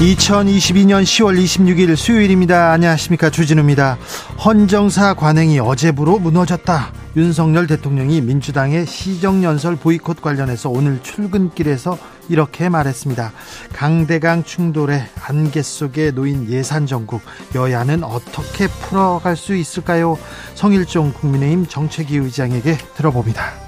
2022년 0.00 1.04
10월 1.04 1.40
26일 1.40 1.94
수요일입니다. 1.94 2.72
안녕하십니까. 2.72 3.30
주진우입니다. 3.30 3.96
헌정사 4.44 5.14
관행이 5.14 5.60
어제부로 5.60 6.18
무너졌다. 6.18 6.92
윤석열 7.16 7.68
대통령이 7.68 8.20
민주당의 8.20 8.86
시정연설 8.86 9.76
보이콧 9.76 10.20
관련해서 10.20 10.68
오늘 10.68 11.00
출근길에서 11.00 11.96
이렇게 12.28 12.68
말했습니다. 12.68 13.32
강대강 13.72 14.42
충돌의 14.42 15.06
안개 15.28 15.62
속에 15.62 16.10
놓인 16.10 16.50
예산 16.50 16.86
정국 16.86 17.22
여야는 17.54 18.02
어떻게 18.02 18.66
풀어갈 18.66 19.36
수 19.36 19.54
있을까요? 19.54 20.18
성일종 20.56 21.12
국민의힘 21.12 21.66
정책위 21.68 22.16
의장에게 22.16 22.78
들어봅니다. 22.96 23.63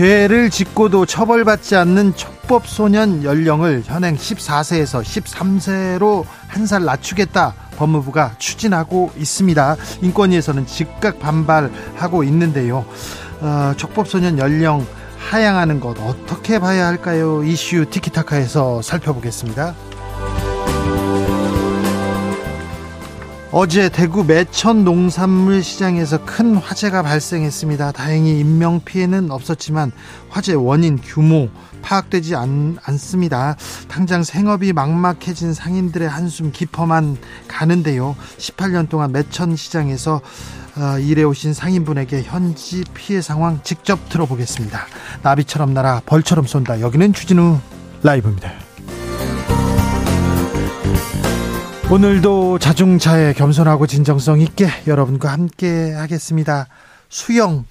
죄를 0.00 0.48
짓고도 0.48 1.04
처벌받지 1.04 1.76
않는 1.76 2.14
촉법소년 2.16 3.22
연령을 3.22 3.82
현행 3.84 4.16
14세에서 4.16 5.02
13세로 5.02 6.24
한 6.48 6.64
살 6.64 6.86
낮추겠다. 6.86 7.52
법무부가 7.76 8.32
추진하고 8.38 9.10
있습니다. 9.18 9.76
인권위에서는 10.00 10.64
즉각 10.66 11.20
반발하고 11.20 12.24
있는데요. 12.24 12.86
어, 13.42 13.74
촉법소년 13.76 14.38
연령 14.38 14.86
하향하는 15.18 15.80
것 15.80 15.98
어떻게 16.00 16.58
봐야 16.58 16.86
할까요? 16.86 17.44
이슈 17.44 17.84
티키타카에서 17.90 18.80
살펴보겠습니다. 18.80 19.74
어제 23.52 23.88
대구 23.88 24.22
매천 24.22 24.84
농산물 24.84 25.64
시장에서 25.64 26.24
큰 26.24 26.54
화재가 26.54 27.02
발생했습니다. 27.02 27.90
다행히 27.90 28.38
인명 28.38 28.80
피해는 28.84 29.32
없었지만 29.32 29.90
화재 30.28 30.54
원인 30.54 30.96
규모 31.02 31.48
파악되지 31.82 32.36
않, 32.36 32.76
않습니다. 32.80 33.56
당장 33.88 34.22
생업이 34.22 34.72
막막해진 34.72 35.52
상인들의 35.52 36.08
한숨 36.08 36.52
깊어만 36.52 37.16
가는데요. 37.48 38.14
18년 38.38 38.88
동안 38.88 39.10
매천 39.10 39.56
시장에서 39.56 40.20
어, 40.76 40.98
일해오신 41.00 41.52
상인분에게 41.52 42.22
현지 42.22 42.84
피해 42.94 43.20
상황 43.20 43.60
직접 43.64 44.08
들어보겠습니다. 44.10 44.86
나비처럼 45.24 45.74
날아 45.74 46.02
벌처럼 46.06 46.46
쏜다. 46.46 46.80
여기는 46.80 47.12
주진우 47.12 47.58
라이브입니다. 48.04 48.69
오늘도 51.90 52.60
자중차에 52.60 53.32
겸손하고 53.32 53.88
진정성 53.88 54.40
있게 54.42 54.68
여러분과 54.86 55.32
함께 55.32 55.92
하겠습니다. 55.92 56.68
수영, 57.08 57.64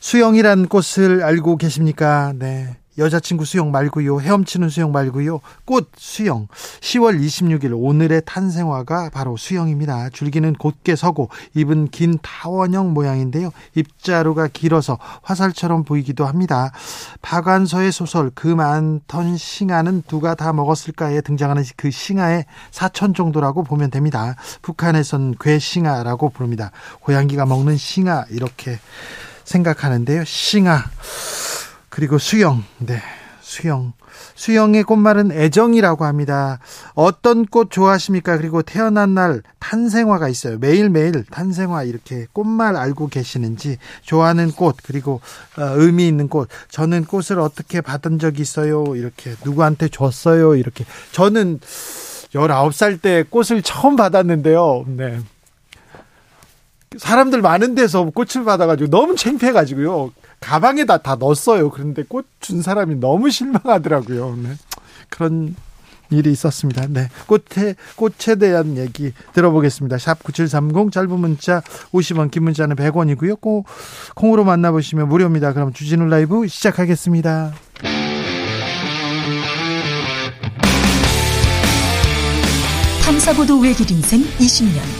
수영이란 0.00 0.66
꽃을 0.66 1.22
알고 1.22 1.56
계십니까? 1.56 2.32
네. 2.34 2.79
여자친구 3.00 3.44
수영 3.44 3.70
말고요. 3.70 4.20
헤엄치는 4.20 4.68
수영 4.68 4.92
말고요. 4.92 5.40
꽃 5.64 5.90
수영. 5.96 6.46
10월 6.80 7.18
26일 7.20 7.72
오늘의 7.74 8.22
탄생화가 8.26 9.10
바로 9.10 9.36
수영입니다. 9.36 10.10
줄기는 10.10 10.52
곧게 10.54 10.94
서고 10.94 11.30
잎은 11.54 11.88
긴 11.88 12.18
타원형 12.22 12.92
모양인데요. 12.92 13.50
입자루가 13.74 14.48
길어서 14.48 14.98
화살처럼 15.22 15.84
보이기도 15.84 16.26
합니다. 16.26 16.72
박완서의 17.22 17.90
소설 17.90 18.30
그 18.34 18.46
많던 18.46 19.36
싱아는 19.36 20.02
누가 20.06 20.34
다 20.34 20.52
먹었을까에 20.52 21.22
등장하는 21.22 21.64
그 21.76 21.90
싱아의 21.90 22.44
사천 22.70 23.14
정도라고 23.14 23.64
보면 23.64 23.90
됩니다. 23.90 24.36
북한에선 24.62 25.36
괴싱아라고 25.40 26.28
부릅니다. 26.30 26.70
고양이가 27.00 27.46
먹는 27.46 27.76
싱아 27.78 28.26
이렇게 28.30 28.78
생각하는데요. 29.44 30.24
싱아 30.24 30.84
그리고 31.90 32.18
수영, 32.18 32.64
네, 32.78 33.02
수영. 33.40 33.92
수영의 34.34 34.84
꽃말은 34.84 35.32
애정이라고 35.32 36.04
합니다. 36.04 36.58
어떤 36.94 37.44
꽃 37.44 37.70
좋아하십니까? 37.70 38.36
그리고 38.38 38.62
태어난 38.62 39.14
날 39.14 39.42
탄생화가 39.58 40.28
있어요. 40.28 40.58
매일매일 40.58 41.24
탄생화 41.24 41.84
이렇게 41.84 42.26
꽃말 42.32 42.76
알고 42.76 43.08
계시는지 43.08 43.78
좋아하는 44.02 44.52
꽃 44.52 44.76
그리고 44.82 45.20
어, 45.58 45.62
의미 45.74 46.06
있는 46.08 46.28
꽃. 46.28 46.48
저는 46.70 47.04
꽃을 47.04 47.40
어떻게 47.40 47.80
받은 47.80 48.18
적이 48.18 48.42
있어요? 48.42 48.96
이렇게 48.96 49.34
누구한테 49.44 49.88
줬어요? 49.88 50.56
이렇게 50.56 50.84
저는 51.12 51.60
19살 52.32 53.00
때 53.02 53.24
꽃을 53.28 53.62
처음 53.62 53.96
받았는데요. 53.96 54.84
네. 54.88 55.20
사람들 56.98 57.40
많은 57.40 57.74
데서 57.74 58.10
꽃을 58.10 58.44
받아가지고 58.44 58.90
너무 58.90 59.14
창피해가지고요. 59.14 60.12
가방에다 60.40 60.98
다 60.98 61.16
넣었어요. 61.18 61.70
그런데 61.70 62.02
꽃 62.08 62.26
준 62.40 62.62
사람이 62.62 62.96
너무 62.96 63.30
실망하더라고요. 63.30 64.36
네. 64.42 64.50
그런 65.08 65.54
일이 66.10 66.32
있었습니다. 66.32 66.86
네. 66.88 67.08
꽃에, 67.26 67.76
꽃에 67.94 68.34
대한 68.40 68.76
얘기 68.76 69.12
들어보겠습니다. 69.34 69.98
샵 69.98 70.20
9730 70.24 70.90
짧은 70.90 71.10
문자 71.10 71.62
50원, 71.92 72.32
긴 72.32 72.42
문자는 72.44 72.74
100원이고요. 72.74 73.40
꼭 73.40 73.66
콩으로 74.16 74.42
만나보시면 74.44 75.08
무료입니다. 75.08 75.52
그럼 75.52 75.72
주진우 75.72 76.06
라이브 76.06 76.48
시작하겠습니다. 76.48 77.52
탐사보도 83.04 83.60
외길 83.60 83.90
인생 83.90 84.22
20년. 84.38 84.99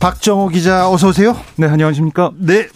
박정호 0.00 0.48
기자 0.48 0.90
어서 0.90 1.08
오세요. 1.08 1.36
네, 1.56 1.66
안녕하십니까? 1.66 2.32
네. 2.38 2.68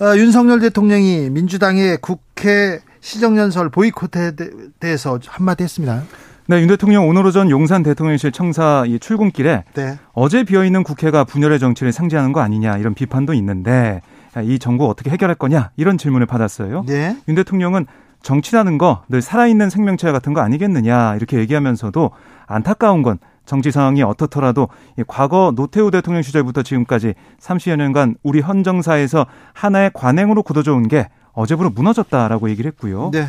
어, 0.00 0.16
윤석열 0.16 0.60
대통령이 0.60 1.30
민주당의 1.30 1.98
국회 2.00 2.80
시정연설 3.00 3.68
보이콧에 3.70 4.32
대해서 4.80 5.18
한마디 5.26 5.62
했습니다. 5.64 6.02
네, 6.46 6.60
윤 6.60 6.68
대통령 6.68 7.08
오늘 7.08 7.24
오전 7.26 7.50
용산 7.50 7.82
대통령실 7.82 8.32
청사 8.32 8.84
이 8.86 8.98
출근길에 8.98 9.64
네. 9.74 9.98
어제 10.12 10.44
비어있는 10.44 10.82
국회가 10.82 11.24
분열의 11.24 11.58
정치를 11.58 11.92
상징하는 11.92 12.32
거 12.32 12.40
아니냐 12.40 12.76
이런 12.78 12.94
비판도 12.94 13.32
있는데 13.34 14.02
이 14.42 14.58
정부 14.58 14.88
어떻게 14.88 15.10
해결할 15.10 15.36
거냐 15.36 15.70
이런 15.76 15.96
질문을 15.96 16.26
받았어요. 16.26 16.84
네. 16.86 17.16
윤 17.28 17.34
대통령은 17.34 17.86
정치라는 18.22 18.78
거 18.78 19.04
늘 19.08 19.22
살아있는 19.22 19.70
생명체 19.70 20.10
같은 20.10 20.32
거 20.32 20.40
아니겠느냐 20.40 21.16
이렇게 21.16 21.38
얘기하면서도 21.38 22.10
안타까운 22.46 23.02
건 23.02 23.18
정치 23.46 23.70
상황이 23.70 24.02
어떻더라도 24.02 24.68
과거 25.06 25.52
노태우 25.54 25.90
대통령 25.90 26.22
시절부터 26.22 26.62
지금까지 26.62 27.14
30여 27.40 27.76
년간 27.76 28.16
우리 28.22 28.40
헌정사에서 28.40 29.26
하나의 29.52 29.90
관행으로 29.94 30.42
굳어져 30.42 30.72
온 30.74 30.88
게 30.88 31.08
어제부로 31.34 31.70
무너졌다라고 31.70 32.48
얘기를 32.50 32.70
했고요. 32.70 33.10
네. 33.12 33.26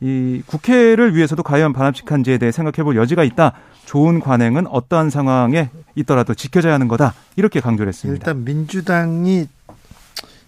이 0.00 0.42
국회를 0.46 1.14
위해서도 1.14 1.42
과연 1.42 1.72
반합식한지에 1.72 2.38
대해 2.38 2.52
생각해 2.52 2.82
볼 2.84 2.96
여지가 2.96 3.24
있다. 3.24 3.52
좋은 3.86 4.20
관행은 4.20 4.66
어떠한 4.66 5.08
상황에 5.10 5.70
있더라도 5.94 6.34
지켜져야 6.34 6.74
하는 6.74 6.88
거다. 6.88 7.14
이렇게 7.36 7.60
강조를 7.60 7.88
했습니다. 7.88 8.18
일단 8.18 8.44
민주당이 8.44 9.46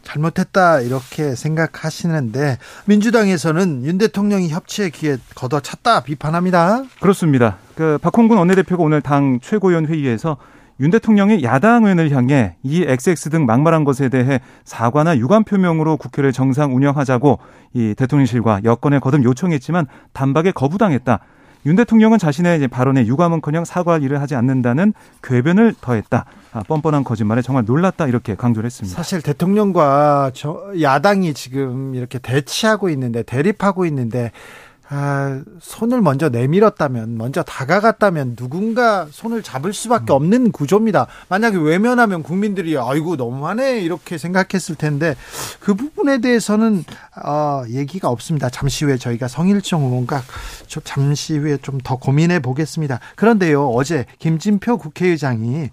잘못했다 0.06 0.80
이렇게 0.80 1.34
생각하시는데 1.34 2.58
민주당에서는 2.86 3.84
윤 3.84 3.98
대통령이 3.98 4.48
협치의 4.48 4.90
기회 4.92 5.16
걷어찼다 5.34 6.04
비판합니다. 6.04 6.84
그렇습니다. 7.00 7.56
그 7.74 7.98
박홍근 8.00 8.38
원내대표가 8.38 8.82
오늘 8.82 9.02
당 9.02 9.40
최고위원 9.42 9.86
회의에서 9.86 10.36
윤 10.78 10.90
대통령이 10.90 11.42
야당 11.42 11.84
의원을 11.84 12.10
향해 12.10 12.56
이 12.62 12.84
XX 12.86 13.30
등 13.30 13.46
막말한 13.46 13.84
것에 13.84 14.08
대해 14.08 14.40
사과나 14.64 15.16
유감 15.16 15.44
표명으로 15.44 15.96
국회를 15.96 16.32
정상 16.32 16.76
운영하자고 16.76 17.38
이 17.72 17.94
대통령실과 17.96 18.60
여권에 18.62 18.98
거듭 18.98 19.24
요청했지만 19.24 19.86
단박에 20.12 20.52
거부당했다. 20.52 21.20
윤 21.66 21.74
대통령은 21.74 22.18
자신의 22.18 22.68
발언에 22.68 23.06
유감은커녕 23.06 23.64
사과할 23.64 24.04
일을 24.04 24.20
하지 24.20 24.36
않는다는 24.36 24.94
궤변을 25.24 25.74
더했다. 25.80 26.24
아, 26.52 26.62
뻔뻔한 26.62 27.02
거짓말에 27.02 27.42
정말 27.42 27.64
놀랐다 27.64 28.06
이렇게 28.06 28.36
강조를 28.36 28.66
했습니다. 28.66 28.96
사실 28.96 29.20
대통령과 29.20 30.30
야당이 30.80 31.34
지금 31.34 31.96
이렇게 31.96 32.20
대치하고 32.20 32.88
있는데 32.90 33.24
대립하고 33.24 33.84
있는데 33.86 34.30
아, 34.88 35.40
손을 35.60 36.00
먼저 36.02 36.28
내밀었다면, 36.28 37.16
먼저 37.16 37.42
다가갔다면 37.42 38.36
누군가 38.36 39.06
손을 39.10 39.42
잡을 39.42 39.72
수밖에 39.72 40.12
음. 40.12 40.16
없는 40.16 40.52
구조입니다. 40.52 41.06
만약에 41.28 41.56
외면하면 41.56 42.22
국민들이 42.22 42.76
아이고 42.78 43.16
너무하네 43.16 43.80
이렇게 43.80 44.18
생각했을 44.18 44.74
텐데 44.74 45.16
그 45.60 45.74
부분에 45.74 46.20
대해서는 46.20 46.84
어, 47.24 47.62
얘기가 47.68 48.08
없습니다. 48.08 48.50
잠시 48.50 48.84
후에 48.84 48.96
저희가 48.98 49.28
성일정 49.28 49.82
의원과 49.82 50.22
잠시 50.84 51.36
후에 51.38 51.56
좀 51.58 51.76
더 51.86 51.96
고민해 51.96 52.40
보겠습니다. 52.40 52.98
그런데요, 53.14 53.68
어제 53.68 54.06
김진표 54.18 54.78
국회의장이 54.78 55.70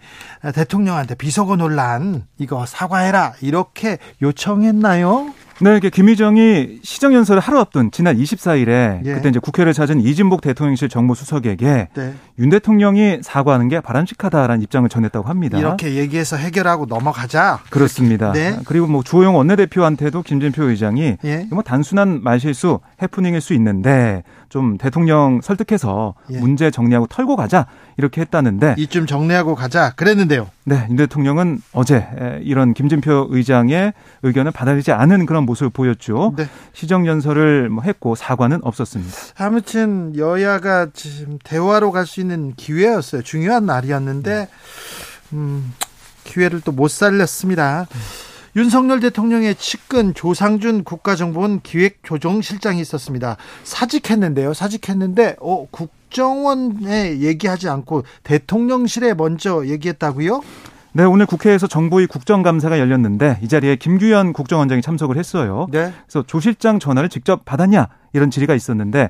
대통령한테 0.53 1.15
비서고 1.15 1.55
논란 1.55 2.27
이거 2.37 2.65
사과해라 2.67 3.33
이렇게 3.41 3.97
요청했나요? 4.21 5.33
네, 5.61 5.77
이게 5.77 5.89
김희정이 5.89 6.79
시정연설을 6.81 7.39
하루 7.39 7.59
앞둔 7.59 7.91
지난 7.91 8.17
24일에 8.17 9.05
예. 9.05 9.13
그때 9.13 9.29
이제 9.29 9.39
국회를 9.39 9.73
찾은 9.73 10.01
이진복 10.01 10.41
대통령실 10.41 10.89
정무수석에게 10.89 11.89
네. 11.93 12.13
윤 12.39 12.49
대통령이 12.49 13.19
사과하는 13.21 13.69
게 13.69 13.79
바람직하다라는 13.79 14.61
입장을 14.63 14.87
전했다고 14.89 15.29
합니다. 15.29 15.57
이렇게 15.57 15.95
얘기해서 15.95 16.37
해결하고 16.37 16.85
넘어가자. 16.87 17.59
그렇습니다. 17.69 18.31
네. 18.31 18.57
그리고 18.65 18.87
뭐 18.87 19.03
주호영 19.03 19.35
원내대표한테도 19.35 20.23
김진표 20.23 20.63
의장이 20.63 21.17
예. 21.23 21.47
뭐 21.51 21.61
단순한 21.61 22.23
말실수, 22.23 22.79
해프닝일 23.01 23.41
수 23.41 23.53
있는데 23.53 24.23
좀 24.53 24.77
대통령 24.77 25.41
설득해서 25.41 26.13
예. 26.29 26.37
문제 26.37 26.69
정리하고 26.69 27.07
털고 27.07 27.35
가자 27.35 27.65
이렇게 27.97 28.21
했다는데 28.21 28.75
이쯤 28.77 29.07
정리하고 29.07 29.55
가자 29.55 29.93
그랬는데요. 29.95 30.47
네, 30.63 30.85
윤 30.91 30.95
대통령은 30.95 31.59
어제 31.71 32.05
이런 32.43 32.75
김진표 32.75 33.29
의장의 33.31 33.93
의견을 34.21 34.51
받아들이지 34.51 34.91
않은 34.91 35.25
그런 35.25 35.45
모습을 35.45 35.71
보였죠. 35.71 36.35
네. 36.37 36.47
시정 36.71 37.07
연설을 37.07 37.69
뭐 37.69 37.83
했고 37.83 38.13
사과는 38.13 38.59
없었습니다. 38.61 39.11
아무튼 39.39 40.15
여야가 40.15 40.89
지금 40.93 41.39
대화로 41.43 41.91
갈 41.91 42.05
수 42.05 42.19
있는 42.21 42.53
기회였어요. 42.55 43.23
중요한 43.23 43.65
날이었는데 43.65 44.49
음, 45.33 45.73
기회를 46.25 46.61
또 46.61 46.71
못 46.73 46.91
살렸습니다. 46.91 47.87
윤석열 48.55 48.99
대통령의 48.99 49.55
측근 49.55 50.13
조상준 50.13 50.83
국가정보원 50.83 51.61
기획조정실장이 51.61 52.79
있었습니다. 52.81 53.37
사직했는데요. 53.63 54.53
사직했는데 54.53 55.37
어, 55.41 55.65
국정원에 55.71 57.19
얘기하지 57.19 57.69
않고 57.69 58.03
대통령실에 58.23 59.15
먼저 59.15 59.65
얘기했다고요? 59.65 60.41
네, 60.95 61.03
오늘 61.03 61.25
국회에서 61.25 61.65
정보위 61.65 62.05
국정감사가 62.05 62.77
열렸는데 62.77 63.39
이 63.41 63.47
자리에 63.47 63.77
김규현 63.77 64.31
국정원장이 64.31 64.83
참석을 64.83 65.17
했어요. 65.17 65.65
네. 65.71 65.91
그래서 66.05 66.23
조 66.27 66.39
실장 66.39 66.77
전화를 66.77 67.09
직접 67.09 67.43
받았냐 67.45 67.87
이런 68.13 68.29
질의가 68.29 68.53
있었는데 68.53 69.09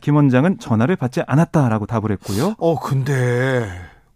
김 0.00 0.16
원장은 0.16 0.58
전화를 0.58 0.96
받지 0.96 1.20
않았다라고 1.26 1.84
답을 1.84 2.12
했고요. 2.12 2.54
어, 2.56 2.80
근데 2.80 3.68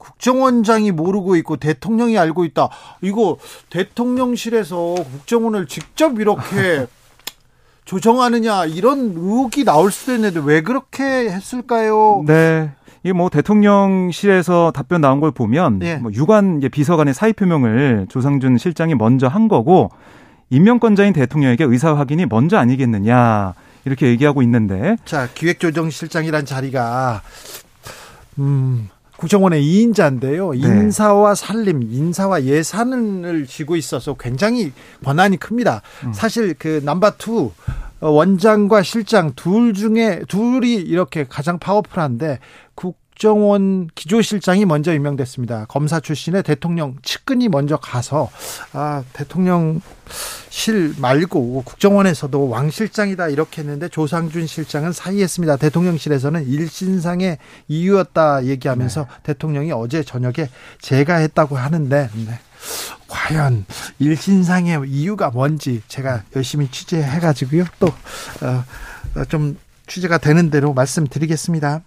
국정원장이 0.03 0.91
모르고 0.91 1.37
있고 1.37 1.57
대통령이 1.57 2.19
알고 2.19 2.45
있다. 2.45 2.69
이거 3.03 3.39
대통령실에서 3.71 4.77
국정원을 4.77 5.67
직접 5.69 6.19
이렇게 6.19 6.87
조정하느냐 7.85 8.67
이런 8.67 9.13
의혹이 9.17 9.65
나올 9.65 9.93
수도 9.93 10.15
있는데 10.15 10.41
왜 10.45 10.63
그렇게 10.63 11.05
했을까요? 11.31 12.25
네. 12.27 12.71
이게 13.05 13.13
뭐 13.13 13.29
대통령실에서 13.29 14.73
답변 14.75 15.01
나온 15.01 15.21
걸 15.21 15.31
보면 15.33 15.79
네. 15.79 15.97
뭐 15.97 16.13
유관 16.13 16.61
비서관의 16.61 17.15
사의 17.15 17.33
표명을 17.33 18.07
조상준 18.09 18.59
실장이 18.59 18.95
먼저 18.95 19.27
한 19.27 19.49
거고 19.49 19.91
임명권자인 20.51 21.13
대통령에게 21.13 21.65
의사 21.65 21.95
확인이 21.95 22.27
먼저 22.27 22.59
아니겠느냐 22.59 23.55
이렇게 23.85 24.07
얘기하고 24.09 24.43
있는데 24.43 24.97
자 25.05 25.29
기획조정실장이란 25.35 26.45
자리가 26.45 27.23
음 28.39 28.89
국정원의 29.23 29.63
2인자인데요. 29.63 30.51
네. 30.51 30.59
인사와 30.59 31.37
살림, 31.37 31.83
인사와 31.83 32.43
예산을 32.43 33.47
쥐고 33.47 33.77
있어서 33.77 34.15
굉장히 34.15 34.73
권한이 35.05 35.37
큽니다. 35.37 35.83
음. 36.05 36.13
사실 36.13 36.55
그 36.59 36.81
number 36.85 37.13
two 37.19 37.53
원장과 38.01 38.83
실장 38.83 39.33
둘 39.37 39.75
중에 39.75 40.23
둘이 40.27 40.75
이렇게 40.75 41.25
가장 41.29 41.61
powerful한데 41.61 42.41
국정원 42.75 43.89
기조실장이 43.95 44.65
먼저 44.65 44.93
임명됐습니다. 44.93 45.67
검사 45.67 46.01
출신의 46.01 46.43
대통령 46.43 46.97
측근이 47.03 47.49
먼저 47.49 47.77
가서 47.77 48.29
아 48.73 49.05
대통령 49.13 49.81
실 50.53 50.95
말고 50.99 51.63
국정원에서도 51.65 52.51
왕 52.51 52.71
실장이다 52.71 53.29
이렇게 53.29 53.63
했는데 53.63 53.89
조상준 53.89 54.47
실장은 54.47 54.93
사의했습니다. 54.93 55.57
대통령실에서는 55.57 56.47
일신상의 56.47 57.39
이유였다 57.69 58.45
얘기하면서 58.45 59.01
네. 59.01 59.09
대통령이 59.23 59.73
어제 59.73 60.03
저녁에 60.03 60.51
제가 60.83 61.17
했다고 61.17 61.57
하는데 61.57 62.11
네. 62.27 62.39
과연 63.09 63.65
일신상의 63.99 64.83
이유가 64.89 65.31
뭔지 65.31 65.81
제가 65.89 66.23
열심히 66.37 66.71
취재해가지고요 66.71 67.65
또좀 67.81 69.57
어, 69.57 69.61
취재가 69.87 70.19
되는 70.19 70.51
대로 70.51 70.75
말씀드리겠습니다. 70.75 71.81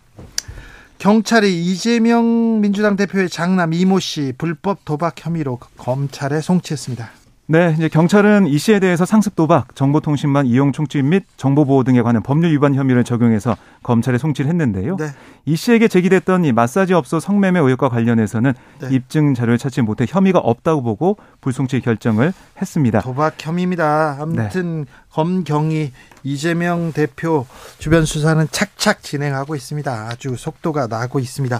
경찰이 0.97 1.65
이재명 1.67 2.61
민주당 2.61 2.95
대표의 2.95 3.29
장남 3.29 3.73
이모 3.73 3.99
씨 3.99 4.33
불법 4.39 4.83
도박 4.85 5.23
혐의로 5.23 5.59
검찰에 5.77 6.41
송치했습니다. 6.41 7.24
네, 7.47 7.75
이제 7.77 7.89
경찰은 7.89 8.47
이 8.47 8.57
씨에 8.57 8.79
대해서 8.79 9.05
상습 9.05 9.35
도박, 9.35 9.75
정보통신망 9.75 10.47
이용 10.47 10.71
총집 10.71 11.05
및 11.05 11.25
정보보호 11.37 11.83
등에 11.83 12.01
관한 12.01 12.23
법률 12.23 12.51
위반 12.51 12.73
혐의를 12.73 13.03
적용해서 13.03 13.55
검찰에 13.83 14.17
송치를 14.17 14.49
했는데요. 14.49 14.95
네. 14.97 15.09
이 15.45 15.55
씨에게 15.55 15.87
제기됐던 15.87 16.43
이 16.45 16.51
마사지 16.51 16.95
업소 16.95 17.19
성매매 17.19 17.59
의혹과 17.59 17.89
관련해서는 17.89 18.53
네. 18.81 18.87
입증 18.89 19.35
자료를 19.35 19.59
찾지 19.59 19.83
못해 19.83 20.07
혐의가 20.07 20.39
없다고 20.39 20.81
보고 20.81 21.17
불송치 21.41 21.81
결정을 21.81 22.33
했습니다. 22.59 23.01
도박 23.01 23.35
혐의입니다. 23.39 24.17
아무튼 24.19 24.85
네. 24.85 24.91
검경이 25.11 25.91
이재명 26.23 26.93
대표 26.93 27.45
주변 27.77 28.05
수사는 28.05 28.47
착착 28.49 29.03
진행하고 29.03 29.55
있습니다. 29.55 30.07
아주 30.09 30.35
속도가 30.35 30.87
나고 30.87 31.19
있습니다. 31.19 31.57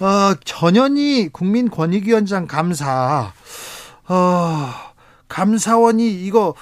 어, 0.00 0.34
전현희 0.44 1.28
국민권익위원장 1.28 2.46
감사. 2.46 3.32
어, 4.08 4.70
감사원이 5.28 6.24
이거 6.24 6.54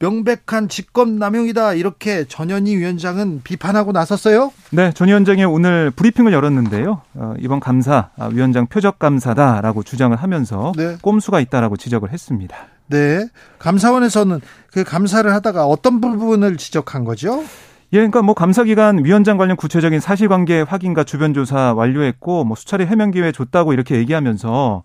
명백한 0.00 0.68
직권남용이다 0.68 1.74
이렇게 1.74 2.24
전현희 2.24 2.76
위원장은 2.76 3.42
비판하고 3.44 3.92
나섰어요. 3.92 4.50
네, 4.70 4.92
전 4.92 5.08
위원장이 5.08 5.44
오늘 5.44 5.90
브리핑을 5.90 6.32
열었는데요. 6.32 7.02
어, 7.14 7.34
이번 7.38 7.60
감사 7.60 8.08
아, 8.16 8.26
위원장 8.32 8.66
표적 8.66 8.98
감사다라고 8.98 9.82
주장을 9.82 10.16
하면서 10.16 10.72
네. 10.76 10.96
꼼수가 11.02 11.40
있다라고 11.40 11.76
지적을 11.76 12.12
했습니다. 12.12 12.56
네, 12.86 13.26
감사원에서는 13.58 14.40
그 14.72 14.84
감사를 14.84 15.30
하다가 15.32 15.66
어떤 15.66 16.00
부분을 16.00 16.56
지적한 16.56 17.04
거죠? 17.04 17.44
예, 17.92 17.98
그러니까 17.98 18.22
뭐 18.22 18.34
감사 18.34 18.64
기간 18.64 19.04
위원장 19.04 19.36
관련 19.36 19.56
구체적인 19.56 20.00
사실관계 20.00 20.62
확인과 20.62 21.04
주변 21.04 21.34
조사 21.34 21.74
완료했고 21.74 22.44
뭐 22.44 22.56
수차례 22.56 22.86
해명 22.86 23.10
기회 23.10 23.32
줬다고 23.32 23.72
이렇게 23.72 23.96
얘기하면서 23.96 24.82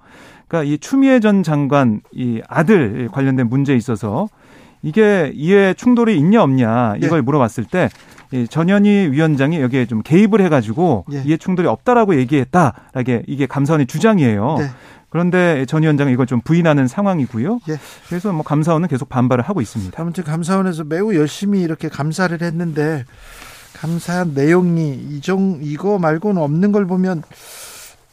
그러니까 0.47 0.71
이 0.71 0.77
추미애 0.77 1.19
전 1.19 1.43
장관 1.43 2.01
이 2.11 2.41
아들 2.47 3.09
관련된 3.11 3.49
문제에 3.49 3.75
있어서 3.75 4.27
이게 4.81 5.31
이해 5.33 5.73
충돌이 5.73 6.17
있냐 6.17 6.43
없냐 6.43 6.95
이걸 6.97 7.19
네. 7.19 7.21
물어봤을 7.21 7.65
때 7.65 7.89
전현희 8.49 9.09
위원장이 9.11 9.61
여기에 9.61 9.85
좀 9.85 10.01
개입을 10.03 10.41
해가지고 10.41 11.05
네. 11.07 11.23
이해 11.25 11.37
충돌이 11.37 11.67
없다라고 11.67 12.15
얘기했다라게 12.17 13.23
이게 13.27 13.45
감사원의 13.45 13.87
주장이에요. 13.87 14.57
네. 14.59 14.69
그런데 15.09 15.65
전 15.65 15.83
위원장은 15.83 16.11
이걸 16.11 16.25
좀 16.25 16.41
부인하는 16.41 16.87
상황이고요. 16.87 17.61
예. 17.69 17.77
그래서 18.09 18.33
뭐 18.33 18.43
감사원은 18.43 18.89
계속 18.89 19.07
반발을 19.07 19.45
하고 19.45 19.61
있습니다. 19.61 20.01
아무튼 20.01 20.25
감사원에서 20.25 20.83
매우 20.83 21.15
열심히 21.15 21.61
이렇게 21.61 21.87
감사를 21.87 22.41
했는데 22.41 23.05
감사한 23.75 24.33
내용이 24.33 24.93
이종 25.11 25.59
이거 25.61 25.99
말고는 25.99 26.41
없는 26.41 26.73
걸 26.73 26.85
보면 26.85 27.23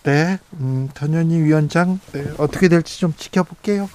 네, 0.05 0.39
음, 0.55 0.89
전현희 0.95 1.41
위원장 1.43 2.01
네, 2.13 2.25
어떻게 2.39 2.69
될지 2.69 2.99
좀 2.99 3.13
지켜볼게요. 3.17 3.89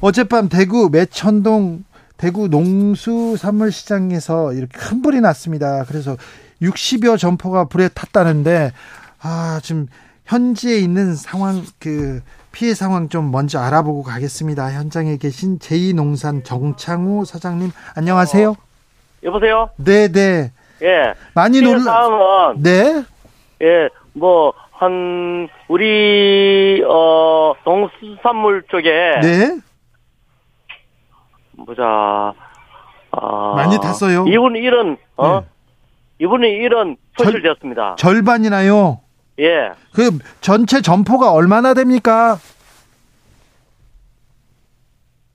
어젯밤 0.00 0.48
대구 0.48 0.88
매천동 0.90 1.84
대구 2.16 2.48
농수산물시장에서 2.48 4.52
이렇게 4.52 4.78
큰 4.78 5.02
불이 5.02 5.20
났습니다. 5.20 5.84
그래서 5.88 6.16
60여 6.62 7.18
점포가 7.18 7.64
불에 7.64 7.88
탔다는데 7.88 8.72
아 9.20 9.60
지금 9.62 9.88
현지에 10.26 10.78
있는 10.78 11.14
상황 11.14 11.64
그 11.78 12.20
피해 12.52 12.74
상황 12.74 13.08
좀 13.08 13.30
먼저 13.30 13.60
알아보고 13.60 14.02
가겠습니다. 14.02 14.72
현장에 14.72 15.16
계신 15.16 15.58
제2농산 15.58 16.44
정창우 16.44 17.24
사장님 17.24 17.70
안녕하세요. 17.94 18.50
어, 18.50 18.56
여보세요? 19.24 19.70
네, 19.76 20.08
네. 20.08 20.52
예. 20.82 21.14
많이 21.34 21.60
놀라. 21.60 22.54
네. 22.56 23.04
예. 23.62 23.88
뭐 24.12 24.52
한 24.78 25.48
우리 25.66 26.82
어 26.88 27.54
농수산물 27.64 28.64
쪽에 28.70 28.90
네. 29.22 29.60
보자. 31.66 32.32
아, 33.10 33.54
많이 33.56 33.76
탔어요. 33.78 34.26
이분 34.28 34.54
일은 34.54 34.96
어? 35.16 35.40
네. 35.40 35.46
이분의 36.20 36.52
일은 36.52 36.96
소실되었습니다. 37.16 37.96
절반이나요? 37.98 39.00
예. 39.40 39.72
그 39.92 40.18
전체 40.40 40.80
점포가 40.80 41.32
얼마나 41.32 41.74
됩니까? 41.74 42.38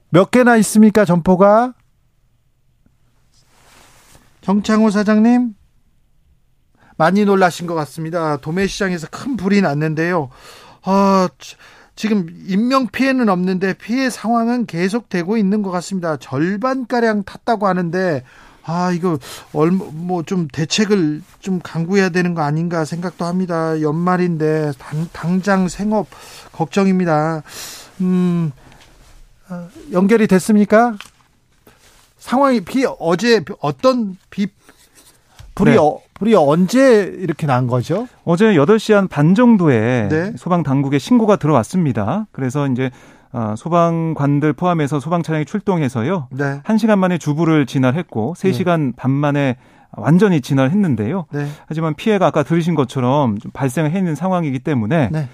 몇 0.10 0.30
개나 0.30 0.58
있습니까, 0.58 1.06
점포가? 1.06 1.74
정창호 4.42 4.90
사장님? 4.90 5.56
많이 7.04 7.26
놀라신 7.26 7.68
것 7.68 7.74
같습니다. 7.76 8.38
도매시장에서 8.38 9.08
큰 9.12 9.36
불이 9.36 9.60
났는데요. 9.60 10.30
아, 10.84 11.28
지금 11.98 12.28
인명 12.48 12.88
피해는 12.88 13.28
없는데 13.28 13.74
피해 13.74 14.10
상황은 14.10 14.68
계속되고 14.68 15.36
있는 15.36 15.64
것 15.64 15.72
같습니다. 15.72 16.16
절반 16.16 16.88
가량 16.88 17.24
탔다고 17.24 17.68
하는데 17.68 18.24
아, 18.64 18.94
이거 18.94 19.20
얼마 19.52 19.84
뭐 19.92 20.24
좀 20.24 20.48
대책을 20.48 21.22
좀 21.42 21.60
강구해야 21.62 22.08
되는 22.08 22.34
거 22.36 22.42
아닌가 22.42 22.86
생각도 22.86 23.26
합니다. 23.26 23.82
연말인데 23.82 24.72
당, 24.80 25.10
당장 25.12 25.68
생업 25.68 26.08
걱정입니다. 26.54 27.44
음. 28.00 28.54
어, 29.50 29.68
연결이 29.92 30.28
됐습니까? 30.28 30.96
상황이 32.18 32.62
비 32.62 32.86
어제 32.98 33.44
어떤 33.60 34.16
비 34.30 34.48
불이 35.54 35.72
네. 35.72 35.78
어, 35.78 36.00
불이 36.24 36.36
언제 36.36 37.04
이렇게 37.20 37.46
난 37.46 37.68
거죠? 37.68 38.08
어제 38.24 38.54
8시 38.54 38.94
한 38.94 39.08
반 39.10 39.36
정도에 39.36 40.08
네. 40.10 40.32
소방 40.38 40.64
당국에 40.64 40.98
신고가 40.98 41.36
들어왔습니다. 41.36 42.28
그래서 42.32 42.66
이제 42.68 42.92
어, 43.34 43.56
소방관들 43.58 44.54
포함해서 44.54 45.02
소방 45.02 45.22
차량이 45.22 45.44
출동해서요. 45.44 46.30
네. 46.32 46.62
1시간 46.64 46.98
만에 46.98 47.18
주부를 47.18 47.66
진화했고 47.66 48.36
3시간 48.38 48.80
네. 48.80 48.92
반 48.96 49.12
만에 49.12 49.58
완전히 49.92 50.40
진화했는데요. 50.40 51.26
네. 51.34 51.46
하지만 51.68 51.94
피해가 51.94 52.28
아까 52.28 52.44
들으신 52.44 52.74
것처럼 52.74 53.38
좀 53.40 53.52
발생해 53.52 53.98
있는 53.98 54.16
상황이기 54.16 54.60
때문에 54.60 55.10
네. 55.12 55.28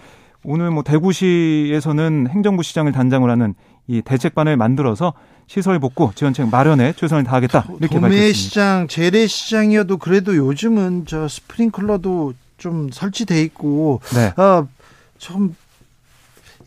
오늘 0.43 0.71
뭐 0.71 0.81
대구시에서는 0.81 2.27
행정부 2.31 2.63
시장을 2.63 2.93
단장을 2.93 3.29
하는 3.29 3.53
이 3.85 4.01
대책반을 4.01 4.57
만들어서 4.57 5.13
시설 5.49 5.79
복구 5.79 6.11
지원책 6.13 6.49
마련에 6.49 6.93
최선을 6.93 7.23
다하겠다 7.23 7.65
이렇게 7.79 7.99
도매 7.99 8.31
시장 8.33 8.87
재래시장이어도 8.87 9.97
그래도 9.97 10.35
요즘은 10.35 11.05
저 11.07 11.27
스프링클러도 11.27 12.33
좀 12.57 12.89
설치돼 12.91 13.41
있고 13.41 14.01
네. 14.13 14.33
어 14.41 14.67
좀 15.19 15.55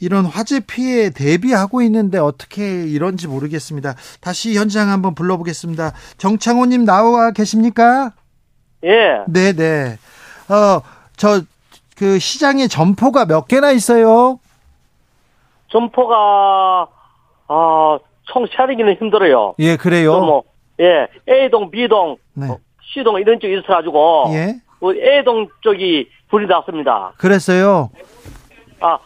이런 0.00 0.24
화재 0.24 0.60
피해 0.60 1.10
대비하고 1.10 1.82
있는데 1.82 2.18
어떻게 2.18 2.84
이런지 2.84 3.26
모르겠습니다. 3.28 3.94
다시 4.20 4.56
현장 4.56 4.90
한번 4.90 5.14
불러보겠습니다. 5.14 5.92
정창호님 6.18 6.84
나와 6.84 7.30
계십니까? 7.30 8.12
예. 8.84 9.22
네, 9.28 9.52
네. 9.52 9.98
어, 10.48 10.82
저, 11.16 11.42
그 11.96 12.18
시장에 12.18 12.66
점포가 12.66 13.26
몇 13.26 13.46
개나 13.46 13.70
있어요? 13.70 14.40
점포가, 15.70 16.88
아, 17.48 17.98
총 18.25 18.47
차리기는 18.55 18.95
힘들어요. 18.95 19.55
예, 19.59 19.76
그래요? 19.76 20.21
뭐, 20.21 20.43
예, 20.81 21.09
A동, 21.29 21.71
B동, 21.71 22.17
네. 22.35 22.49
어, 22.49 22.59
C동 22.93 23.19
이런 23.21 23.38
쪽이 23.41 23.59
있어가지고, 23.59 24.26
예. 24.35 24.57
그 24.81 24.97
A동 24.97 25.49
쪽이 25.61 26.09
불이 26.29 26.47
났습니다. 26.47 27.12
그랬어요? 27.19 27.91
아, 28.81 28.99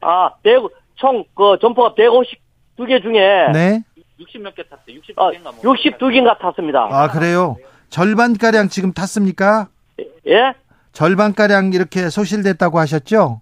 아, 0.00 0.30
100, 0.42 0.62
총, 0.96 1.24
그, 1.34 1.58
점포가 1.60 1.94
152개 1.94 3.02
중에. 3.02 3.48
네. 3.52 3.82
60몇 4.20 4.54
개 4.54 4.62
탔어요. 4.62 4.86
62개인가 4.86 5.46
아, 5.46 5.52
뭐. 5.62 5.74
62개인가 5.74 6.38
탔습니다. 6.38 6.88
아, 6.90 7.08
그래요? 7.08 7.56
절반가량 7.90 8.68
지금 8.68 8.92
탔습니까? 8.92 9.68
예? 10.26 10.54
절반가량 10.92 11.72
이렇게 11.72 12.08
소실됐다고 12.08 12.78
하셨죠? 12.78 13.40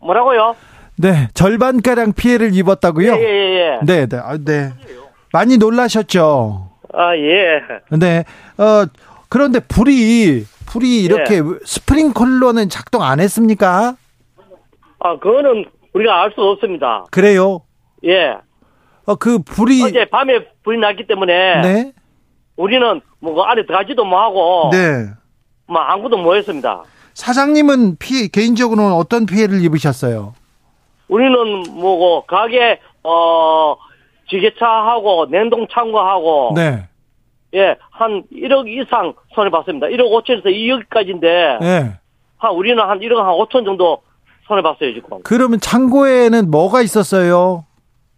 뭐라고요? 0.00 0.54
네, 1.00 1.28
절반가량 1.32 2.12
피해를 2.12 2.54
입었다고요? 2.54 3.12
예, 3.14 3.20
예, 3.20 3.56
예. 3.56 3.78
네, 3.82 4.06
네, 4.06 4.18
아, 4.18 4.36
네. 4.36 4.70
많이 5.32 5.56
놀라셨죠? 5.56 6.68
아, 6.92 7.16
예. 7.16 7.96
네, 7.96 8.24
어, 8.58 8.84
그런데 9.30 9.60
불이, 9.60 10.44
불이 10.66 11.02
이렇게 11.02 11.36
예. 11.36 11.42
스프링클러는 11.64 12.68
작동 12.68 13.02
안 13.02 13.18
했습니까? 13.18 13.96
아, 14.98 15.18
그거는 15.18 15.64
우리가 15.94 16.22
알 16.22 16.32
수 16.32 16.42
없습니다. 16.42 17.06
그래요? 17.10 17.62
예. 18.04 18.34
어, 19.06 19.14
그 19.14 19.38
불이. 19.38 19.82
어제 19.82 20.04
밤에 20.04 20.44
불이 20.62 20.78
났기 20.78 21.06
때문에. 21.06 21.62
네. 21.62 21.92
우리는 22.56 23.00
뭐그 23.20 23.40
안에 23.40 23.64
들어가지도 23.64 24.04
못하고. 24.04 24.68
네. 24.72 25.06
뭐 25.66 25.80
아무도 25.80 26.18
못 26.18 26.34
했습니다. 26.34 26.82
사장님은 27.14 27.96
피해, 27.98 28.28
개인적으로는 28.28 28.92
어떤 28.92 29.24
피해를 29.24 29.64
입으셨어요? 29.64 30.34
우리는 31.10 31.62
뭐고, 31.74 32.24
그 32.26 32.34
가게, 32.34 32.80
어, 33.02 33.76
지게차하고 34.28 35.26
냉동 35.30 35.66
창고하고. 35.70 36.52
네. 36.54 36.86
예, 37.52 37.76
한 37.90 38.22
1억 38.32 38.68
이상 38.68 39.12
손해 39.34 39.50
봤습니다. 39.50 39.88
1억 39.88 40.10
5천에서 40.10 40.46
2억까지인데. 40.46 41.60
네. 41.60 41.92
한, 42.38 42.52
우리는 42.52 42.80
한 42.82 43.00
1억 43.00 43.16
한 43.16 43.34
5천 43.34 43.64
정도 43.64 44.02
손해 44.46 44.62
봤어요, 44.62 44.94
지금. 44.94 45.18
그러면 45.24 45.58
창고에는 45.60 46.50
뭐가 46.50 46.80
있었어요? 46.82 47.64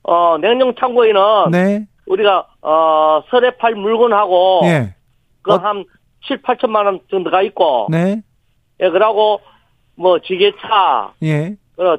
어, 0.02 0.36
냉동 0.38 0.74
창고에는 0.74 1.50
네. 1.50 1.86
우리가 2.06 2.46
어, 2.60 3.22
설에 3.30 3.56
팔 3.56 3.74
물건하고 3.74 4.60
네. 4.62 4.94
그한 5.42 5.78
어? 5.78 5.84
7, 6.26 6.42
8천만 6.42 6.86
원 6.86 7.00
정도가 7.10 7.42
있고 7.42 7.86
네. 7.90 8.22
예, 8.80 8.90
그러고 8.90 9.40
뭐 9.94 10.18
지게차 10.20 11.12
예. 11.22 11.56
그 11.76 11.96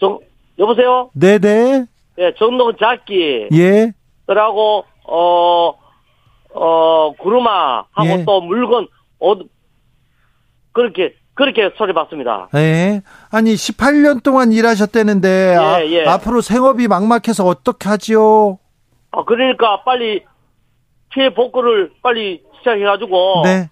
정, 0.00 0.18
여보세요? 0.58 1.10
네, 1.14 1.38
네. 1.38 1.86
예, 2.18 2.34
전동 2.38 2.72
작기 2.78 3.48
예. 3.52 3.92
그러고 4.26 4.84
어 5.04 5.74
어, 6.54 7.12
구르마 7.18 7.84
하고 7.92 8.08
예. 8.08 8.24
또 8.24 8.40
물건 8.40 8.88
어 9.20 9.34
그렇게 10.72 11.14
그렇게 11.34 11.70
처리받습니다. 11.76 12.48
네. 12.54 13.02
아니 13.30 13.52
18년 13.54 14.22
동안 14.22 14.52
일하셨다는데 14.52 15.52
예, 15.52 15.56
아, 15.56 15.84
예. 15.84 16.04
앞으로 16.06 16.40
생업이 16.40 16.88
막막해서 16.88 17.44
어떻게 17.44 17.88
하지요? 17.88 18.58
아 19.10 19.24
그러니까 19.24 19.82
빨리 19.84 20.24
피해 21.12 21.32
복구를 21.34 21.92
빨리 22.02 22.42
시작해가지고 22.58 23.42
네. 23.44 23.68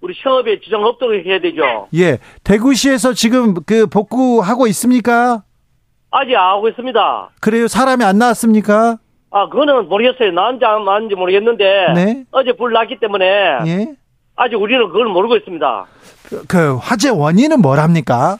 우리 0.00 0.14
생업에 0.22 0.60
지장 0.60 0.82
없도록 0.84 1.24
해야 1.24 1.40
되죠. 1.40 1.88
예. 1.94 2.18
대구시에서 2.42 3.12
지금 3.12 3.54
그 3.66 3.86
복구하고 3.86 4.66
있습니까? 4.68 5.42
아직 6.10 6.34
안 6.36 6.50
하고 6.56 6.68
있습니다. 6.68 7.30
그래요? 7.40 7.68
사람이 7.68 8.02
안 8.04 8.18
나왔습니까? 8.18 8.98
아, 9.30 9.48
그거는 9.48 9.88
모르겠어요. 9.88 10.32
나은지 10.32 10.64
안 10.64 10.84
나은지 10.84 11.14
모르겠는데. 11.14 11.92
네? 11.94 12.24
어제 12.32 12.52
불 12.56 12.72
났기 12.72 12.98
때문에. 12.98 13.24
예? 13.66 13.94
아직 14.36 14.56
우리는 14.56 14.86
그걸 14.88 15.06
모르고 15.06 15.36
있습니다. 15.36 15.86
그 16.48 16.76
화재 16.76 17.10
원인은 17.10 17.60
뭐랍니까? 17.60 18.38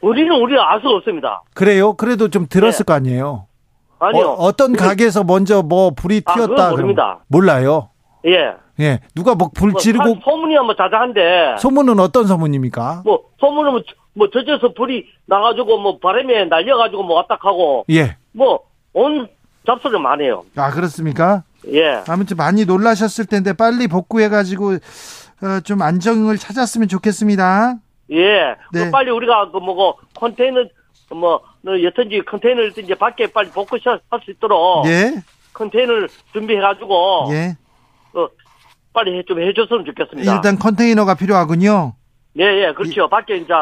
우리는 0.00 0.34
우리가 0.34 0.72
알수 0.72 0.88
없습니다. 0.88 1.42
그래요? 1.54 1.92
그래도 1.92 2.28
좀 2.28 2.46
들었을 2.48 2.78
네. 2.78 2.84
거 2.84 2.94
아니에요? 2.94 3.46
아니요. 4.00 4.36
어, 4.38 4.52
떤 4.52 4.74
가게에서 4.74 5.24
먼저 5.24 5.62
뭐 5.62 5.90
불이 5.90 6.22
아, 6.24 6.34
튀었다. 6.34 6.68
아, 6.68 6.70
모릅니다. 6.70 7.18
몰라요. 7.28 7.90
예. 8.26 8.54
예. 8.80 9.00
누가 9.14 9.34
뭐불 9.34 9.70
뭐, 9.72 9.80
지르고 9.80 10.18
소문이야 10.22 10.62
뭐 10.62 10.74
자자한데. 10.74 11.56
소문은 11.58 11.98
어떤 12.00 12.26
소문입니까? 12.26 13.02
뭐 13.04 13.24
소문은 13.40 13.72
뭐, 13.72 13.82
뭐 14.14 14.30
저쪽에서 14.30 14.72
불이 14.74 15.06
나가지고 15.26 15.78
뭐 15.78 15.98
바람에 15.98 16.44
날려가지고 16.44 17.02
뭐 17.02 17.16
왔다 17.16 17.36
하고. 17.40 17.84
예. 17.90 18.16
뭐 18.32 18.68
온 18.98 19.28
잡소리 19.66 19.98
많아요. 19.98 20.44
아 20.56 20.70
그렇습니까? 20.70 21.44
예. 21.72 22.02
아무튼 22.08 22.36
많이 22.36 22.64
놀라셨을 22.64 23.26
텐데 23.26 23.52
빨리 23.52 23.86
복구해가지고 23.86 24.72
어, 24.74 25.60
좀 25.64 25.82
안정을 25.82 26.38
찾았으면 26.38 26.88
좋겠습니다. 26.88 27.76
예. 28.10 28.56
네. 28.72 28.84
그 28.84 28.90
빨리 28.90 29.10
우리가 29.10 29.50
그 29.50 29.58
뭐고 29.58 29.98
컨테이너 30.14 30.64
뭐 31.10 31.40
여튼지 31.64 32.22
컨테이너를 32.22 32.72
이제 32.78 32.94
밖에 32.94 33.26
빨리 33.26 33.50
복구할 33.50 34.00
수 34.24 34.30
있도록 34.30 34.86
예. 34.86 35.22
컨테이너를 35.52 36.08
준비해가지고 36.32 37.28
예. 37.32 37.56
어, 38.98 39.04
빨리 39.04 39.24
좀 39.24 39.40
해줬으면 39.40 39.84
좋겠습니다. 39.84 40.34
일단 40.34 40.58
컨테이너가 40.58 41.14
필요하군요. 41.14 41.94
예, 42.38 42.44
예, 42.44 42.72
그렇죠. 42.72 43.04
예. 43.04 43.08
밖에 43.08 43.36
이제 43.36 43.52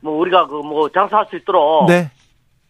뭐 0.00 0.18
우리가 0.18 0.46
그 0.46 0.60
뭐 0.62 0.88
장사할 0.90 1.26
수 1.30 1.36
있도록 1.36 1.86
네. 1.88 2.10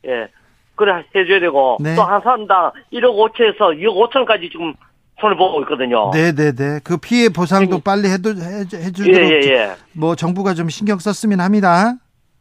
예 0.07 0.29
그래 0.77 1.05
해줘야 1.15 1.41
되고 1.41 1.77
네. 1.81 1.95
또한 1.95 2.21
사람당 2.23 2.73
1억 2.93 3.15
5천에서 3.33 3.77
2억 3.79 4.11
5천까지 4.11 4.51
지금 4.51 4.75
손을 5.21 5.37
보고 5.37 5.61
있거든요. 5.63 6.11
네 6.13 6.33
네 6.33 6.53
네. 6.53 6.81
그 6.85 6.97
피해 6.97 7.29
보상도 7.29 7.77
네. 7.77 7.83
빨리 7.85 8.09
해도 8.09 8.31
해주도록 8.31 9.09
예, 9.09 9.41
예, 9.43 9.53
예. 9.53 9.75
뭐 9.93 10.15
정부가 10.15 10.55
좀 10.55 10.69
신경 10.69 10.99
썼으면 10.99 11.41
합니다. 11.41 11.95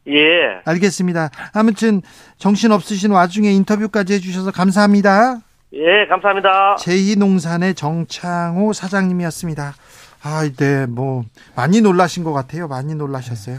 예. 0.06 0.60
알겠습니다. 0.64 1.30
아무튼 1.52 2.00
정신 2.38 2.72
없으신 2.72 3.10
와중에 3.10 3.50
인터뷰까지 3.50 4.14
해주셔서 4.14 4.52
감사합니다. 4.52 5.40
예, 5.74 6.06
감사합니다. 6.08 6.76
제2농산의 6.76 7.76
정창호 7.76 8.72
사장님이었습니다. 8.72 9.74
아, 10.22 10.50
네, 10.56 10.86
뭐 10.86 11.24
많이 11.54 11.80
놀라신 11.80 12.24
것 12.24 12.32
같아요. 12.32 12.68
많이 12.68 12.94
놀라셨어요. 12.94 13.58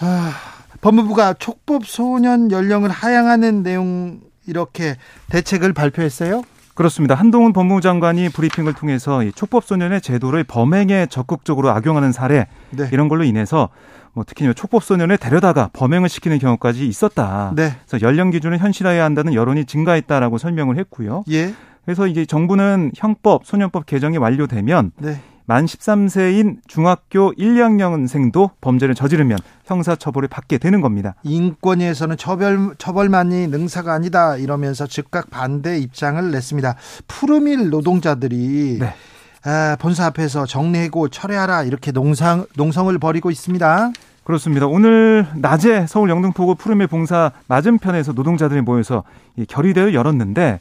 아, 0.00 0.32
법무부가 0.80 1.34
촉법 1.34 1.86
소년 1.86 2.50
연령을 2.50 2.90
하향하는 2.90 3.62
내용 3.62 4.20
이렇게 4.46 4.96
대책을 5.30 5.72
발표했어요. 5.72 6.42
그렇습니다. 6.74 7.14
한동훈 7.14 7.52
법무부 7.52 7.80
장관이 7.82 8.30
브리핑을 8.30 8.72
통해서 8.72 9.22
이 9.22 9.32
촉법 9.32 9.64
소년의 9.64 10.00
제도를 10.00 10.44
범행에 10.44 11.06
적극적으로 11.06 11.70
악용하는 11.70 12.10
사례 12.12 12.46
네. 12.70 12.88
이런 12.90 13.08
걸로 13.08 13.22
인해서 13.22 13.68
뭐 14.12 14.24
특히 14.26 14.52
촉법 14.54 14.82
소년을 14.82 15.18
데려다가 15.18 15.70
범행을 15.72 16.08
시키는 16.08 16.38
경우까지 16.38 16.86
있었다. 16.86 17.52
네. 17.54 17.76
그래서 17.86 18.06
연령 18.06 18.30
기준을 18.30 18.58
현실화해야 18.58 19.04
한다는 19.04 19.34
여론이 19.34 19.66
증가했다라고 19.66 20.38
설명을 20.38 20.78
했고요. 20.78 21.24
예. 21.30 21.54
그래서 21.84 22.06
이제 22.06 22.26
정부는 22.26 22.92
형법, 22.94 23.46
소년법 23.46 23.86
개정이 23.86 24.18
완료되면 24.18 24.92
네. 24.98 25.20
만 25.46 25.64
13세인 25.64 26.58
중학교 26.68 27.32
1, 27.36 27.54
2학년생도 27.54 28.50
범죄를 28.60 28.94
저지르면 28.94 29.38
형사 29.64 29.96
처벌을 29.96 30.28
받게 30.28 30.58
되는 30.58 30.80
겁니다. 30.80 31.16
인권위에서는 31.24 32.16
처벌, 32.16 32.76
처벌만이 32.78 33.48
능사가 33.48 33.92
아니다 33.92 34.36
이러면서 34.36 34.86
즉각 34.86 35.28
반대 35.30 35.76
입장을 35.78 36.30
냈습니다. 36.30 36.76
푸르밀 37.08 37.70
노동자들이 37.70 38.78
네. 38.78 38.94
아, 39.44 39.76
본사 39.80 40.06
앞에서 40.06 40.46
정리해고 40.46 41.08
철회하라 41.08 41.64
이렇게 41.64 41.92
농상, 41.92 42.46
농성을 42.56 42.96
벌이고 42.98 43.30
있습니다. 43.30 43.90
그렇습니다. 44.24 44.66
오늘 44.66 45.26
낮에 45.34 45.86
서울 45.88 46.10
영등포구 46.10 46.54
푸르밀 46.56 46.86
봉사 46.86 47.32
맞은편에서 47.48 48.12
노동자들이 48.12 48.60
모여서 48.60 49.02
결의대를 49.48 49.94
열었는데 49.94 50.60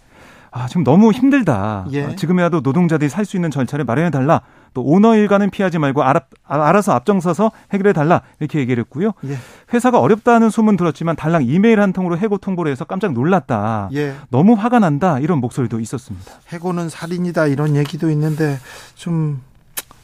아, 0.51 0.67
지금 0.67 0.83
너무 0.83 1.11
힘들다. 1.11 1.85
예. 1.91 2.05
아, 2.05 2.15
지금이라도 2.15 2.61
노동자들이 2.61 3.09
살 3.09 3.25
수 3.25 3.37
있는 3.37 3.51
절차를 3.51 3.85
마련해 3.85 4.09
달라. 4.11 4.41
또 4.73 4.83
오너 4.83 5.15
일가는 5.15 5.49
피하지 5.49 5.79
말고 5.79 6.03
알아, 6.03 6.21
알아서 6.43 6.93
앞장서서 6.93 7.51
해결해 7.73 7.93
달라. 7.93 8.21
이렇게 8.39 8.59
얘기를 8.59 8.81
했고요. 8.83 9.11
예. 9.25 9.37
회사가 9.73 9.99
어렵다는 9.99 10.49
소문 10.49 10.77
들었지만 10.77 11.15
달랑 11.15 11.43
이메일 11.45 11.81
한 11.81 11.93
통으로 11.93 12.17
해고 12.17 12.37
통보를 12.37 12.71
해서 12.71 12.85
깜짝 12.85 13.13
놀랐다. 13.13 13.89
예. 13.93 14.15
너무 14.29 14.53
화가 14.53 14.79
난다. 14.79 15.19
이런 15.19 15.39
목소리도 15.39 15.79
있었습니다. 15.79 16.31
해고는 16.49 16.89
살인이다. 16.89 17.47
이런 17.47 17.75
얘기도 17.75 18.09
있는데 18.11 18.57
좀 18.95 19.41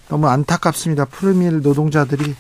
너무 0.07 0.27
안타깝습니다. 0.27 1.05
푸르밀 1.05 1.62
노동자들이 1.62 2.36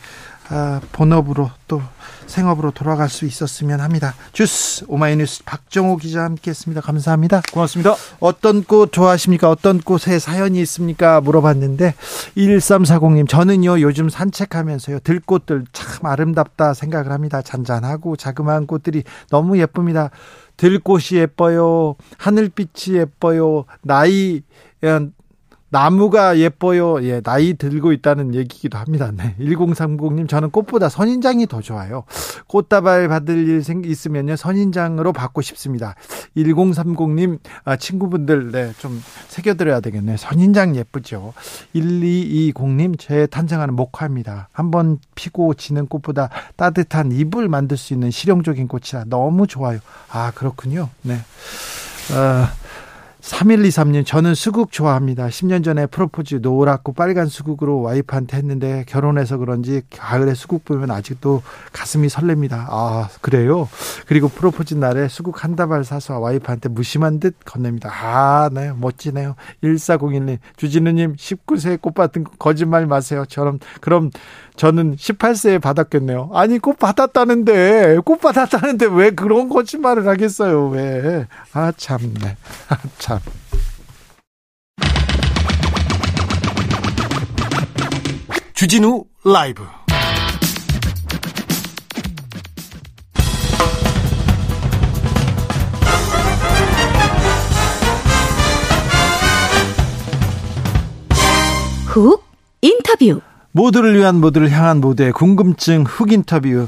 아, 0.49 0.79
본업으로 0.91 1.49
또 1.67 1.81
생업으로 2.27 2.71
돌아갈 2.71 3.09
수 3.09 3.25
있었으면 3.25 3.79
합니다. 3.81 4.13
주스 4.33 4.85
오마이뉴스 4.87 5.43
박정호 5.45 5.97
기자 5.97 6.23
함께했습니다. 6.23 6.81
감사합니다. 6.81 7.41
고맙습니다. 7.53 7.95
어떤 8.19 8.63
꽃 8.63 8.91
좋아하십니까? 8.91 9.49
어떤 9.49 9.79
꽃에 9.79 10.19
사연이 10.19 10.59
있습니까? 10.61 11.21
물어봤는데 11.21 11.93
1340님 12.37 13.27
저는요 13.27 13.81
요즘 13.81 14.09
산책하면서요 14.09 14.99
들꽃들 14.99 15.65
참 15.71 16.05
아름답다 16.05 16.73
생각을 16.73 17.11
합니다. 17.11 17.41
잔잔하고 17.41 18.15
자그마한 18.15 18.67
꽃들이 18.67 19.03
너무 19.29 19.59
예쁩니다. 19.59 20.09
들꽃이 20.57 21.19
예뻐요. 21.19 21.95
하늘빛이 22.17 22.97
예뻐요. 22.97 23.65
나이 23.81 24.41
나무가 25.69 26.37
예뻐요. 26.37 27.03
예, 27.03 27.21
나이 27.21 27.53
들고 27.55 27.91
있다는 27.91 28.35
얘기기도 28.35 28.77
합니다. 28.77 29.11
네. 29.11 29.35
1030님, 29.39 30.29
저는 30.29 30.51
꽃보다 30.51 30.89
선인장이 30.89 31.47
더 31.47 31.61
좋아요. 31.61 32.03
꽃다발 32.47 33.07
받을 33.07 33.47
일 33.47 33.63
있으면요, 33.85 34.35
선인장으로 34.35 35.11
받고 35.11 35.41
싶습니다. 35.41 35.95
1030님, 36.37 37.39
아, 37.63 37.75
친구분들, 37.75 38.51
네, 38.51 38.73
좀 38.77 39.01
새겨드려야 39.27 39.79
되겠네. 39.79 40.17
선인장 40.17 40.75
예쁘죠. 40.75 41.33
1220님, 41.75 42.97
제 42.99 43.25
탄생하는 43.25 43.75
목화입니다. 43.75 44.49
한번 44.53 44.99
피고 45.15 45.53
지는 45.55 45.87
꽃보다 45.87 46.29
따뜻한 46.55 47.11
잎을 47.11 47.49
만들 47.49 47.75
수 47.75 47.93
있는 47.93 48.11
실용적인 48.11 48.67
꽃이라 48.67 49.05
너무 49.07 49.47
좋아요. 49.47 49.79
아, 50.11 50.31
그렇군요. 50.35 50.89
네. 51.01 51.19
아, 52.13 52.53
3123님, 53.25 54.05
저는 54.05 54.35
수국 54.35 54.71
좋아합니다. 54.71 55.27
10년 55.29 55.63
전에 55.63 55.87
프로포즈 55.87 56.39
노랗고 56.43 56.93
빨간 56.93 57.25
수국으로 57.25 57.81
와이프한테 57.81 58.37
했는데 58.37 58.85
결혼해서 58.87 59.37
그런지 59.37 59.81
가을에 59.89 60.35
수국 60.35 60.63
보면 60.63 60.91
아직도 60.91 61.41
가슴이 61.73 62.07
설렙니다. 62.07 62.67
아, 62.69 63.09
그래요? 63.21 63.67
그리고 64.05 64.27
프로포즈 64.27 64.75
날에 64.75 65.07
수국 65.07 65.43
한 65.43 65.55
다발 65.55 65.83
사서 65.83 66.19
와이프한테 66.19 66.69
무심한 66.69 67.19
듯 67.19 67.35
건넵니다. 67.43 67.89
아, 67.91 68.49
네, 68.53 68.71
멋지네요. 68.79 69.35
1401님, 69.63 70.37
주진우님, 70.55 71.15
19세 71.15 71.81
꽃 71.81 71.95
받은 71.95 72.25
거짓말 72.37 72.85
마세요. 72.85 73.25
저럼, 73.27 73.57
그럼 73.81 74.11
저는 74.55 74.95
18세에 74.95 75.61
받았겠네요. 75.61 76.29
아니, 76.33 76.59
꽃 76.59 76.77
받았다는데, 76.79 77.99
꽃 78.05 78.21
받았다는데 78.21 78.87
왜 78.87 79.11
그런 79.11 79.49
거짓말을 79.49 80.07
하겠어요, 80.07 80.69
왜. 80.69 81.27
아, 81.53 81.71
참네. 81.75 82.37
아, 82.69 82.77
참. 82.97 83.19
주진우 88.53 89.03
라이브 89.25 89.63
훅 101.87 102.23
인터뷰 102.61 103.19
모두를 103.55 103.97
위한 103.97 104.19
모두를 104.19 104.51
향한 104.51 104.81
모두의 104.81 105.13
궁금증 105.13 105.85
흑 105.87 106.11
인터뷰. 106.11 106.67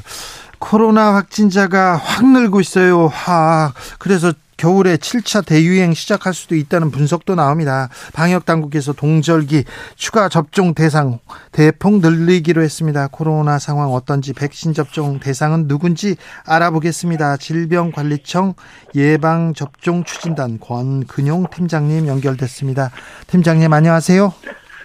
코로나 0.58 1.14
확진자가 1.16 1.98
확 1.98 2.26
늘고 2.26 2.62
있어요. 2.62 3.08
확. 3.08 3.74
그래서 3.98 4.32
겨울에 4.56 4.96
7차 4.96 5.44
대유행 5.44 5.92
시작할 5.92 6.32
수도 6.32 6.56
있다는 6.56 6.90
분석도 6.90 7.34
나옵니다. 7.34 7.90
방역 8.14 8.46
당국에서 8.46 8.94
동절기 8.94 9.64
추가 9.96 10.30
접종 10.30 10.72
대상 10.72 11.18
대폭 11.52 12.00
늘리기로 12.00 12.62
했습니다. 12.62 13.06
코로나 13.12 13.58
상황 13.58 13.92
어떤지 13.92 14.32
백신 14.32 14.72
접종 14.72 15.20
대상은 15.20 15.68
누군지 15.68 16.16
알아보겠습니다. 16.46 17.36
질병관리청 17.36 18.54
예방 18.94 19.52
접종 19.52 20.04
추진단 20.04 20.58
권근용 20.58 21.48
팀장님 21.50 22.08
연결됐습니다. 22.08 22.90
팀장님 23.26 23.70
안녕하세요. 23.70 24.32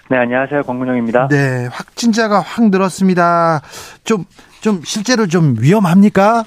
네, 0.10 0.18
안녕하세요. 0.18 0.64
권근영입니다. 0.64 1.30
네, 1.30 1.68
확진자가 1.72 2.40
확 2.42 2.70
늘었습니다. 2.70 3.62
좀, 4.04 4.26
좀 4.62 4.82
실제로 4.84 5.28
좀 5.28 5.56
위험합니까? 5.60 6.44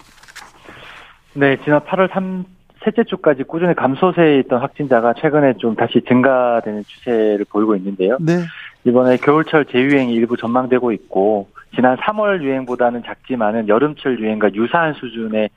네, 1.35 1.57
지난 1.65 1.81
8월 1.81 2.13
3, 2.13 2.45
셋째 2.85 3.03
주까지 3.05 3.45
꾸준히 3.45 3.75
감소세에 3.75 4.39
있던 4.41 4.61
확진자가 4.61 5.15
최근에 5.15 5.55
좀 5.59 5.75
다시 5.75 6.03
증가되는 6.07 6.85
추세를 6.87 7.47
보이고 7.51 7.75
있는데요. 7.77 8.19
네. 8.21 8.45
이번에 8.85 9.17
겨울철 9.17 9.67
재유행이 9.67 10.13
일부 10.13 10.37
전망되고 10.37 10.93
있고, 10.93 11.49
지난 11.75 11.97
3월 11.97 12.43
유행보다는 12.43 13.03
작지만은 13.05 13.69
여름철 13.69 14.21
유행과 14.21 14.55
유사한 14.55 14.95
수준의 14.95 15.47
어, 15.47 15.49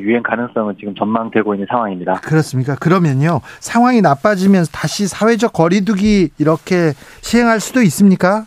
유행 0.00 0.22
가능성은 0.22 0.76
지금 0.78 0.94
전망되고 0.94 1.54
있는 1.54 1.66
상황입니다. 1.68 2.20
그렇습니까? 2.20 2.74
그러면요 2.76 3.40
상황이 3.60 4.00
나빠지면서 4.00 4.70
다시 4.72 5.06
사회적 5.06 5.52
거리두기 5.52 6.30
이렇게 6.38 6.92
시행할 7.22 7.60
수도 7.60 7.82
있습니까? 7.82 8.44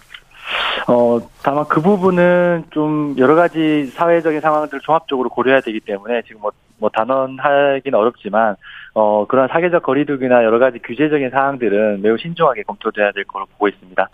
어, 0.87 1.19
다만 1.43 1.65
그 1.67 1.81
부분은 1.81 2.65
좀 2.71 3.15
여러 3.17 3.35
가지 3.35 3.85
사회적인 3.93 4.41
상황들을 4.41 4.81
종합적으로 4.81 5.29
고려해야 5.29 5.61
되기 5.61 5.79
때문에 5.79 6.23
지금 6.23 6.41
뭐, 6.41 6.51
뭐 6.79 6.89
단언하기는 6.89 7.97
어렵지만, 7.97 8.55
어, 8.93 9.27
그런 9.27 9.47
사회적 9.47 9.83
거리두기나 9.83 10.43
여러 10.43 10.57
가지 10.57 10.79
규제적인 10.79 11.29
사항들은 11.29 12.01
매우 12.01 12.17
신중하게 12.17 12.63
검토돼야 12.63 13.11
될 13.11 13.23
거로 13.25 13.45
보고 13.45 13.67
있습니다. 13.67 14.09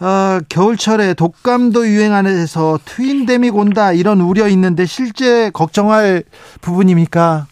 어, 0.00 0.40
겨울철에 0.48 1.12
독감도 1.12 1.86
유행하면서 1.86 2.78
트윈데믹 2.86 3.54
온다 3.54 3.92
이런 3.92 4.22
우려 4.22 4.48
있는데 4.48 4.86
실제 4.86 5.50
걱정할 5.50 6.22
부분입니까? 6.62 7.44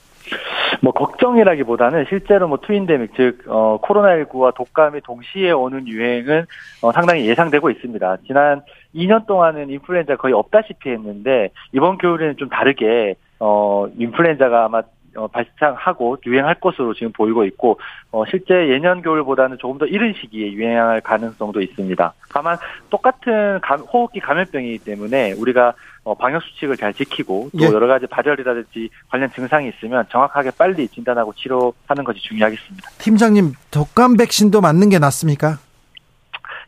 뭐 0.80 0.92
걱정이라기보다는 0.92 2.06
실제로 2.08 2.48
뭐 2.48 2.58
트윈데믹 2.66 3.10
즉 3.16 3.44
어, 3.48 3.78
코로나19와 3.82 4.54
독감이 4.54 5.02
동시에 5.02 5.50
오는 5.50 5.86
유행은 5.86 6.46
어, 6.80 6.92
상당히 6.92 7.26
예상되고 7.26 7.68
있습니다. 7.68 8.16
지난 8.26 8.62
2년 8.94 9.26
동안은 9.26 9.68
인플루엔자 9.68 10.16
거의 10.16 10.32
없다시피 10.32 10.88
했는데 10.88 11.50
이번 11.72 11.98
겨울에는 11.98 12.36
좀 12.38 12.48
다르게 12.48 13.16
어 13.40 13.86
인플루엔자가 13.98 14.64
아마 14.64 14.78
어, 14.78 14.82
발생하고 15.26 16.18
유행할 16.26 16.54
것으로 16.60 16.94
지금 16.94 17.12
보이고 17.12 17.44
있고 17.44 17.80
어, 18.12 18.24
실제 18.26 18.68
예년 18.68 19.02
겨울보다는 19.02 19.58
조금 19.58 19.78
더 19.78 19.86
이른 19.86 20.14
시기에 20.14 20.52
유행할 20.52 21.00
가능성도 21.00 21.60
있습니다. 21.60 22.12
다만 22.32 22.56
똑같은 22.90 23.60
감, 23.60 23.80
호흡기 23.80 24.20
감염병이기 24.20 24.78
때문에 24.84 25.32
우리가 25.32 25.74
어, 26.04 26.14
방역 26.14 26.42
수칙을 26.42 26.76
잘 26.76 26.94
지키고 26.94 27.50
또 27.52 27.64
예. 27.64 27.66
여러 27.66 27.86
가지 27.86 28.06
발열이라든지 28.06 28.88
관련 29.10 29.30
증상이 29.30 29.68
있으면 29.68 30.06
정확하게 30.10 30.52
빨리 30.56 30.88
진단하고 30.88 31.34
치료하는 31.34 32.04
것이 32.04 32.20
중요하겠습니다. 32.20 32.90
팀장님 32.98 33.52
독감 33.70 34.16
백신도 34.16 34.60
맞는 34.60 34.88
게 34.88 34.98
낫습니까? 34.98 35.58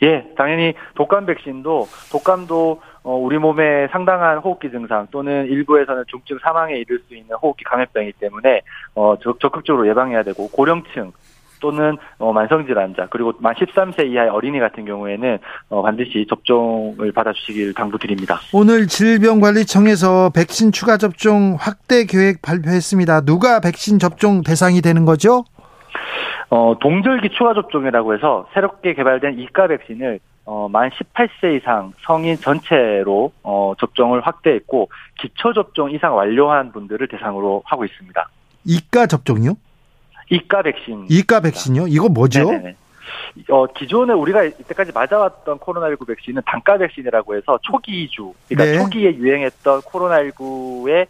예, 0.03 0.25
당연히 0.37 0.75
독감 0.95 1.27
백신도 1.27 1.89
독감도 2.11 2.81
어, 3.03 3.15
우리 3.15 3.39
몸에 3.39 3.89
상당한 3.89 4.39
호흡기 4.39 4.71
증상 4.71 5.07
또는 5.11 5.47
일부에서는 5.47 6.05
중증 6.09 6.39
사망에 6.43 6.77
이를 6.77 6.99
수 7.09 7.15
있는 7.15 7.35
호흡기 7.37 7.65
감염병이기 7.65 8.19
때문에 8.19 8.63
어, 8.95 9.17
적 9.19 9.53
극적으로 9.53 9.89
예방해야 9.89 10.23
되고 10.23 10.49
고령층 10.49 11.13
또는 11.61 11.97
어, 12.19 12.33
만성질환자 12.33 13.09
그리고 13.11 13.33
만 13.39 13.55
13세 13.55 14.07
이하의 14.07 14.31
어린이 14.31 14.59
같은 14.59 14.85
경우에는 14.85 15.39
어, 15.69 15.83
반드시 15.83 16.27
접종을 16.29 17.13
받아주시길 17.13 17.75
당부드립니다. 17.75 18.41
오늘 18.53 18.87
질병관리청에서 18.87 20.31
백신 20.35 20.73
추가 20.73 20.97
접종 20.97 21.57
확대 21.59 22.05
계획 22.07 22.43
발표했습니다. 22.43 23.23
누가 23.23 23.61
백신 23.61 23.99
접종 23.99 24.43
대상이 24.43 24.81
되는 24.81 25.05
거죠? 25.05 25.45
어, 26.49 26.75
동절기 26.81 27.31
추가 27.31 27.55
접종이라고 27.55 28.15
해서 28.15 28.47
새롭게 28.55 28.95
개발된 28.95 29.39
이가 29.39 29.69
백신을 29.69 30.19
어, 30.53 30.69
만 30.69 30.91
18세 30.91 31.59
이상 31.59 31.93
성인 32.05 32.37
전체로 32.37 33.31
어, 33.45 33.73
접종을 33.79 34.21
확대했고 34.23 34.91
기초 35.21 35.53
접종 35.53 35.93
이상 35.93 36.17
완료한 36.17 36.73
분들을 36.73 37.07
대상으로 37.07 37.63
하고 37.65 37.85
있습니다. 37.85 38.29
이가 38.65 39.07
접종이요? 39.07 39.55
이가 40.29 40.63
백신. 40.63 41.07
이가 41.09 41.39
백신요? 41.39 41.87
이거 41.87 42.09
뭐죠? 42.09 42.51
네네네. 42.51 42.77
어, 43.49 43.67
기존에 43.67 44.13
우리가 44.13 44.43
이때까지 44.43 44.91
맞아왔던 44.91 45.61
코로나19 45.61 46.09
백신은 46.09 46.43
단가 46.45 46.77
백신이라고 46.79 47.37
해서 47.37 47.57
초기 47.63 48.09
주, 48.09 48.35
그러니까 48.49 48.73
네. 48.73 48.83
초기에 48.83 49.15
유행했던 49.15 49.83
코로나19에 49.83 51.07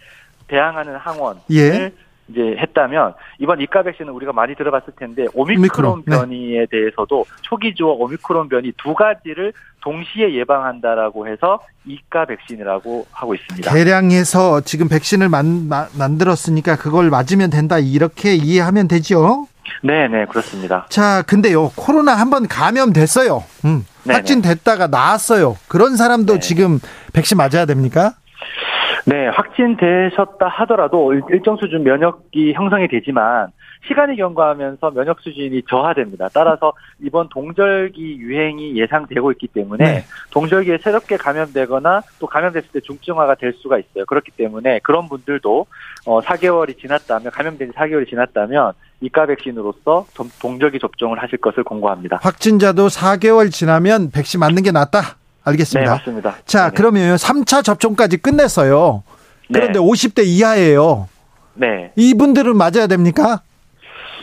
대항하는 0.48 0.96
항원을 0.96 1.40
예. 1.52 1.90
이제 2.30 2.56
했다면 2.58 3.14
이번 3.38 3.60
이가 3.60 3.82
백신은 3.82 4.12
우리가 4.12 4.32
많이 4.32 4.54
들어봤을 4.54 4.94
텐데 4.96 5.26
오미크론, 5.34 5.92
오미크론 5.92 6.02
네. 6.06 6.16
변이에 6.16 6.60
네. 6.60 6.66
대해서도 6.70 7.24
초기주와 7.42 7.94
오미크론 7.94 8.48
변이 8.48 8.72
두 8.76 8.94
가지를 8.94 9.52
동시에 9.82 10.34
예방한다라고 10.34 11.26
해서 11.26 11.60
이가 11.86 12.26
백신이라고 12.26 13.06
하고 13.10 13.34
있습니다. 13.34 13.72
대량해서 13.72 14.60
지금 14.60 14.88
백신을 14.88 15.28
만, 15.28 15.68
마, 15.68 15.86
만들었으니까 15.98 16.76
그걸 16.76 17.10
맞으면 17.10 17.50
된다 17.50 17.78
이렇게 17.78 18.34
이해하면 18.34 18.88
되죠? 18.88 19.46
네, 19.82 20.08
네, 20.08 20.26
그렇습니다. 20.26 20.86
자, 20.90 21.22
근데요, 21.22 21.70
코로나 21.76 22.14
한번 22.14 22.46
감염됐어요. 22.48 23.42
음, 23.64 23.86
확진됐다가 24.06 24.88
나았어요. 24.88 25.56
그런 25.68 25.96
사람도 25.96 26.34
네. 26.34 26.40
지금 26.40 26.80
백신 27.12 27.36
맞아야 27.36 27.64
됩니까? 27.66 28.14
네, 29.06 29.28
확진되셨다 29.28 30.46
하더라도 30.48 31.14
일정 31.30 31.56
수준 31.56 31.82
면역이 31.82 32.52
형성이 32.52 32.88
되지만 32.88 33.48
시간이 33.86 34.16
경과하면서 34.16 34.90
면역 34.90 35.20
수준이 35.20 35.62
저하됩니다. 35.68 36.28
따라서 36.32 36.72
이번 37.00 37.28
동절기 37.30 38.18
유행이 38.18 38.78
예상되고 38.78 39.32
있기 39.32 39.48
때문에 39.48 39.84
네. 39.84 40.04
동절기에 40.30 40.78
새롭게 40.78 41.16
감염되거나 41.16 42.02
또 42.18 42.26
감염됐을 42.26 42.68
때 42.72 42.80
중증화가 42.80 43.36
될 43.36 43.54
수가 43.54 43.78
있어요. 43.78 44.04
그렇기 44.04 44.32
때문에 44.32 44.80
그런 44.82 45.08
분들도 45.08 45.66
어 46.06 46.20
4개월이 46.20 46.78
지났다면 46.78 47.30
감염된 47.32 47.72
지 47.72 47.76
4개월이 47.76 48.08
지났다면 48.08 48.72
이가 49.00 49.26
백신으로서 49.26 50.06
동절기 50.42 50.78
접종을 50.78 51.22
하실 51.22 51.38
것을 51.38 51.64
공고합니다. 51.64 52.18
확진자도 52.22 52.88
4개월 52.88 53.50
지나면 53.50 54.10
백신 54.10 54.40
맞는 54.40 54.62
게 54.62 54.72
낫다. 54.72 55.19
알겠습니다. 55.50 55.90
네, 55.92 55.98
맞습니다. 55.98 56.36
자, 56.44 56.68
네 56.70 56.74
그러면 56.76 57.16
3차 57.16 57.64
접종까지 57.64 58.18
끝냈어요. 58.18 59.02
그런데 59.52 59.78
네. 59.78 59.84
50대 59.84 60.24
이하예요. 60.24 61.08
네. 61.54 61.92
이분들은 61.96 62.56
맞아야 62.56 62.86
됩니까? 62.86 63.42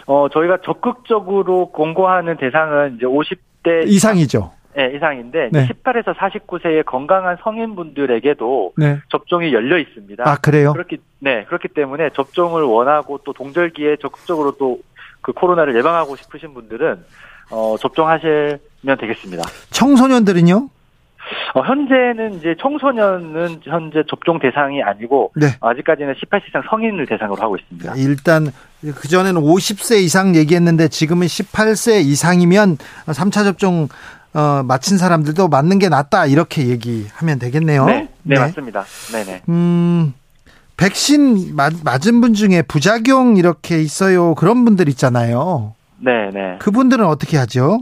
어, 0.05 0.27
저희가 0.29 0.59
적극적으로 0.63 1.71
공고하는 1.71 2.37
대상은 2.37 2.95
이제 2.95 3.05
50대 3.05 3.87
이상이죠. 3.87 4.53
네, 4.75 4.91
이상인데 4.95 5.49
네. 5.51 5.67
18에서 5.67 6.15
49세의 6.15 6.85
건강한 6.85 7.35
성인분들에게도 7.43 8.73
네. 8.77 8.99
접종이 9.09 9.51
열려 9.51 9.77
있습니다. 9.79 10.23
아, 10.25 10.37
그래요? 10.37 10.71
그렇기 10.73 10.97
네, 11.19 11.43
그렇기 11.45 11.69
때문에 11.69 12.11
접종을 12.15 12.61
원하고 12.63 13.19
또 13.25 13.33
동절기에 13.33 13.97
적극적으로 14.01 14.51
또 14.57 14.77
그 15.27 15.33
코로나를 15.33 15.75
예방하고 15.75 16.15
싶으신 16.15 16.53
분들은 16.53 17.03
어, 17.51 17.75
접종하시면 17.79 18.59
되겠습니다. 18.97 19.43
청소년들은요? 19.71 20.69
어, 21.53 21.61
현재는 21.61 22.35
이제 22.35 22.55
청소년은 22.61 23.61
현재 23.63 24.03
접종 24.09 24.39
대상이 24.39 24.81
아니고 24.83 25.31
네. 25.35 25.47
아직까지는 25.59 26.13
18세 26.13 26.47
이상 26.49 26.63
성인을 26.69 27.05
대상으로 27.05 27.41
하고 27.41 27.57
있습니다. 27.57 27.95
일단 27.97 28.51
그 28.81 29.07
전에는 29.07 29.41
50세 29.41 30.01
이상 30.01 30.35
얘기했는데 30.35 30.87
지금은 30.87 31.27
18세 31.27 32.01
이상이면 32.05 32.77
3차 33.07 33.43
접종 33.43 33.87
어, 34.33 34.61
마친 34.63 34.97
사람들도 34.97 35.47
맞는 35.47 35.79
게 35.79 35.89
낫다 35.89 36.27
이렇게 36.27 36.67
얘기하면 36.67 37.39
되겠네요. 37.39 37.85
네, 37.85 38.09
네, 38.23 38.35
네. 38.35 38.39
맞습니다. 38.39 38.85
네네. 39.11 39.41
음, 39.49 40.13
백신 40.75 41.55
맞, 41.55 41.73
맞은 41.83 42.21
분 42.21 42.33
중에 42.33 42.61
부작용 42.61 43.37
이렇게 43.37 43.81
있어요. 43.81 44.35
그런 44.35 44.63
분들 44.63 44.89
있잖아요. 44.89 45.73
네 45.99 46.29
네. 46.31 46.57
그분들은 46.59 47.05
어떻게 47.05 47.37
하죠? 47.37 47.79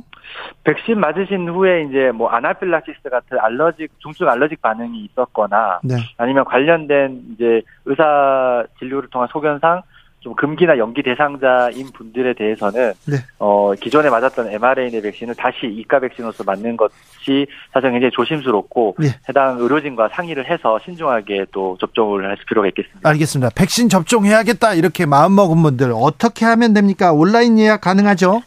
백신 0.64 1.00
맞으신 1.00 1.50
후에 1.50 1.84
이제 1.84 2.12
뭐 2.12 2.30
아나필락시스 2.30 3.10
같은 3.10 3.38
알러직 3.40 3.92
중증 4.00 4.28
알러직 4.28 4.62
반응이 4.62 5.06
있었거나 5.06 5.80
네. 5.84 5.96
아니면 6.18 6.46
관련된 6.46 7.22
이제 7.34 7.62
의사 7.86 8.64
진료를 8.80 9.10
통한 9.10 9.28
소견상 9.32 9.82
좀 10.26 10.34
금기나 10.34 10.80
연기 10.80 11.04
대상자인 11.04 11.92
분들에 11.94 12.34
대해서는 12.34 12.94
네. 13.06 13.18
어 13.38 13.74
기존에 13.80 14.10
맞았던 14.10 14.48
mRNA 14.48 15.00
백신을 15.00 15.36
다시 15.36 15.68
이가 15.68 16.00
백신으로서 16.00 16.44
맞는 16.44 16.78
것이 16.78 17.46
사실 17.72 17.92
굉장히 17.92 18.10
조심스럽고 18.12 18.96
네. 18.98 19.10
해당 19.30 19.60
의료진과 19.60 20.10
상의를 20.14 20.50
해서 20.50 20.80
신중하게 20.84 21.46
또 21.52 21.78
접종을 21.80 22.28
할 22.28 22.38
필요가 22.48 22.68
있겠습니다. 22.70 23.08
알겠습니다. 23.08 23.52
백신 23.56 23.88
접종해야겠다 23.88 24.74
이렇게 24.74 25.06
마음 25.06 25.36
먹은 25.36 25.62
분들 25.62 25.92
어떻게 25.94 26.44
하면 26.46 26.74
됩니까? 26.74 27.14
온라인 27.14 27.60
예약 27.60 27.82
가능하죠? 27.82 28.42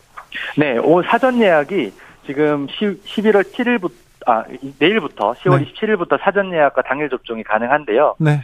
네, 0.57 0.79
오 0.79 1.03
사전 1.03 1.41
예약이 1.41 1.93
지금 2.27 2.67
10, 2.69 3.05
11월 3.05 3.43
7일부터 3.53 3.93
아 4.27 4.45
내일부터 4.79 5.33
10월 5.35 5.61
네. 5.61 5.73
27일부터 5.73 6.21
사전 6.21 6.53
예약과 6.53 6.83
당일 6.83 7.09
접종이 7.09 7.43
가능한데요. 7.43 8.17
네. 8.19 8.43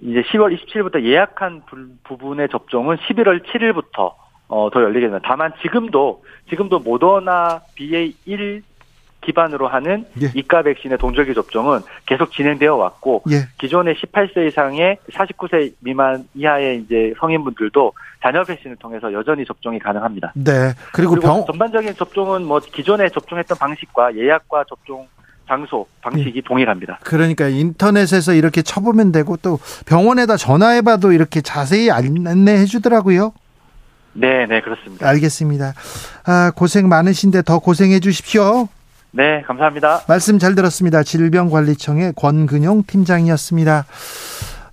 이제 0.00 0.22
10월 0.22 0.56
27일부터 0.56 1.02
예약한 1.02 1.62
부, 1.66 2.16
분의 2.16 2.48
접종은 2.50 2.96
11월 2.96 3.44
7일부터 3.44 4.14
어, 4.48 4.70
더 4.70 4.82
열리게 4.82 5.06
됩니다. 5.06 5.26
다만 5.26 5.52
지금도 5.62 6.22
지금도 6.48 6.80
모더나 6.80 7.60
BA1 7.76 8.62
기반으로 9.20 9.68
하는 9.68 10.06
예. 10.22 10.30
이가 10.34 10.62
백신의 10.62 10.98
동절기 10.98 11.34
접종은 11.34 11.80
계속 12.06 12.32
진행되어 12.32 12.76
왔고 12.76 13.22
예. 13.30 13.48
기존의 13.58 13.96
18세 13.96 14.48
이상의 14.48 14.98
49세 15.10 15.72
미만 15.80 16.28
이하의 16.34 16.82
이제 16.82 17.12
성인분들도 17.18 17.92
자녀 18.22 18.44
백신을 18.44 18.76
통해서 18.76 19.12
여전히 19.12 19.44
접종이 19.44 19.78
가능합니다. 19.78 20.32
네. 20.34 20.72
그리고, 20.92 21.12
그리고 21.12 21.26
병... 21.26 21.46
전반적인 21.46 21.94
접종은 21.94 22.44
뭐 22.44 22.60
기존에 22.60 23.08
접종했던 23.08 23.58
방식과 23.58 24.16
예약과 24.16 24.64
접종 24.68 25.06
장소 25.48 25.86
방식이 26.02 26.38
예. 26.38 26.40
동일합니다. 26.42 26.98
그러니까 27.04 27.48
인터넷에서 27.48 28.34
이렇게 28.34 28.62
쳐보면 28.62 29.12
되고 29.12 29.36
또 29.36 29.58
병원에다 29.86 30.36
전화해봐도 30.36 31.12
이렇게 31.12 31.40
자세히 31.40 31.90
안내해 31.90 32.64
주더라고요. 32.64 33.32
네, 34.12 34.46
네 34.46 34.60
그렇습니다. 34.60 35.08
알겠습니다. 35.08 35.74
아, 36.24 36.50
고생 36.54 36.88
많으신데 36.88 37.42
더 37.42 37.58
고생해 37.58 38.00
주십시오. 38.00 38.68
네, 39.16 39.40
감사합니다. 39.46 40.02
말씀 40.06 40.38
잘 40.38 40.54
들었습니다. 40.54 41.02
질병관리청의 41.02 42.12
권근용 42.16 42.82
팀장이었습니다. 42.86 43.86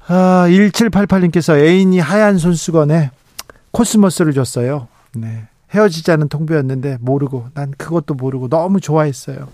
아, 0.08 0.46
1788님께서 0.50 1.58
애인이 1.58 1.98
하얀 2.00 2.38
손수건에 2.38 3.12
코스모스를 3.72 4.34
줬어요. 4.34 4.90
네. 5.16 5.48
헤어지자는 5.72 6.28
통보였는데 6.28 6.98
모르고 7.00 7.48
난 7.54 7.72
그것도 7.78 8.16
모르고 8.16 8.50
너무 8.50 8.82
좋아했어요. 8.82 9.48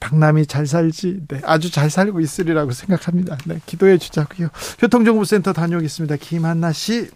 박남이 0.00 0.44
잘 0.46 0.66
살지, 0.66 1.22
네, 1.26 1.40
아주 1.44 1.72
잘 1.72 1.88
살고 1.88 2.20
있으리라고 2.20 2.72
생각합니다. 2.72 3.38
네, 3.46 3.58
기도해 3.64 3.96
주자고요. 3.96 4.48
교통정보센터 4.80 5.54
다녀오겠습니다. 5.54 6.16
김한나 6.16 6.72
씨. 6.72 7.08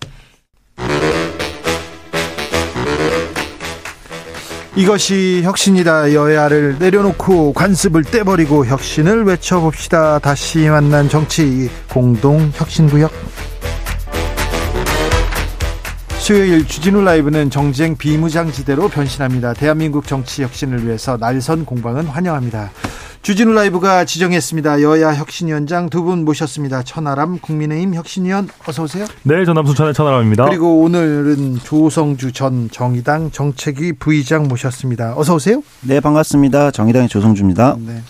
이것이 4.75 5.43
혁신이다. 5.45 6.15
여야를 6.15 6.77
내려놓고 6.79 7.53
관습을 7.53 8.05
떼버리고 8.05 8.65
혁신을 8.65 9.25
외쳐봅시다. 9.25 10.19
다시 10.19 10.61
만난 10.61 11.11
정치 11.11 11.71
공동 11.91 12.51
혁신구역. 12.55 13.13
수요일 16.19 16.67
주진우 16.67 17.03
라이브는 17.03 17.51
정쟁 17.51 17.97
비무장지대로 17.97 18.89
변신합니다. 18.89 19.53
대한민국 19.55 20.07
정치 20.07 20.43
혁신을 20.43 20.87
위해서 20.87 21.19
날선 21.19 21.67
공방은 21.67 22.07
환영합니다. 22.07 22.71
주진우 23.23 23.53
라이브가 23.53 24.05
지정했습니다. 24.05 24.83
여야 24.83 25.15
혁신위원장 25.15 25.89
두 25.91 26.03
분 26.03 26.25
모셨습니다. 26.25 26.83
천하람 26.83 27.39
국민의힘 27.39 27.95
혁신위원 27.95 28.49
어서 28.67 28.83
오세요. 28.83 29.07
네, 29.23 29.45
전남 29.45 29.65
순 29.65 29.77
천의 29.77 29.95
천하람입니다. 29.95 30.47
그리고 30.47 30.81
오늘은 30.83 31.61
조성주 31.63 32.33
전 32.33 32.69
정의당 32.73 33.31
정책위 33.31 33.93
부의장 33.93 34.49
모셨습니다. 34.49 35.15
어서 35.17 35.37
오세요. 35.37 35.63
네, 35.83 36.01
반갑습니다. 36.01 36.73
정의당의 36.73 37.09
조성주입니다. 37.09 37.77
네. 37.87 38.03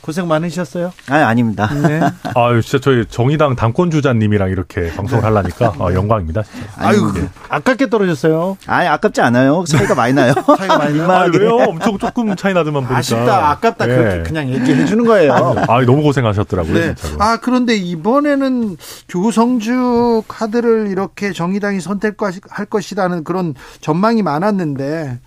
고생 0.00 0.26
많으셨어요? 0.28 0.92
아니, 1.08 1.22
아닙니다. 1.22 1.68
네. 1.72 2.00
아유, 2.34 2.62
진짜 2.62 2.82
저희 2.82 3.04
정의당 3.06 3.54
당권 3.54 3.90
주자님이랑 3.90 4.50
이렇게 4.50 4.90
방송을 4.94 5.22
네. 5.22 5.28
하려니까 5.28 5.74
아, 5.78 5.92
영광입니다. 5.94 6.42
진짜. 6.42 6.66
아유, 6.76 7.12
네. 7.14 7.28
아깝게 7.48 7.90
떨어졌어요. 7.90 8.56
아니, 8.66 8.88
아깝지 8.88 9.20
않아요. 9.20 9.64
차이가 9.66 9.94
많이 9.94 10.14
나요. 10.14 10.32
차이가 10.56 10.78
많이 10.78 10.96
나요. 10.98 11.10
아, 11.10 11.26
왜요? 11.32 11.56
엄청 11.56 11.98
조금 11.98 12.34
차이 12.34 12.54
나더만 12.54 12.82
보니까. 12.82 12.96
아쉽다, 12.96 13.50
아깝다. 13.50 13.86
네. 13.86 13.96
그렇게 13.96 14.22
그냥 14.22 14.48
얘기해 14.48 14.86
주는 14.86 15.04
거예요. 15.04 15.54
아, 15.68 15.80
너무 15.84 16.02
고생하셨더라고요. 16.02 16.74
네. 16.74 16.94
진짜로. 16.94 17.22
아, 17.22 17.36
그런데 17.38 17.76
이번에는 17.76 18.76
조성주 19.08 20.24
카드를 20.28 20.88
이렇게 20.88 21.32
정의당이 21.32 21.80
선택할 21.80 22.66
것이라는 22.70 23.24
그런 23.24 23.54
전망이 23.80 24.22
많았는데, 24.22 25.18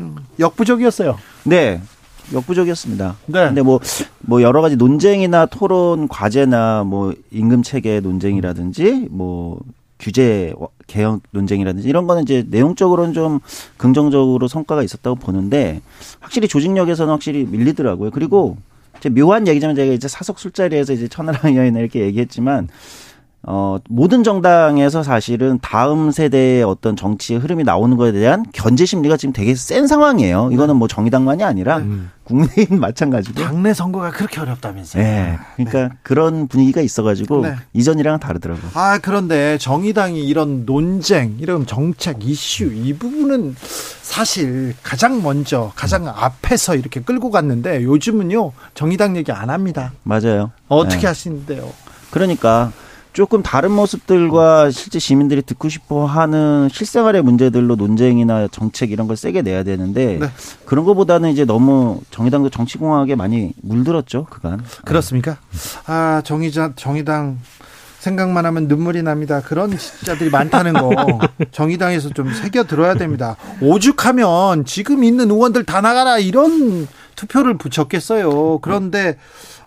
음, 0.00 0.16
역부족이었어요. 0.40 1.18
네. 1.44 1.80
역부족이었습니다. 2.32 3.16
네. 3.26 3.46
근데 3.46 3.62
뭐, 3.62 3.80
뭐 4.20 4.42
여러 4.42 4.60
가지 4.62 4.76
논쟁이나 4.76 5.46
토론 5.46 6.08
과제나 6.08 6.84
뭐 6.84 7.12
임금 7.30 7.62
체계 7.62 8.00
논쟁이라든지 8.00 9.08
뭐 9.10 9.60
규제 9.98 10.52
개혁 10.86 11.22
논쟁이라든지 11.30 11.88
이런 11.88 12.06
거는 12.06 12.22
이제 12.22 12.44
내용적으로는 12.48 13.14
좀 13.14 13.40
긍정적으로 13.76 14.48
성과가 14.48 14.82
있었다고 14.82 15.16
보는데 15.16 15.80
확실히 16.20 16.48
조직력에서는 16.48 17.10
확실히 17.12 17.44
밀리더라고요. 17.44 18.10
그리고 18.10 18.56
이제 18.98 19.08
묘한 19.08 19.46
얘기지만 19.46 19.76
제가 19.76 19.92
이제 19.92 20.08
사석 20.08 20.38
술자리에서 20.38 20.92
이제 20.92 21.08
천하람 21.08 21.40
의원이나 21.46 21.78
이렇게 21.78 22.00
얘기했지만 22.00 22.68
어, 23.46 23.78
모든 23.88 24.24
정당에서 24.24 25.02
사실은 25.02 25.58
다음 25.60 26.10
세대의 26.10 26.62
어떤 26.62 26.96
정치의 26.96 27.40
흐름이 27.40 27.64
나오는 27.64 27.96
것에 27.96 28.12
대한 28.12 28.44
견제 28.52 28.86
심리가 28.86 29.16
지금 29.16 29.32
되게 29.32 29.54
센 29.54 29.86
상황이에요. 29.86 30.50
이거는 30.52 30.76
뭐 30.76 30.88
정의당만이 30.88 31.44
아니라 31.44 31.78
음. 31.78 32.10
국민의힘 32.24 32.80
마찬가지고. 32.80 33.42
당내 33.42 33.74
선거가 33.74 34.10
그렇게 34.10 34.40
어렵다면서요. 34.40 35.02
네. 35.02 35.38
그러니까 35.56 35.88
네. 35.88 35.94
그런 36.02 36.48
분위기가 36.48 36.80
있어가지고 36.80 37.42
네. 37.42 37.54
이전이랑은 37.74 38.18
다르더라고요. 38.18 38.70
아, 38.72 38.98
그런데 39.02 39.58
정의당이 39.58 40.26
이런 40.26 40.64
논쟁, 40.64 41.36
이런 41.38 41.66
정책 41.66 42.24
이슈 42.24 42.64
이 42.64 42.94
부분은 42.94 43.56
사실 44.02 44.74
가장 44.82 45.22
먼저 45.22 45.70
가장 45.74 46.08
앞에서 46.08 46.76
이렇게 46.76 47.00
끌고 47.00 47.30
갔는데 47.30 47.82
요즘은요 47.82 48.52
정의당 48.72 49.16
얘기 49.18 49.32
안 49.32 49.50
합니다. 49.50 49.92
맞아요. 50.02 50.50
어떻게 50.68 51.02
네. 51.02 51.06
하시는데요? 51.08 51.68
그러니까 52.10 52.72
조금 53.14 53.44
다른 53.44 53.70
모습들과 53.70 54.72
실제 54.72 54.98
시민들이 54.98 55.40
듣고 55.40 55.68
싶어 55.68 56.04
하는 56.04 56.68
실생활의 56.70 57.22
문제들로 57.22 57.76
논쟁이나 57.76 58.48
정책 58.48 58.90
이런 58.90 59.06
걸 59.06 59.16
세게 59.16 59.42
내야 59.42 59.62
되는데 59.62 60.18
네. 60.18 60.26
그런 60.66 60.84
것보다는 60.84 61.30
이제 61.30 61.44
너무 61.44 62.00
정의당도 62.10 62.50
정치공학에 62.50 63.14
많이 63.14 63.52
물들었죠 63.62 64.26
그간 64.28 64.64
그렇습니까? 64.84 65.38
아 65.86 66.22
정의자 66.24 66.72
정의당 66.74 67.38
생각만 68.00 68.44
하면 68.46 68.68
눈물이 68.68 69.02
납니다. 69.02 69.40
그런 69.40 69.78
자들이 70.04 70.28
많다는 70.28 70.74
거 70.74 70.90
정의당에서 71.52 72.10
좀 72.10 72.34
새겨 72.34 72.64
들어야 72.64 72.94
됩니다. 72.94 73.36
오죽하면 73.62 74.66
지금 74.66 75.04
있는 75.04 75.30
의원들 75.30 75.64
다 75.64 75.80
나가라 75.80 76.18
이런 76.18 76.86
투표를 77.14 77.56
붙였겠어요. 77.56 78.58
그런데 78.58 79.16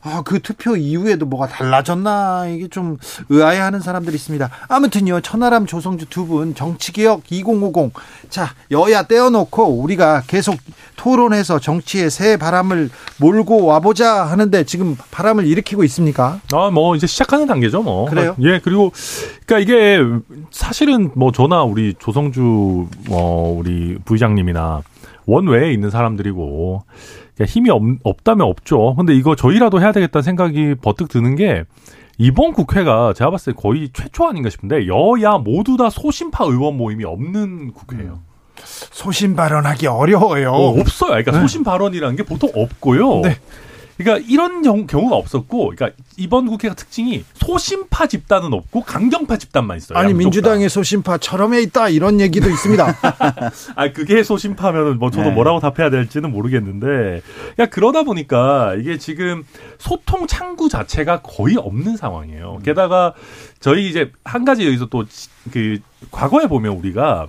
아, 0.03 0.21
그 0.23 0.39
투표 0.41 0.75
이후에도 0.75 1.25
뭐가 1.25 1.47
달라졌나 1.47 2.47
이게 2.47 2.67
좀 2.67 2.97
의아해하는 3.29 3.79
사람들이 3.81 4.15
있습니다. 4.15 4.49
아무튼요 4.69 5.21
천하람 5.21 5.65
조성주 5.65 6.05
두 6.09 6.27
분 6.27 6.53
정치개혁 6.55 7.23
2050 7.31 7.93
자 8.29 8.49
여야 8.71 9.03
떼어놓고 9.03 9.63
우리가 9.81 10.23
계속 10.27 10.57
토론해서 10.97 11.59
정치의 11.59 12.09
새 12.09 12.37
바람을 12.37 12.89
몰고 13.19 13.65
와보자 13.65 14.25
하는데 14.25 14.63
지금 14.65 14.97
바람을 15.11 15.45
일으키고 15.47 15.83
있습니까? 15.85 16.39
아 16.53 16.69
뭐 16.69 16.95
이제 16.95 17.07
시작하는 17.07 17.47
단계죠 17.47 17.81
뭐. 17.81 18.05
그래요? 18.09 18.35
예 18.41 18.59
그리고 18.63 18.91
그러니까 19.45 19.59
이게 19.59 19.99
사실은 20.51 21.11
뭐 21.15 21.31
저나 21.31 21.63
우리 21.63 21.93
조성주 21.97 22.87
뭐 23.07 23.57
우리 23.57 23.97
부의장님이나 24.05 24.81
원외에 25.25 25.71
있는 25.73 25.89
사람들이고 25.89 26.83
힘이 27.45 27.69
없, 27.69 27.81
없다면 28.03 28.47
없죠. 28.47 28.95
근데 28.95 29.13
이거 29.15 29.35
저희라도 29.35 29.79
해야 29.81 29.91
되겠다는 29.91 30.23
생각이 30.23 30.75
버뜩 30.81 31.09
드는 31.09 31.35
게 31.35 31.63
이번 32.17 32.53
국회가 32.53 33.13
제가 33.13 33.29
봤을 33.29 33.53
때 33.53 33.61
거의 33.61 33.89
최초 33.93 34.25
아닌가 34.27 34.49
싶은데 34.49 34.87
여야 34.87 35.37
모두 35.37 35.77
다 35.77 35.89
소신파 35.89 36.45
의원 36.45 36.77
모임이 36.77 37.05
없는 37.05 37.73
국회예요. 37.73 38.21
소신 38.63 39.35
발언하기 39.35 39.87
어려워요. 39.87 40.51
어, 40.51 40.79
없어요. 40.79 41.09
그러니까 41.09 41.31
네. 41.31 41.39
소신 41.41 41.63
발언이라는 41.63 42.15
게 42.15 42.23
보통 42.23 42.49
없고요. 42.55 43.21
네. 43.21 43.37
그러니까 43.97 44.25
이런 44.29 44.61
경우, 44.61 45.09
가 45.09 45.15
없었고, 45.15 45.73
그러니까 45.75 45.91
이번 46.17 46.47
국회가 46.47 46.75
특징이 46.75 47.23
소심파 47.33 48.07
집단은 48.07 48.53
없고 48.53 48.81
강경파 48.83 49.37
집단만 49.37 49.77
있어요. 49.77 49.97
아니 49.97 50.13
민주당의 50.13 50.69
소심파 50.69 51.17
처럼에 51.17 51.61
있다 51.61 51.89
이런 51.89 52.19
얘기도 52.19 52.49
있습니다. 52.49 52.85
아 53.75 53.91
그게 53.91 54.23
소심파면은 54.23 54.99
뭐 54.99 55.11
저도 55.11 55.29
네. 55.29 55.35
뭐라고 55.35 55.59
답해야 55.59 55.89
될지는 55.89 56.31
모르겠는데, 56.31 57.21
그러니까 57.55 57.65
그러다 57.69 58.03
보니까 58.03 58.75
이게 58.75 58.97
지금 58.97 59.43
소통 59.79 60.27
창구 60.27 60.69
자체가 60.69 61.21
거의 61.21 61.57
없는 61.57 61.97
상황이에요. 61.97 62.59
게다가 62.63 63.13
저희 63.59 63.89
이제 63.89 64.11
한 64.23 64.45
가지 64.45 64.65
여기서 64.65 64.87
또 64.87 65.03
그 65.51 65.79
과거에 66.11 66.47
보면 66.47 66.73
우리가 66.73 67.27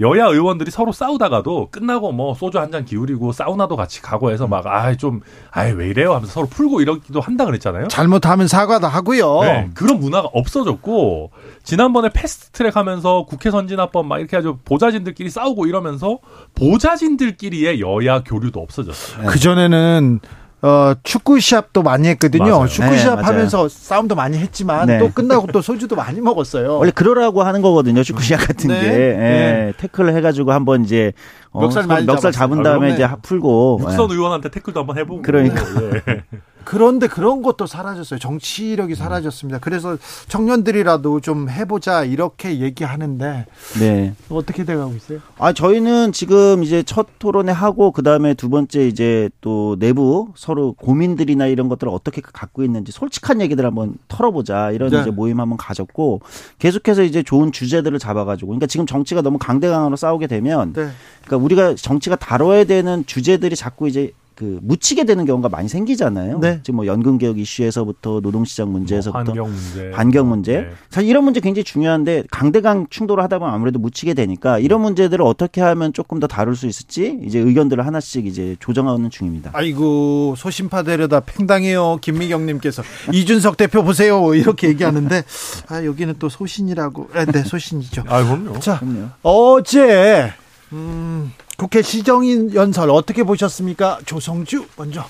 여야 0.00 0.26
의원들이 0.26 0.70
서로 0.70 0.92
싸우다가도 0.92 1.68
끝나고 1.70 2.12
뭐 2.12 2.34
소주 2.34 2.58
한 2.58 2.70
잔 2.70 2.84
기울이고 2.84 3.32
사우나도 3.32 3.76
같이 3.76 4.00
가고 4.00 4.30
해서 4.30 4.46
막아좀 4.46 5.20
아이 5.50 5.72
왜 5.72 5.88
이래요 5.88 6.14
하면서 6.14 6.32
서로 6.32 6.46
풀고 6.46 6.80
이러기도 6.80 7.20
한다 7.20 7.44
그랬잖아요. 7.44 7.88
잘못하면 7.88 8.46
사과도 8.48 8.86
하고요. 8.86 9.40
네, 9.42 9.70
그런 9.74 9.98
문화가 9.98 10.28
없어졌고 10.32 11.32
지난번에 11.64 12.10
패스트트랙 12.14 12.76
하면서 12.76 13.26
국회 13.28 13.50
선진화법 13.50 14.06
막 14.06 14.18
이렇게 14.18 14.36
아주 14.36 14.56
보좌진들끼리 14.64 15.30
싸우고 15.30 15.66
이러면서 15.66 16.18
보좌진들끼리의 16.54 17.80
여야 17.80 18.22
교류도 18.22 18.60
없어졌어요. 18.60 19.26
그 19.26 19.38
전에는 19.38 20.20
어, 20.62 20.92
축구 21.02 21.40
시합도 21.40 21.82
많이 21.82 22.08
했거든요. 22.08 22.44
맞아요. 22.44 22.66
축구 22.66 22.96
시합 22.96 23.18
네, 23.18 23.24
하면서 23.24 23.68
싸움도 23.68 24.14
많이 24.14 24.36
했지만 24.38 24.86
네. 24.86 24.98
또 24.98 25.10
끝나고 25.10 25.46
또 25.48 25.62
소주도 25.62 25.96
많이 25.96 26.20
먹었어요. 26.20 26.78
원래 26.78 26.90
그러라고 26.90 27.42
하는 27.42 27.62
거거든요. 27.62 28.02
축구 28.02 28.22
시합 28.22 28.46
같은 28.46 28.68
네. 28.68 28.80
게. 28.80 28.86
예, 28.86 28.90
네. 29.16 29.72
태클을 29.78 30.14
해가지고 30.16 30.52
한번 30.52 30.84
이제 30.84 31.12
어, 31.50 31.62
멱살, 31.62 31.86
멱살 32.04 32.32
잡은 32.32 32.62
다음에 32.62 32.90
아, 32.90 32.94
이제 32.94 33.08
풀고. 33.22 33.80
육선 33.82 34.10
예. 34.10 34.14
의원한테 34.14 34.50
태클도 34.50 34.80
한번 34.80 34.98
해보고. 34.98 35.22
그러니까. 35.22 35.62
예. 36.70 36.80
그런데 36.80 37.08
그런 37.08 37.42
것도 37.42 37.66
사라졌어요. 37.66 38.20
정치력이 38.20 38.94
사라졌습니다. 38.94 39.58
그래서 39.58 39.96
청년들이라도 40.28 41.20
좀 41.20 41.50
해보자 41.50 42.04
이렇게 42.04 42.60
얘기하는데 42.60 43.46
네. 43.80 44.14
어떻게 44.28 44.64
돼가고 44.64 44.94
있어요? 44.94 45.18
아 45.38 45.52
저희는 45.52 46.12
지금 46.12 46.62
이제 46.62 46.84
첫 46.84 47.08
토론회 47.18 47.52
하고 47.52 47.90
그 47.90 48.02
다음에 48.02 48.34
두 48.34 48.48
번째 48.48 48.86
이제 48.86 49.28
또 49.40 49.76
내부 49.80 50.28
서로 50.36 50.72
고민들이나 50.74 51.46
이런 51.46 51.68
것들을 51.68 51.92
어떻게 51.92 52.20
갖고 52.20 52.62
있는지 52.62 52.92
솔직한 52.92 53.40
얘기들 53.40 53.66
한번 53.66 53.94
털어보자 54.06 54.70
이런 54.70 54.90
네. 54.90 55.00
이제 55.00 55.10
모임 55.10 55.40
한번 55.40 55.56
가졌고 55.56 56.20
계속해서 56.60 57.02
이제 57.02 57.22
좋은 57.22 57.50
주제들을 57.50 57.98
잡아가지고 57.98 58.48
그러니까 58.48 58.66
지금 58.66 58.86
정치가 58.86 59.22
너무 59.22 59.38
강대강으로 59.38 59.96
싸우게 59.96 60.28
되면 60.28 60.72
네. 60.72 60.88
그러니까 61.24 61.44
우리가 61.44 61.74
정치가 61.74 62.14
다뤄야 62.14 62.64
되는 62.64 63.04
주제들이 63.06 63.56
자꾸 63.56 63.88
이제 63.88 64.12
그 64.40 64.58
묻히게 64.62 65.04
되는 65.04 65.26
경우가 65.26 65.50
많이 65.50 65.68
생기잖아요. 65.68 66.38
네. 66.38 66.60
지금 66.62 66.76
뭐 66.76 66.86
연금 66.86 67.18
개혁 67.18 67.38
이슈에서부터 67.38 68.20
노동시장 68.22 68.72
문제에서부터 68.72 69.34
뭐 69.34 69.44
환경 69.44 69.54
문제, 69.54 69.90
환경 69.92 70.28
문제. 70.30 70.52
네. 70.62 70.70
사실 70.88 71.10
이런 71.10 71.24
문제 71.24 71.40
굉장히 71.40 71.62
중요한데 71.62 72.24
강대강 72.30 72.86
충돌을 72.88 73.22
하다 73.22 73.38
보면 73.40 73.52
아무래도 73.52 73.78
묻히게 73.78 74.14
되니까 74.14 74.58
이런 74.58 74.80
문제들을 74.80 75.22
어떻게 75.22 75.60
하면 75.60 75.92
조금 75.92 76.20
더 76.20 76.26
다룰 76.26 76.56
수 76.56 76.66
있을지 76.66 77.20
이제 77.22 77.38
의견들을 77.38 77.84
하나씩 77.84 78.24
이제 78.24 78.56
조정하는 78.60 79.10
중입니다. 79.10 79.50
아이고 79.52 80.36
소심파 80.38 80.84
되려다 80.84 81.20
팽당해요 81.20 81.98
김미경님께서 82.00 82.82
이준석 83.12 83.58
대표 83.58 83.82
보세요 83.82 84.34
이렇게 84.34 84.68
얘기하는데 84.68 85.22
아 85.68 85.84
여기는 85.84 86.14
또 86.18 86.30
소신이라고 86.30 87.10
아, 87.12 87.26
네 87.26 87.44
소신이죠. 87.44 88.04
아 88.08 88.24
그럼요. 88.24 88.58
자 88.60 88.78
그럼요. 88.78 89.08
어제 89.22 90.32
음. 90.72 91.30
국회 91.60 91.82
시정인 91.82 92.54
연설 92.54 92.88
어떻게 92.88 93.22
보셨습니까? 93.22 93.98
조성주 94.06 94.64
먼저. 94.78 95.04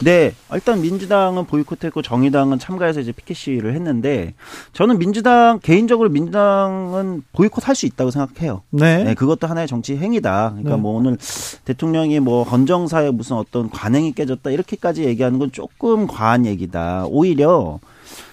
네, 0.00 0.34
일단 0.52 0.82
민주당은 0.82 1.46
보이콧했고 1.46 2.02
정의당은 2.02 2.58
참가해서 2.58 3.00
이제 3.00 3.10
피켓 3.10 3.34
시위를 3.34 3.72
했는데 3.74 4.34
저는 4.74 4.98
민주당 4.98 5.60
개인적으로 5.62 6.10
민주당은 6.10 7.22
보이콧할 7.32 7.74
수 7.74 7.86
있다고 7.86 8.10
생각해요. 8.10 8.60
네. 8.68 9.02
네 9.02 9.14
그것도 9.14 9.46
하나의 9.46 9.66
정치 9.66 9.96
행위다. 9.96 10.50
그러니까 10.50 10.76
네. 10.76 10.82
뭐 10.82 10.94
오늘 10.94 11.16
대통령이 11.64 12.20
뭐 12.20 12.42
헌정사에 12.42 13.10
무슨 13.10 13.36
어떤 13.36 13.70
관행이 13.70 14.12
깨졌다 14.12 14.50
이렇게까지 14.50 15.04
얘기하는 15.04 15.38
건 15.38 15.52
조금 15.52 16.06
과한 16.06 16.44
얘기다. 16.44 17.06
오히려 17.08 17.80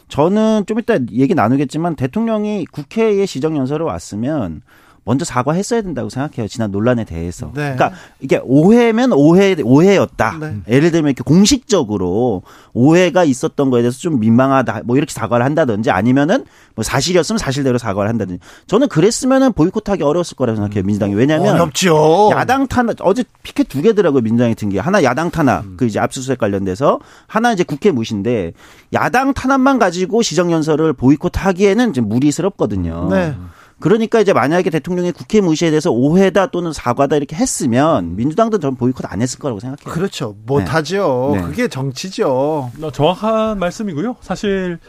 저는 0.10 0.66
좀 0.66 0.78
이따 0.78 0.96
얘기 1.14 1.34
나누겠지만 1.34 1.96
대통령이 1.96 2.66
국회에 2.66 3.26
시정 3.26 3.56
연설을 3.56 3.86
왔으면 3.86 4.62
먼저 5.04 5.26
사과했어야 5.26 5.82
된다고 5.82 6.10
생각해요. 6.10 6.48
지난 6.48 6.72
논란에 6.72 7.06
대해서. 7.06 7.48
네. 7.56 7.74
그러니까 7.76 7.92
이게 8.20 8.40
오해면 8.44 9.14
오해 9.14 9.56
오해였다. 9.62 10.38
네. 10.40 10.58
예를 10.68 10.92
들면 10.92 11.10
이렇게 11.10 11.24
공식적으로 11.24 12.44
오해가 12.74 13.24
있었던 13.24 13.72
거에 13.72 13.82
대해서 13.82 13.98
좀 13.98 14.20
민망하다. 14.20 14.82
뭐 14.86 14.98
이렇게 14.98 15.12
사과를 15.12 15.44
한다든지 15.44 15.90
아니면은 15.90 16.46
뭐 16.76 16.84
사실이었으면 16.84 17.40
사실대로 17.40 17.80
사과를 17.80 18.10
한다든지. 18.10 18.40
저는 18.68 18.90
그랬으면은 18.90 19.54
보이콧하기 19.54 20.04
어려웠을 20.04 20.38
거라고 20.38 20.58
생각해요. 20.58 20.84
민주당이. 20.84 21.16
왜냐하면 21.16 21.56
어렵죠. 21.56 22.30
야당 22.34 22.68
탄압 22.68 22.98
어제 23.02 23.24
피켓 23.42 23.70
두 23.70 23.82
개더라고요. 23.82 24.22
민주당이 24.22 24.54
든 24.54 24.70
게. 24.70 24.78
하나 24.78 25.02
야당 25.02 25.32
탄압 25.32 25.66
음. 25.66 25.74
그 25.78 25.86
이제 25.88 26.00
압수수색 26.00 26.38
관련돼서 26.38 27.00
하나 27.26 27.52
이제 27.52 27.64
국회 27.64 27.90
무신데 27.90 28.54
야당 28.94 29.34
탄압만 29.34 29.80
가지고 29.80 30.22
시정 30.22 30.52
연설을 30.52 30.94
보이콧하기에는 30.94 31.90
이제 31.90 32.02
무리스럽거든요. 32.02 33.08
네. 33.10 33.36
그러니까 33.82 34.22
이제 34.22 34.32
만약에 34.32 34.70
대통령이 34.70 35.12
국회 35.12 35.42
무시에 35.42 35.70
대해서 35.70 35.92
오해다 35.92 36.48
또는 36.48 36.72
사과다 36.72 37.18
이렇게 37.18 37.36
했으면 37.36 38.16
민주당도 38.16 38.60
전 38.60 38.76
보이콧 38.76 39.12
안 39.12 39.22
했을 39.22 39.40
거라고 39.40 39.60
생각해요. 39.60 39.94
그렇죠. 39.94 40.36
못하죠. 40.46 41.32
네. 41.34 41.42
네. 41.42 41.48
그게 41.48 41.68
정치죠. 41.68 42.72
정확한 42.94 43.60
말씀이고요. 43.60 44.16
사실 44.22 44.80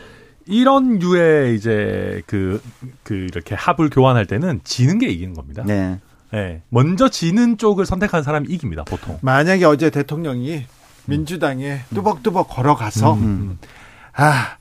이런 0.47 0.99
류의 0.99 1.57
이제 1.57 2.23
그, 2.27 2.61
그 3.03 3.15
이렇게 3.15 3.55
합을 3.55 3.91
교환할 3.91 4.27
때는 4.27 4.61
지는 4.65 4.99
게 4.99 5.09
이기는 5.09 5.35
겁니다. 5.35 5.63
네. 5.67 5.99
네. 6.33 6.63
먼저 6.71 7.09
지는 7.09 7.59
쪽을 7.59 7.87
선택한 7.87 8.23
사람이 8.23 8.49
이깁니다, 8.49 8.85
보통. 8.85 9.19
만약에 9.21 9.65
어제 9.65 9.91
대통령이 9.91 10.65
민주당에 11.05 11.73
음. 11.73 11.95
뚜벅뚜벅 11.95 12.49
걸어가서, 12.49 13.13
음. 13.15 13.23
음. 13.23 13.59
아, 14.15 14.57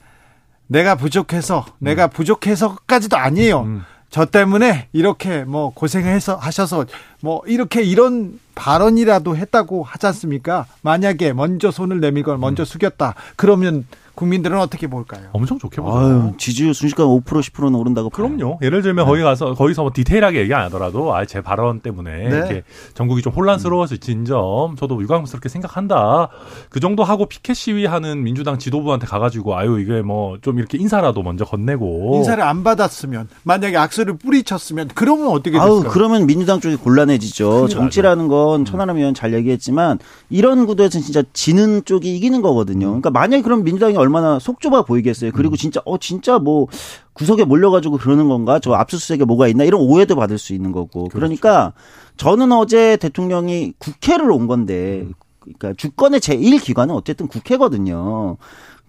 내가 0.68 0.96
부족해서, 0.96 1.66
음. 1.68 1.86
내가 1.86 2.08
부족해서까지도 2.08 3.16
아니에요. 3.18 3.84
음. 4.12 4.14
저 4.14 4.26
때문에 4.26 4.90
이렇게 4.92 5.46
뭐 5.46 5.72
고생해서 5.74 6.36
하셔서 6.36 6.86
뭐 7.22 7.42
이렇게 7.48 7.82
이런 7.82 8.40
발언이라도 8.56 9.38
했다고 9.38 9.84
하지 9.84 10.08
않습니까? 10.08 10.66
만약에 10.82 11.34
먼저 11.34 11.72
손을 11.72 12.02
내밀거나 12.02 12.38
먼저 12.38 12.64
음. 12.64 12.66
숙였다. 12.66 13.16
그러면 13.38 13.86
국민들은 14.16 14.60
어떻게 14.60 14.88
볼까요? 14.88 15.24
엄청 15.32 15.58
좋게 15.60 15.82
보죠. 15.82 16.34
지지율 16.38 16.74
순식간 16.74 17.06
5% 17.08 17.24
10%는 17.26 17.76
오른다고. 17.76 18.10
그럼요. 18.10 18.60
예를 18.62 18.82
들면 18.82 19.06
네. 19.06 19.10
거기 19.10 19.22
가서 19.24 19.54
거기서 19.54 19.82
뭐 19.84 19.92
디테일하게 19.94 20.40
얘기 20.42 20.54
안 20.54 20.64
하더라도 20.66 21.16
아 21.16 21.26
제 21.26 21.40
발언 21.42 21.80
때문에 21.80 22.12
네. 22.30 22.36
이렇게 22.36 22.64
전국이 22.94 23.22
좀 23.22 23.32
혼란스러워진 23.34 24.26
점 24.26 24.76
저도 24.76 25.02
유감스럽게 25.02 25.48
생각한다. 25.50 26.30
그 26.70 26.80
정도 26.80 27.04
하고 27.04 27.26
피켓 27.26 27.56
시위하는 27.56 28.24
민주당 28.24 28.58
지도부한테 28.60 29.08
가가지고 29.08 29.58
아유 29.58 29.80
이게 29.80 30.02
뭐 30.02 30.38
좀 30.42 30.58
이렇게 30.60 30.78
인사라도 30.78 31.22
먼저 31.24 31.46
건네고 31.46 32.16
인사를 32.16 32.42
안 32.44 32.64
받았으면 32.64 33.28
만약에 33.44 33.78
악수를 33.78 34.18
뿌리쳤으면 34.18 34.90
그러면 34.96 35.28
어떻게 35.28 35.52
됐을까요? 35.52 35.84
그러면 35.92 36.26
민주당 36.26 36.60
쪽이 36.60 36.78
곤란해지죠. 36.78 37.68
정치라는 37.68 38.28
건 38.28 38.66
천하람 38.66 38.98
의원 38.98 39.14
잘 39.14 39.34
얘기했지만 39.34 40.00
이런 40.30 40.66
구도에서는 40.66 41.04
진짜 41.04 41.24
지는 41.34 41.84
쪽이 41.86 42.16
이기는 42.16 42.42
거거든요. 42.42 42.88
그러니까 42.88 43.12
만약에 43.12 43.44
그럼 43.44 43.64
민주당이 43.64 43.96
얼마나 44.02 44.40
속 44.40 44.60
좁아 44.60 44.84
보이겠어요. 44.84 45.32
그리고 45.32 45.56
음. 45.56 45.58
진짜 45.58 45.82
어 45.86 45.98
진짜 45.98 46.40
뭐 46.40 46.68
구석에 47.14 47.46
몰려가지고 47.46 47.98
그러는 47.98 48.28
건가? 48.28 48.60
저 48.60 48.74
압수수색에 48.74 49.26
뭐가 49.26 49.48
있나? 49.48 49.64
이런 49.64 49.82
오해도 49.82 50.16
받을 50.16 50.38
수 50.38 50.54
있는 50.54 50.72
거고. 50.72 51.06
그렇죠. 51.06 51.16
그러니까 51.16 51.74
저는 52.18 52.52
어제 52.52 52.98
대통령이 52.98 53.74
국회를 53.78 54.32
온 54.32 54.48
건데, 54.48 55.08
그러니까 55.40 55.74
주권의 55.74 56.20
제1기관은 56.20 56.92
어쨌든 56.92 57.28
국회거든요. 57.28 58.38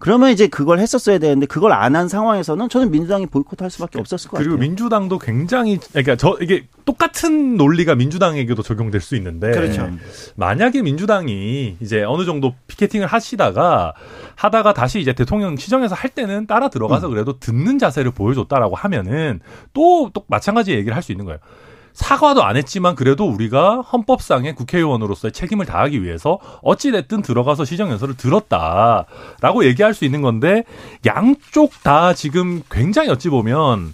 그러면 0.03 0.31
이제 0.31 0.47
그걸 0.47 0.79
했었어야 0.79 1.17
되는데 1.17 1.45
그걸 1.45 1.71
안 1.71 1.95
한 1.95 2.07
상황에서는 2.09 2.69
저는 2.69 2.91
민주당이 2.91 3.27
보이콧할 3.27 3.69
수밖에 3.69 3.99
없었을 3.99 4.29
것 4.29 4.37
그리고 4.37 4.51
같아요. 4.51 4.57
그리고 4.57 4.69
민주당도 4.69 5.19
굉장히 5.19 5.79
그러니까 5.91 6.15
저 6.15 6.37
이게 6.41 6.65
똑같은 6.85 7.55
논리가 7.55 7.95
민주당에게도 7.95 8.61
적용될 8.63 8.99
수 8.99 9.15
있는데 9.15 9.51
그렇죠. 9.51 9.89
만약에 10.35 10.81
민주당이 10.81 11.77
이제 11.79 12.03
어느 12.03 12.25
정도 12.25 12.53
피켓팅을 12.67 13.07
하시다가 13.07 13.93
하다가 14.35 14.73
다시 14.73 14.99
이제 14.99 15.13
대통령 15.13 15.55
시정에서 15.55 15.95
할 15.95 16.09
때는 16.09 16.47
따라 16.47 16.69
들어가서 16.69 17.07
음. 17.07 17.11
그래도 17.13 17.39
듣는 17.39 17.79
자세를 17.79 18.11
보여줬다라고 18.11 18.75
하면은 18.75 19.39
또 19.73 20.09
또 20.13 20.25
마찬가지 20.27 20.71
얘기를 20.73 20.95
할 20.95 21.03
수 21.03 21.11
있는 21.11 21.25
거예요. 21.25 21.39
사과도 21.93 22.43
안 22.43 22.57
했지만 22.57 22.95
그래도 22.95 23.25
우리가 23.25 23.81
헌법상의 23.81 24.55
국회의원으로서의 24.55 25.31
책임을 25.31 25.65
다하기 25.65 26.03
위해서 26.03 26.39
어찌됐든 26.63 27.21
들어가서 27.21 27.65
시정연설을 27.65 28.17
들었다라고 28.17 29.65
얘기할 29.65 29.93
수 29.93 30.03
있는 30.03 30.21
건데 30.21 30.63
양쪽 31.05 31.71
다 31.83 32.13
지금 32.13 32.63
굉장히 32.69 33.09
어찌 33.09 33.29
보면 33.29 33.93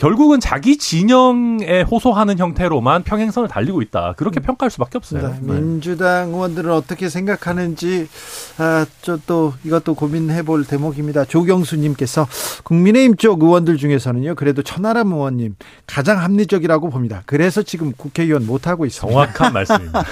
결국은 0.00 0.40
자기 0.40 0.78
진영에 0.78 1.82
호소하는 1.82 2.38
형태로만 2.38 3.02
평행선을 3.02 3.50
달리고 3.50 3.82
있다. 3.82 4.14
그렇게 4.16 4.40
음. 4.40 4.42
평가할 4.44 4.70
수밖에 4.70 4.96
없어요. 4.96 5.28
네. 5.28 5.38
네. 5.42 5.60
민주당 5.60 6.30
의원들은 6.30 6.72
어떻게 6.72 7.10
생각하는지 7.10 8.08
아, 8.56 8.86
또 9.26 9.52
이것도 9.62 9.94
고민해 9.94 10.44
볼 10.44 10.64
대목입니다. 10.64 11.26
조경수님께서 11.26 12.26
국민의힘 12.64 13.16
쪽 13.16 13.42
의원들 13.42 13.76
중에서는요. 13.76 14.36
그래도 14.36 14.62
천하람 14.62 15.12
의원님 15.12 15.56
가장 15.86 16.22
합리적이라고 16.22 16.88
봅니다. 16.88 17.22
그래서 17.26 17.62
지금 17.62 17.92
국회의원 17.92 18.46
못 18.46 18.68
하고 18.68 18.86
있습니다. 18.86 19.12
정확한 19.12 19.52
말씀입니다. 19.52 20.02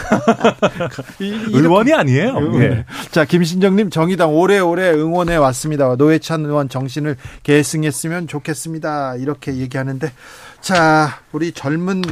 의원이 1.18 1.94
아니에요. 1.94 2.40
네. 2.58 2.84
자 3.10 3.24
김신정님 3.24 3.88
정의당 3.88 4.36
오래오래 4.36 4.90
응원해 4.90 5.36
왔습니다. 5.36 5.96
노회찬 5.96 6.44
의원 6.44 6.68
정신을 6.68 7.16
계승했으면 7.42 8.26
좋겠습니다. 8.26 9.16
이렇게 9.16 9.56
얘기. 9.56 9.77
얘기하는데 9.78 10.12
자 10.60 11.20
우리 11.32 11.52
젊은 11.52 12.02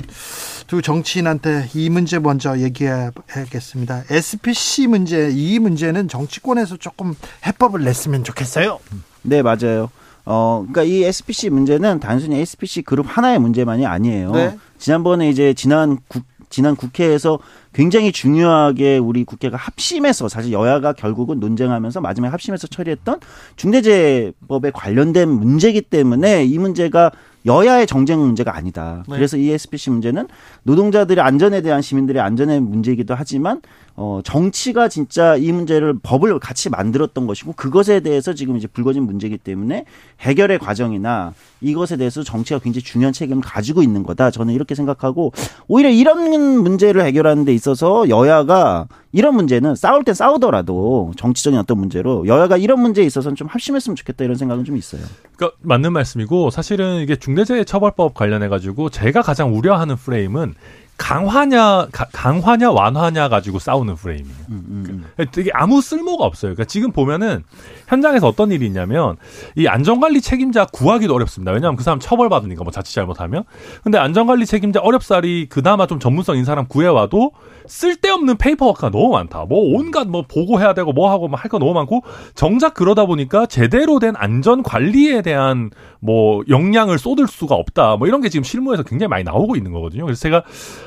두 0.66 0.82
정치인한테 0.82 1.68
이 1.74 1.90
문제 1.90 2.18
먼저 2.18 2.58
얘기해야겠습니다. 2.58 4.04
SPC 4.10 4.86
문제 4.88 5.30
이 5.30 5.58
문제는 5.58 6.08
정치권에서 6.08 6.76
조금 6.76 7.14
해법을 7.46 7.84
냈으면 7.84 8.24
좋겠어요. 8.24 8.78
네 9.22 9.42
맞아요. 9.42 9.90
어, 10.24 10.64
그러니까 10.68 10.82
이 10.82 11.04
SPC 11.04 11.50
문제는 11.50 12.00
단순히 12.00 12.40
SPC 12.40 12.82
그룹 12.82 13.06
하나의 13.08 13.38
문제만이 13.38 13.86
아니에요. 13.86 14.32
네. 14.32 14.58
지난번에 14.76 15.30
이제 15.30 15.54
지난 15.54 15.98
국, 16.08 16.24
지난 16.50 16.74
국회에서 16.74 17.38
굉장히 17.72 18.10
중요하게 18.10 18.98
우리 18.98 19.24
국회가 19.24 19.56
합심해서 19.56 20.28
사실 20.28 20.52
여야가 20.52 20.94
결국은 20.94 21.38
논쟁하면서 21.38 22.00
마지막에 22.00 22.30
합심해서 22.30 22.66
처리했던 22.66 23.20
중대재해법에 23.56 24.70
관련된 24.72 25.28
문제이기 25.28 25.82
때문에 25.82 26.44
이 26.44 26.58
문제가 26.58 27.12
여야의 27.46 27.86
정쟁 27.86 28.20
문제가 28.20 28.56
아니다. 28.56 29.04
네. 29.08 29.16
그래서 29.16 29.36
이 29.36 29.50
SPC 29.50 29.90
문제는 29.90 30.26
노동자들의 30.64 31.22
안전에 31.24 31.62
대한 31.62 31.80
시민들의 31.80 32.20
안전의 32.20 32.60
문제이기도 32.60 33.14
하지만 33.14 33.60
어 33.94 34.20
정치가 34.24 34.88
진짜 34.88 35.36
이 35.36 35.52
문제를 35.52 35.98
법을 36.02 36.38
같이 36.38 36.68
만들었던 36.68 37.26
것이고 37.26 37.54
그것에 37.54 38.00
대해서 38.00 38.34
지금 38.34 38.56
이제 38.56 38.66
불거진 38.66 39.04
문제이기 39.04 39.38
때문에 39.38 39.86
해결의 40.20 40.58
과정이나 40.58 41.32
이것에 41.62 41.96
대해서 41.96 42.22
정치가 42.22 42.58
굉장히 42.58 42.82
중요한 42.82 43.12
책임을 43.14 43.42
가지고 43.42 43.82
있는 43.82 44.02
거다. 44.02 44.30
저는 44.30 44.52
이렇게 44.52 44.74
생각하고 44.74 45.32
오히려 45.68 45.88
이런 45.88 46.30
문제를 46.62 47.04
해결하는 47.04 47.44
데 47.44 47.54
있어서 47.54 48.08
여야가 48.08 48.88
이런 49.12 49.34
문제는 49.34 49.76
싸울 49.76 50.04
때 50.04 50.12
싸우더라도 50.12 51.12
정치적인 51.16 51.58
어떤 51.58 51.78
문제로 51.78 52.26
여야가 52.26 52.58
이런 52.58 52.80
문제에 52.80 53.04
있어서는 53.04 53.34
좀 53.34 53.48
합심했으면 53.48 53.96
좋겠다 53.96 54.24
이런 54.24 54.36
생각은 54.36 54.64
좀 54.64 54.76
있어요. 54.76 55.00
그러니까 55.36 55.56
맞는 55.62 55.94
말씀이고 55.94 56.50
사실은 56.50 57.00
이게 57.00 57.16
중 57.16 57.35
대재해처벌법 57.36 58.14
관련해 58.14 58.48
가지고 58.48 58.90
제가 58.90 59.22
가장 59.22 59.56
우려하는 59.56 59.96
프레임은 59.96 60.54
강화냐 60.98 61.88
가, 61.92 62.06
강화냐 62.12 62.70
완화냐 62.70 63.28
가지고 63.28 63.58
싸우는 63.58 63.96
프레임이에요. 63.96 64.36
음, 64.48 64.64
음, 64.68 64.84
음. 64.88 65.04
그러니까 65.14 65.30
되게 65.30 65.50
아무 65.52 65.80
쓸모가 65.80 66.24
없어요. 66.24 66.54
그러니까 66.54 66.64
지금 66.64 66.92
보면은 66.92 67.44
현장에서 67.88 68.26
어떤 68.26 68.50
일이 68.50 68.66
있냐면 68.66 69.16
이 69.56 69.66
안전관리 69.66 70.20
책임자 70.20 70.64
구하기도 70.64 71.14
어렵습니다. 71.14 71.52
왜냐하면 71.52 71.76
그 71.76 71.84
사람 71.84 72.00
처벌받으니까 72.00 72.64
뭐 72.64 72.72
자칫 72.72 72.94
잘못하면. 72.94 73.44
근데 73.84 73.98
안전관리 73.98 74.46
책임자 74.46 74.80
어렵사리 74.80 75.48
그나마 75.48 75.86
좀 75.86 76.00
전문성 76.00 76.36
있는 76.36 76.44
사람 76.44 76.66
구해와도 76.66 77.32
쓸데없는 77.66 78.38
페이퍼워크가 78.38 78.90
너무 78.90 79.10
많다. 79.10 79.44
뭐 79.44 79.76
온갖 79.76 80.06
뭐 80.08 80.22
보고해야 80.26 80.74
되고 80.74 80.92
뭐 80.92 81.10
하고 81.10 81.28
뭐할거 81.28 81.58
너무 81.58 81.74
많고 81.74 82.02
정작 82.34 82.74
그러다 82.74 83.06
보니까 83.06 83.46
제대로 83.46 83.98
된 83.98 84.14
안전 84.16 84.62
관리에 84.62 85.22
대한 85.22 85.70
뭐 86.00 86.42
역량을 86.48 86.98
쏟을 86.98 87.26
수가 87.26 87.54
없다. 87.54 87.96
뭐 87.96 88.06
이런 88.08 88.20
게 88.20 88.28
지금 88.28 88.44
실무에서 88.44 88.82
굉장히 88.82 89.08
많이 89.08 89.24
나오고 89.24 89.56
있는 89.56 89.72
거거든요. 89.72 90.04
그래서 90.04 90.20
제가 90.20 90.42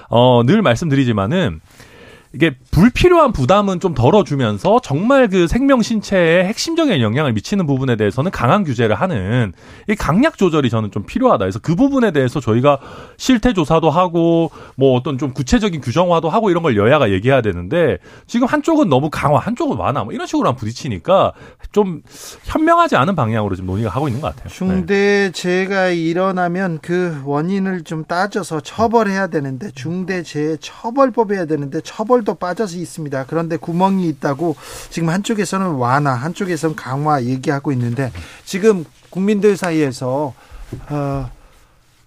어, 0.10 0.44
늘 0.46 0.62
말씀드리지만은 0.62 1.62
이게 2.32 2.56
불필요한 2.70 3.32
부담은 3.32 3.80
좀 3.80 3.96
덜어주면서 3.96 4.82
정말 4.84 5.28
그 5.28 5.48
생명 5.48 5.82
신체에 5.82 6.44
핵심적인 6.46 7.02
영향을 7.02 7.34
미치는 7.34 7.66
부분에 7.66 7.96
대해서는 7.96 8.30
강한 8.30 8.64
규제를 8.64 8.96
하는 8.96 9.54
이 9.88 9.96
강약 9.96 10.38
조절이 10.38 10.70
저는 10.70 10.92
좀 10.92 11.06
필요하다. 11.08 11.40
그래서 11.40 11.60
그 11.60 11.76
부분에 11.76 12.12
대해서 12.12 12.40
저희가 12.40 12.78
실태 13.18 13.54
조사도 13.54 13.90
하고 13.90 14.52
뭐 14.76 14.96
어떤 14.96 15.18
좀 15.18 15.34
구체적인 15.34 15.82
규정화도 15.82 16.30
하고 16.30 16.52
이런 16.52 16.62
걸 16.62 16.78
여야가 16.78 17.10
얘기해야 17.10 17.42
되는데 17.42 17.98
지금 18.28 18.46
한쪽은 18.46 18.90
너무 18.90 19.10
강화, 19.10 19.40
한쪽은 19.40 19.78
완화 19.78 20.04
뭐 20.04 20.14
이런 20.14 20.28
식으로 20.28 20.54
부딪히니까 20.54 21.34
좀 21.72 22.04
현명하지 22.44 22.96
않은 22.96 23.16
방향으로 23.16 23.56
지금 23.56 23.68
논의가 23.68 23.90
하고 23.90 24.08
있는 24.08 24.22
것 24.22 24.36
같아요. 24.36 24.50
중대재해가 24.50 25.88
네. 25.88 25.96
일어나면 25.96 26.80
그 26.84 27.22
원인을 27.26 27.84
좀 27.84 28.04
따져서 28.06 28.60
처벌해야 28.60 29.28
되는데 29.28 29.72
중대재해 29.72 30.58
처벌법 30.60 31.32
해야 31.32 31.46
되는데 31.46 31.82
처벌 31.82 32.19
서울도 32.20 32.36
빠져서 32.36 32.78
있습니다. 32.78 33.26
그런데 33.28 33.58
구멍이 33.58 34.08
있다고 34.10 34.56
지금 34.90 35.10
한쪽에서는 35.10 35.72
완화, 35.72 36.12
한쪽에서는 36.14 36.76
강화 36.76 37.24
얘기하고 37.24 37.72
있는데 37.72 38.12
지금 38.46 38.86
국민들 39.10 39.58
사이에서 39.58 40.34
어, 40.90 41.32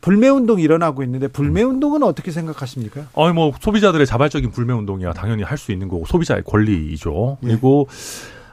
불매 0.01 0.29
운동 0.29 0.61
일어나고 0.61 1.03
있는데 1.05 1.29
불매 1.29 1.63
운동은 1.63 2.03
어떻게 2.03 2.31
생각하십니까? 2.31 3.07
아니 3.17 3.33
뭐 3.33 3.53
소비자들의 3.61 4.07
자발적인 4.07 4.51
불매 4.51 4.73
운동이야 4.75 5.13
당연히 5.13 5.43
할 5.43 5.59
수 5.59 5.73
있는 5.73 5.89
거고 5.89 6.05
소비자의 6.07 6.43
권리이죠. 6.45 7.39
예. 7.43 7.47
그리고 7.47 7.89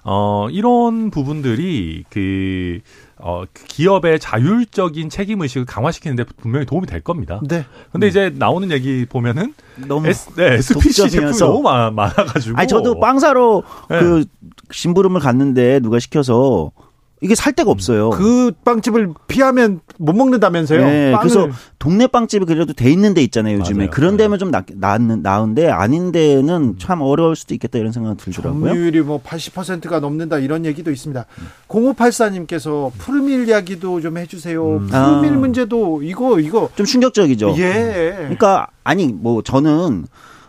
어 0.03 0.47
이런 0.51 1.09
부분들이 1.11 2.03
그 2.09 2.79
어, 3.21 3.43
그 3.51 3.65
기업의 3.65 4.19
자율적인 4.19 5.09
책임 5.09 5.41
의식을 5.41 5.65
강화시키는데 5.65 6.23
분명히 6.41 6.65
도움이 6.65 6.87
될 6.87 7.01
겁니다. 7.01 7.41
네. 7.47 7.65
근데 7.91 8.07
음. 8.07 8.09
이제 8.09 8.33
나오는 8.33 8.71
얘기 8.71 9.05
보면은 9.05 9.53
너무 9.87 10.07
S, 10.07 10.33
네, 10.35 10.53
SPC 10.53 11.09
제품이 11.09 11.37
너무 11.37 11.61
많아, 11.61 11.91
많아 11.91 12.13
가지고. 12.13 12.57
아니 12.57 12.67
저도 12.67 12.99
빵사로 12.99 13.63
네. 13.89 13.99
그 13.99 14.25
심부름을 14.71 15.19
갔는데 15.19 15.81
누가 15.81 15.99
시켜서 15.99 16.71
이게 17.21 17.35
살 17.35 17.51
데가 17.53 17.69
없어요. 17.69 18.11
그 18.11 18.51
빵집을 18.63 19.13
피하면 19.27 19.81
못 19.97 20.15
먹는다면서요? 20.15 20.85
네, 20.85 21.15
그래서 21.19 21.49
동네 21.77 22.07
빵집이 22.07 22.45
그래도 22.45 22.71
돼 22.73 22.89
있는 22.89 23.13
데 23.13 23.21
있잖아요, 23.23 23.59
요즘에. 23.59 23.77
맞아요. 23.77 23.89
그런 23.89 24.15
데면 24.15 24.39
좀 24.39 24.51
나, 24.51 24.63
나은, 24.73 25.21
나은데 25.21 25.69
아닌 25.69 26.13
데는 26.13 26.75
참 26.79 27.01
어려울 27.01 27.35
수도 27.35 27.53
있겠다 27.53 27.77
이런 27.77 27.91
생각이 27.91 28.17
들더라고요. 28.17 28.69
점유율이 28.69 29.01
뭐 29.01 29.21
80%가 29.21 29.99
넘는다 29.99 30.39
이런 30.39 30.65
얘기도 30.65 30.91
있습니다. 30.91 31.25
0584님께서 31.67 32.91
푸르밀 32.97 33.47
이야기도 33.49 33.99
좀 33.99 34.17
해주세요. 34.17 34.77
음. 34.77 34.87
푸르밀 34.87 35.33
아. 35.33 35.37
문제도 35.37 36.01
이거, 36.01 36.39
이거. 36.39 36.69
좀 36.75 36.85
충격적이죠. 36.85 37.55
예. 37.57 38.13
그러니까, 38.17 38.67
아니, 38.83 39.07
뭐 39.07 39.41
저는, 39.41 40.05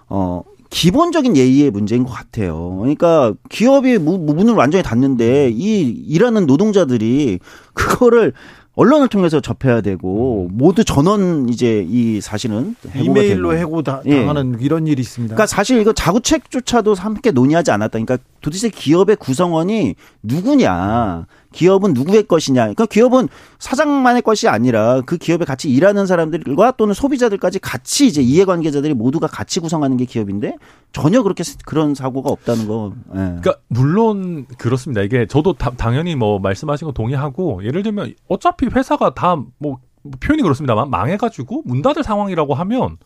어, 0.09 0.43
기본적인 0.71 1.37
예의의 1.37 1.71
문제인 1.71 2.05
것 2.05 2.11
같아요. 2.13 2.77
그러니까 2.79 3.35
기업이 3.49 3.99
문을 3.99 4.55
완전히 4.55 4.83
닫는데 4.83 5.51
이 5.53 5.81
일하는 6.09 6.47
노동자들이 6.47 7.41
그거를 7.75 8.33
언론을 8.77 9.09
통해서 9.09 9.41
접해야 9.41 9.81
되고 9.81 10.49
모두 10.53 10.85
전원 10.85 11.49
이제 11.49 11.85
이 11.87 12.21
사실은 12.21 12.77
이메일로 12.95 13.57
해고 13.57 13.83
다, 13.83 14.01
예. 14.07 14.21
당하는 14.21 14.57
예. 14.61 14.65
이런 14.65 14.87
일이 14.87 15.03
있습니다. 15.03 15.35
그러니까 15.35 15.47
사실 15.47 15.81
이거 15.81 15.93
자구책조차도 15.93 16.95
함께 16.95 17.33
논의하지 17.33 17.73
않았다. 17.73 17.99
그러니까 17.99 18.19
도대체 18.41 18.71
기업의 18.71 19.17
구성원이 19.17 19.97
누구냐? 20.23 21.27
기업은 21.53 21.93
누구의 21.95 22.25
것이냐. 22.25 22.63
그러니까 22.63 22.87
기업은 22.87 23.29
사장만의 23.59 24.23
것이 24.23 24.49
아니라 24.49 25.01
그 25.05 25.19
기업에 25.19 25.45
같이 25.45 25.71
일하는 25.71 26.07
사람들과 26.07 26.73
또는 26.73 26.95
소비자들까지 26.95 27.59
같이 27.59 28.07
이제 28.07 28.23
이해관계자들이 28.23 28.95
모두가 28.95 29.27
같이 29.27 29.61
구성하는 29.61 29.97
게 29.97 30.05
기업인데 30.05 30.57
전혀 30.93 31.23
그렇게 31.23 31.43
그런 31.65 31.95
사고가 31.95 32.31
없다는 32.31 32.69
거. 32.69 32.93
예. 33.11 33.17
그러니까 33.17 33.55
물론 33.69 34.47
그렇습니다. 34.59 35.03
이게 35.03 35.27
저도 35.27 35.55
다, 35.55 35.71
당연히 35.77 36.15
뭐 36.15 36.39
말씀하신 36.39 36.87
거 36.87 36.93
동의하고 36.93 37.65
예를 37.65 37.83
들면 37.83 38.15
어차피 38.29 38.67
회사가 38.67 39.15
다뭐 39.15 39.79
표현이 40.21 40.43
그렇습니다만 40.43 40.89
망해가지고 40.91 41.63
문 41.65 41.83
닫을 41.83 42.03
상황이라고 42.03 42.55
하면 42.55 42.97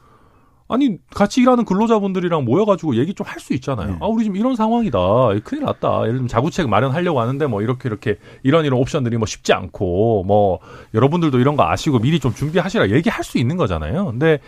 아니 0.75 0.97
같이 1.15 1.41
일하는 1.41 1.65
근로자분들이랑 1.65 2.45
모여가지고 2.45 2.97
얘기 2.97 3.15
좀 3.15 3.27
할 3.27 3.41
수 3.41 3.55
있잖아요. 3.55 3.91
네. 3.93 3.97
아 4.01 4.07
우리 4.07 4.25
지금 4.25 4.37
이런 4.37 4.55
상황이다. 4.57 4.99
큰일 5.45 5.65
났다. 5.65 6.01
예를 6.03 6.13
들면 6.15 6.29
자구책 6.29 6.69
마련하려고 6.69 7.21
하는데 7.21 7.47
뭐 7.47 7.63
이렇게 7.63 7.89
이렇게 7.89 8.17
이런 8.43 8.65
이런 8.65 8.79
옵션들이 8.81 9.17
뭐 9.17 9.27
쉽지 9.27 9.53
않고 9.53 10.25
뭐 10.25 10.59
여러분들도 10.95 11.39
이런 11.41 11.57
거 11.57 11.65
아시고 11.71 11.99
미리 12.01 12.21
좀 12.21 12.35
준비하시라 12.35 12.91
얘기할 12.91 13.25
수 13.25 13.39
있는 13.39 13.57
거잖아요. 13.57 14.07
근데 14.07 14.39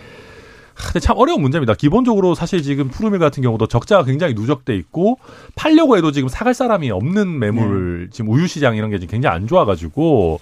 근데 0.75 1.01
참 1.01 1.17
어려운 1.17 1.41
문제입니다. 1.41 1.73
기본적으로 1.75 2.35
사실 2.35 2.63
지금 2.63 2.89
푸르밀 2.89 3.19
같은 3.19 3.43
경우도 3.43 3.67
적자가 3.67 4.05
굉장히 4.05 4.35
누적돼 4.35 4.77
있고 4.77 5.19
팔려고 5.55 5.97
해도 5.97 6.13
지금 6.13 6.29
사갈 6.29 6.53
사람이 6.53 6.91
없는 6.91 7.39
매물 7.39 8.05
네. 8.05 8.11
지금 8.13 8.31
우유 8.31 8.47
시장 8.47 8.77
이런 8.77 8.91
게 8.91 8.99
지금 8.99 9.13
굉장히 9.13 9.37
안 9.37 9.47
좋아가지고 9.47 10.39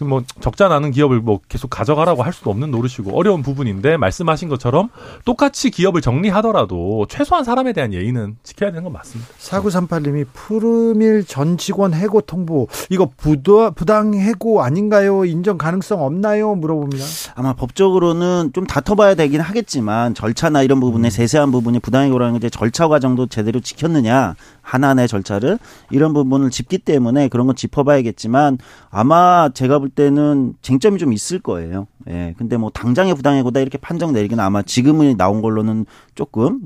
뭐 0.00 0.22
적자 0.40 0.68
나는 0.68 0.90
기업을 0.90 1.20
뭐 1.20 1.40
계속 1.48 1.68
가져가라고 1.68 2.22
할 2.22 2.32
수도 2.32 2.50
없는 2.50 2.70
노릇이고 2.70 3.16
어려운 3.16 3.42
부분인데 3.42 3.96
말씀하신 3.96 4.48
것처럼 4.48 4.88
똑같이 5.24 5.70
기업을 5.70 6.00
정리하더라도 6.00 7.06
최소한 7.08 7.44
사람에 7.44 7.72
대한 7.72 7.92
예의는 7.92 8.36
지켜야 8.42 8.70
되는 8.70 8.82
건 8.84 8.92
맞습니다. 8.92 9.30
4938님이 9.38 10.26
푸르밀 10.32 11.24
전 11.24 11.56
직원 11.58 11.94
해고 11.94 12.22
통보 12.22 12.68
이거 12.90 13.08
부도, 13.16 13.70
부당 13.72 14.14
해고 14.14 14.62
아닌가요? 14.62 15.24
인정 15.24 15.58
가능성 15.58 16.02
없나요? 16.02 16.54
물어봅니다. 16.54 17.04
아마 17.34 17.52
법적으로는 17.52 18.50
좀 18.52 18.66
다퉈봐야 18.66 19.14
되긴 19.14 19.40
하겠지만 19.40 20.14
절차나 20.14 20.62
이런 20.62 20.80
부분에 20.80 21.08
음. 21.08 21.10
세세한 21.10 21.50
부분이 21.50 21.80
부당 21.80 22.04
해고라는 22.04 22.40
게 22.40 22.50
절차 22.50 22.88
과정도 22.88 23.26
제대로 23.26 23.60
지켰느냐 23.60 24.34
하나하나의 24.62 25.08
절차를 25.08 25.58
이런 25.90 26.12
부분을 26.14 26.50
짚기 26.50 26.78
때문에 26.78 27.28
그런 27.28 27.46
건 27.46 27.54
짚어봐야겠지만 27.54 28.58
아마 28.90 29.50
제가 29.52 29.80
볼 29.84 29.90
때는 29.90 30.54
쟁점이 30.62 30.98
좀 30.98 31.12
있을 31.12 31.38
거예요. 31.38 31.86
예. 32.08 32.34
근데 32.38 32.56
뭐 32.56 32.70
당장의 32.70 33.14
부당해고다 33.14 33.60
이렇게 33.60 33.76
판정 33.76 34.12
내리기는 34.12 34.42
아마 34.42 34.62
지금은 34.62 35.18
나온 35.18 35.42
걸로는 35.42 35.84
조금 36.14 36.62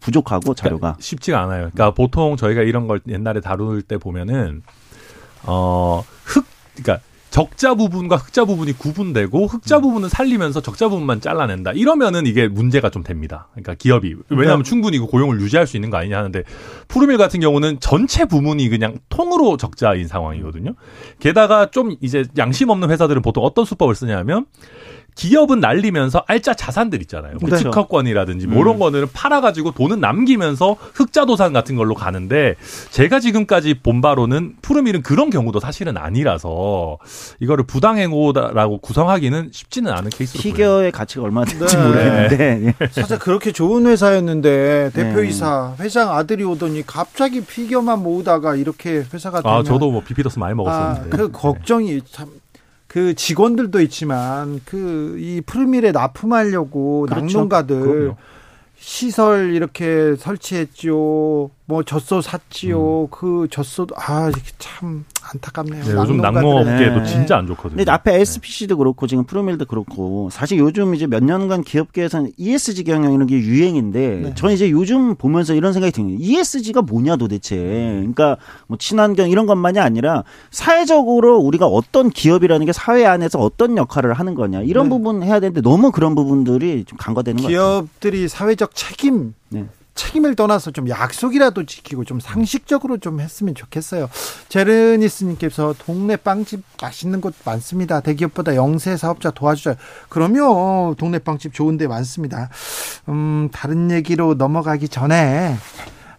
부족하고 0.00 0.54
자료가 0.54 0.80
그러니까 0.80 1.02
쉽지가 1.02 1.40
않아요. 1.42 1.70
그러니까 1.72 1.90
보통 1.92 2.36
저희가 2.36 2.62
이런 2.62 2.86
걸 2.86 3.00
옛날에 3.08 3.40
다룰 3.40 3.82
때 3.82 3.98
보면은 3.98 4.62
어 5.46 6.04
흑 6.24 6.46
그러니까 6.76 7.04
적자 7.34 7.74
부분과 7.74 8.14
흑자 8.14 8.44
부분이 8.44 8.78
구분되고 8.78 9.48
흑자 9.48 9.78
음. 9.78 9.82
부분은 9.82 10.08
살리면서 10.08 10.60
적자 10.60 10.88
부분만 10.88 11.20
잘라낸다. 11.20 11.72
이러면은 11.72 12.26
이게 12.26 12.46
문제가 12.46 12.90
좀 12.90 13.02
됩니다. 13.02 13.48
그러니까 13.54 13.74
기업이 13.74 14.14
왜냐하면 14.28 14.62
네. 14.62 14.70
충분히 14.70 15.00
그 15.00 15.06
고용을 15.06 15.40
유지할 15.40 15.66
수 15.66 15.76
있는 15.76 15.90
거 15.90 15.96
아니냐 15.96 16.16
하는데 16.16 16.44
푸르밀 16.86 17.18
같은 17.18 17.40
경우는 17.40 17.78
전체 17.80 18.24
부문이 18.24 18.68
그냥 18.68 18.98
통으로 19.08 19.56
적자인 19.56 20.06
상황이거든요. 20.06 20.74
게다가 21.18 21.72
좀 21.72 21.96
이제 22.00 22.24
양심 22.38 22.68
없는 22.68 22.88
회사들은 22.92 23.20
보통 23.20 23.42
어떤 23.42 23.64
수법을 23.64 23.96
쓰냐면 23.96 24.46
기업은 25.14 25.60
날리면서 25.60 26.24
알짜 26.26 26.54
자산들 26.54 27.00
있잖아요. 27.02 27.34
그 27.38 27.46
그렇죠. 27.46 27.64
특허권이라든지 27.64 28.46
뭐 28.46 28.62
이런 28.62 28.76
음. 28.76 28.78
거는 28.80 29.06
팔아가지고 29.12 29.72
돈은 29.72 30.00
남기면서 30.00 30.76
흑자도산 30.94 31.52
같은 31.52 31.76
걸로 31.76 31.94
가는데 31.94 32.56
제가 32.90 33.20
지금까지 33.20 33.80
본 33.82 34.00
바로는 34.00 34.56
푸르밀은 34.62 35.02
그런 35.02 35.30
경우도 35.30 35.60
사실은 35.60 35.96
아니라서 35.96 36.98
이거를 37.40 37.64
부당행위라고 37.64 38.78
구성하기는 38.78 39.50
쉽지는 39.52 39.92
않은 39.92 40.10
케이스로 40.10 40.42
피겨의 40.42 40.90
가치가 40.90 41.22
얼마나 41.22 41.44
될지 41.46 41.76
네. 41.76 41.82
모르겠는데 41.84 42.74
네. 42.78 42.88
사실 42.90 43.18
그렇게 43.18 43.52
좋은 43.52 43.86
회사였는데 43.86 44.90
대표이사 44.94 45.74
네. 45.78 45.84
회장 45.84 46.10
아들이 46.10 46.42
오더니 46.44 46.84
갑자기 46.86 47.40
피겨만 47.40 48.02
모으다가 48.02 48.56
이렇게 48.56 49.04
회사가 49.12 49.42
되면 49.42 49.58
아 49.58 49.62
저도 49.62 49.90
뭐 49.90 50.02
비피더스 50.02 50.38
많이 50.38 50.54
먹었었는데 50.54 51.08
아, 51.08 51.16
그 51.16 51.30
걱정이 51.30 52.00
참 52.10 52.28
그 52.94 53.14
직원들도 53.14 53.80
있지만 53.80 54.60
그 54.64 55.16
이 55.18 55.40
푸르밀에 55.40 55.90
납품하려고 55.90 57.02
그렇죠. 57.08 57.24
낙농가들 57.24 57.80
그럼요. 57.80 58.16
시설 58.78 59.52
이렇게 59.52 60.14
설치했죠. 60.16 61.50
뭐 61.66 61.82
젖소 61.82 62.20
샀지요. 62.20 63.04
음. 63.04 63.08
그 63.10 63.48
젖소도 63.50 63.94
아 63.96 64.28
이게 64.28 64.42
참 64.58 65.04
안타깝네요. 65.22 65.82
네, 65.82 65.92
요즘 65.92 66.18
낙농업계도 66.18 67.00
네. 67.00 67.04
진짜 67.06 67.38
안 67.38 67.46
좋거든요. 67.46 67.78
근데 67.78 67.90
앞에 67.90 68.20
SPC도 68.20 68.76
그렇고 68.76 69.06
지금 69.06 69.24
프로밀도 69.24 69.64
그렇고 69.64 70.28
사실 70.30 70.58
요즘 70.58 70.94
이제 70.94 71.06
몇 71.06 71.24
년간 71.24 71.62
기업계에서는 71.62 72.32
ESG 72.36 72.84
경영 72.84 73.14
이런 73.14 73.26
게 73.26 73.36
유행인데 73.36 74.08
네. 74.16 74.34
저는 74.34 74.54
이제 74.54 74.70
요즘 74.70 75.14
보면서 75.14 75.54
이런 75.54 75.72
생각이 75.72 75.92
드는 75.92 76.20
ESG가 76.20 76.82
뭐냐 76.82 77.16
도대체. 77.16 77.56
그러니까 77.56 78.36
뭐 78.66 78.76
친환경 78.76 79.30
이런 79.30 79.46
것만이 79.46 79.78
아니라 79.78 80.24
사회적으로 80.50 81.38
우리가 81.38 81.66
어떤 81.66 82.10
기업이라는 82.10 82.66
게 82.66 82.72
사회 82.72 83.06
안에서 83.06 83.38
어떤 83.38 83.78
역할을 83.78 84.12
하는 84.12 84.34
거냐 84.34 84.60
이런 84.60 84.84
네. 84.84 84.90
부분 84.90 85.22
해야 85.22 85.40
되는데 85.40 85.62
너무 85.62 85.92
그런 85.92 86.14
부분들이 86.14 86.84
좀 86.84 86.98
간과되는 86.98 87.38
것 87.38 87.44
같아요. 87.44 87.58
기업들이 87.58 88.28
사회적 88.28 88.74
책임 88.74 89.32
네. 89.48 89.66
책임을 89.94 90.34
떠나서 90.34 90.70
좀 90.72 90.88
약속이라도 90.88 91.64
지키고 91.66 92.04
좀 92.04 92.20
상식적으로 92.20 92.98
좀 92.98 93.20
했으면 93.20 93.54
좋겠어요. 93.54 94.08
제르니스님께서 94.48 95.74
동네 95.78 96.16
빵집 96.16 96.62
맛있는 96.82 97.20
곳 97.20 97.34
많습니다. 97.44 98.00
대기업보다 98.00 98.56
영세 98.56 98.96
사업자 98.96 99.30
도와주자. 99.30 99.76
그러면 100.08 100.94
동네 100.96 101.18
빵집 101.18 101.54
좋은데 101.54 101.86
많습니다. 101.86 102.50
음, 103.08 103.48
다른 103.52 103.90
얘기로 103.90 104.34
넘어가기 104.34 104.88
전에 104.88 105.56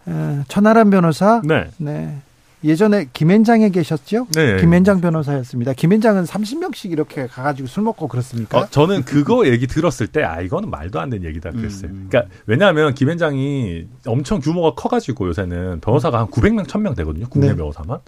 어, 0.05 0.43
천하람 0.47 0.89
변호사. 0.89 1.41
네. 1.43 1.69
네. 1.77 2.21
예전에 2.65 3.07
김앤장에 3.13 3.69
계셨죠? 3.69 4.27
네. 4.33 4.57
김앤장 4.57 4.99
변호사였습니다. 4.99 5.73
김앤장은 5.73 6.23
30명씩 6.23 6.91
이렇게 6.91 7.27
가가지고 7.27 7.67
술 7.67 7.83
먹고 7.83 8.07
그렇습니까? 8.07 8.57
어, 8.57 8.67
저는 8.69 9.03
그거 9.05 9.47
얘기 9.47 9.67
들었을 9.67 10.07
때, 10.07 10.23
아, 10.23 10.41
이거는 10.41 10.71
말도 10.71 10.99
안 10.99 11.11
되는 11.11 11.27
얘기다 11.27 11.51
그랬어요. 11.51 11.91
음. 11.91 12.07
그러니까, 12.09 12.33
왜냐하면 12.47 12.95
김앤장이 12.95 13.85
엄청 14.07 14.39
규모가 14.39 14.73
커가지고 14.73 15.27
요새는 15.27 15.81
변호사가 15.81 16.19
한 16.19 16.27
900명, 16.27 16.65
1000명 16.65 16.95
되거든요. 16.97 17.27
국내 17.29 17.49
네. 17.49 17.55
변호사만. 17.55 17.99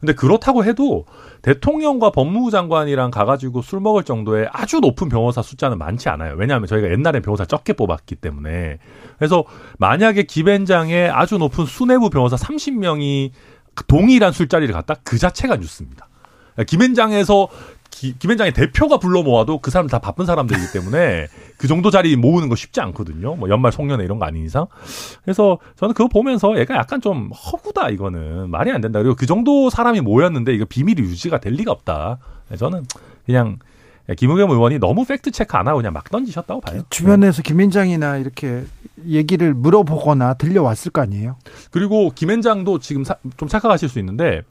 근데 0.00 0.12
그렇다고 0.12 0.64
해도 0.64 1.06
대통령과 1.42 2.10
법무부 2.10 2.50
장관이랑 2.50 3.10
가가지고 3.10 3.62
술 3.62 3.80
먹을 3.80 4.02
정도의 4.02 4.48
아주 4.52 4.80
높은 4.80 5.08
변호사 5.08 5.40
숫자는 5.40 5.78
많지 5.78 6.08
않아요. 6.08 6.34
왜냐하면 6.36 6.66
저희가 6.66 6.90
옛날에 6.90 7.20
변호사 7.20 7.44
적게 7.44 7.72
뽑았기 7.72 8.16
때문에. 8.16 8.78
그래서 9.18 9.44
만약에 9.78 10.24
김앤장의 10.24 11.10
아주 11.10 11.38
높은 11.38 11.64
수뇌부 11.64 12.10
변호사 12.10 12.36
30명이 12.36 13.30
동일한 13.86 14.32
술자리를 14.32 14.72
갔다 14.72 14.94
그 15.02 15.18
자체가 15.18 15.56
뉴스입니다. 15.56 16.08
김앤장에서 16.66 17.48
김앤장의 17.90 18.52
대표가 18.52 18.98
불러 18.98 19.22
모아도 19.22 19.58
그 19.58 19.70
사람 19.70 19.86
다 19.86 19.98
바쁜 19.98 20.24
사람들이기 20.24 20.72
때문에 20.72 21.26
그 21.58 21.66
정도 21.68 21.90
자리 21.90 22.16
모으는 22.16 22.48
거 22.48 22.56
쉽지 22.56 22.80
않거든요. 22.80 23.34
뭐 23.34 23.48
연말 23.48 23.72
송년회 23.72 24.04
이런 24.04 24.18
거 24.18 24.24
아닌 24.24 24.44
이상. 24.44 24.66
그래서 25.22 25.58
저는 25.76 25.94
그거 25.94 26.08
보면서 26.08 26.58
얘가 26.58 26.76
약간 26.76 27.00
좀 27.00 27.30
허구다 27.30 27.90
이거는 27.90 28.50
말이 28.50 28.70
안 28.70 28.80
된다. 28.80 29.00
그리고 29.00 29.16
그 29.16 29.26
정도 29.26 29.70
사람이 29.70 30.00
모였는데 30.02 30.54
이거 30.54 30.64
비밀이 30.66 31.00
유지가 31.00 31.40
될 31.40 31.54
리가 31.54 31.72
없다. 31.72 32.18
저는 32.56 32.84
그냥 33.26 33.58
김의겸 34.16 34.50
의원이 34.50 34.78
너무 34.78 35.04
fact 35.04 35.30
check 35.30 35.56
안 35.56 35.68
하고 35.68 35.78
그냥 35.78 35.92
막 35.92 36.08
던지셨다고 36.10 36.60
봐요. 36.60 36.82
주변에서 36.90 37.42
김앤장이나 37.42 38.16
이렇게 38.18 38.64
얘기를 39.06 39.54
물어보거나 39.54 40.34
들려왔을 40.34 40.92
거 40.92 41.00
아니에요? 41.00 41.36
그리고 41.70 42.10
김앤장도 42.14 42.80
지금 42.80 43.04
사, 43.04 43.16
좀 43.36 43.48
착각하실 43.48 43.88
수 43.88 43.98
있는데 43.98 44.42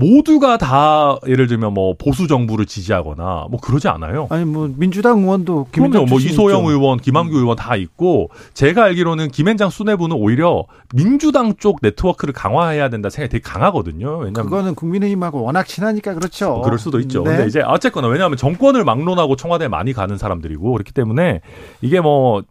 모두가 0.00 0.56
다 0.56 1.18
예를 1.26 1.46
들면 1.46 1.74
뭐 1.74 1.94
보수 1.94 2.26
정부를 2.26 2.64
지지하거나 2.64 3.46
뭐 3.50 3.60
그러지 3.60 3.86
않아요. 3.88 4.26
아니 4.30 4.46
뭐 4.46 4.68
민주당 4.74 5.20
의원도 5.20 5.66
그럼요. 5.70 6.06
뭐 6.06 6.18
이소영 6.18 6.60
있죠. 6.60 6.70
의원, 6.70 6.98
김한규 6.98 7.36
음. 7.36 7.40
의원 7.42 7.56
다 7.56 7.76
있고 7.76 8.30
제가 8.54 8.84
알기로는 8.84 9.28
김앤장 9.28 9.68
수뇌부는 9.68 10.16
오히려 10.16 10.64
민주당 10.94 11.54
쪽 11.56 11.80
네트워크를 11.82 12.32
강화해야 12.32 12.88
된다 12.88 13.10
생각이 13.10 13.30
되게 13.30 13.42
강하거든요. 13.42 14.18
왜냐면 14.18 14.44
그거는 14.44 14.74
국민의힘하고 14.74 15.42
워낙 15.42 15.66
친하니까 15.66 16.14
그렇죠. 16.14 16.48
뭐 16.48 16.62
그럴 16.62 16.78
수도 16.78 16.98
있죠. 17.00 17.22
네. 17.22 17.30
근데 17.30 17.46
이제 17.46 17.60
어쨌거나 17.60 18.08
왜냐하면 18.08 18.38
정권을 18.38 18.84
막론하고 18.84 19.36
청와대에 19.36 19.68
많이 19.68 19.92
가는 19.92 20.16
사람들이고 20.16 20.72
그렇기 20.72 20.92
때문에 20.92 21.42
이게 21.82 22.00
뭐 22.00 22.42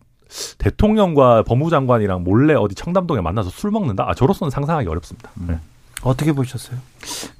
대통령과 0.59 1.43
법무부 1.43 1.71
장관이랑 1.71 2.23
몰래 2.23 2.53
어디 2.53 2.75
청담동에 2.75 3.21
만나서 3.21 3.49
술 3.49 3.71
먹는다? 3.71 4.05
아, 4.07 4.13
저로서는 4.13 4.51
상상하기 4.51 4.87
어렵습니다. 4.87 5.31
음. 5.37 5.47
네. 5.49 5.59
어떻게 6.03 6.31
보셨어요? 6.31 6.77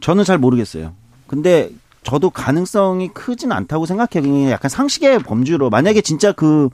저는 0.01 0.23
잘 0.23 0.37
모르겠어요. 0.37 0.93
근데 1.27 1.69
저도 2.03 2.29
가능성이 2.29 3.09
크진 3.09 3.51
않다고 3.51 3.85
생각해요. 3.85 4.49
약간 4.49 4.69
상식의 4.69 5.19
범주로 5.19 5.69
만약에 5.69 6.01
진짜 6.01 6.31
그 6.31 6.69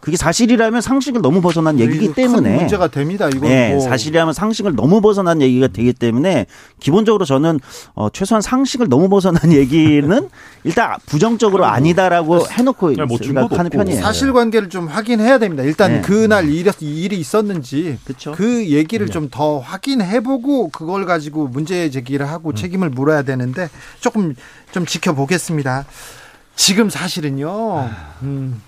그게 0.00 0.16
사실이라면 0.16 0.80
상식을 0.82 1.20
너무 1.20 1.40
벗어난 1.40 1.80
얘기이기 1.80 2.12
때문에 2.14 2.56
문제가 2.56 2.86
됩니다. 2.88 3.28
이건 3.28 3.48
네, 3.48 3.72
뭐. 3.74 3.80
사실이라면 3.80 4.34
상식을 4.34 4.76
너무 4.76 5.00
벗어난 5.00 5.42
얘기가 5.42 5.68
되기 5.68 5.92
때문에 5.92 6.46
기본적으로 6.78 7.24
저는 7.24 7.58
어, 7.94 8.08
최소한 8.10 8.40
상식을 8.40 8.88
너무 8.88 9.08
벗어난 9.08 9.50
얘기는 9.52 10.28
일단 10.64 10.94
부정적으로 11.06 11.64
아니다라고 11.64 12.46
해놓고 12.48 12.90
네, 12.94 13.04
뭐 13.04 13.18
생각하는 13.18 13.70
편이에요. 13.70 14.00
사실관계를 14.00 14.68
좀 14.68 14.86
확인해야 14.86 15.38
됩니다. 15.38 15.62
일단 15.64 15.94
네. 15.94 16.00
그날 16.02 16.48
일이, 16.48 16.70
일이 16.80 17.18
있었는지 17.18 17.98
그쵸? 18.04 18.32
그 18.36 18.66
얘기를 18.68 19.06
네. 19.06 19.12
좀더 19.12 19.58
확인해보고 19.58 20.68
그걸 20.68 21.06
가지고 21.06 21.48
문제 21.48 21.90
제기를 21.90 22.28
하고 22.28 22.50
음. 22.50 22.54
책임을 22.54 22.90
물어야 22.90 23.22
되는데 23.22 23.68
조금 24.00 24.34
좀 24.70 24.86
지켜보겠습니다. 24.86 25.84
지금 26.54 26.90
사실은요. 26.90 27.78
아. 27.78 28.14
음. 28.22 28.60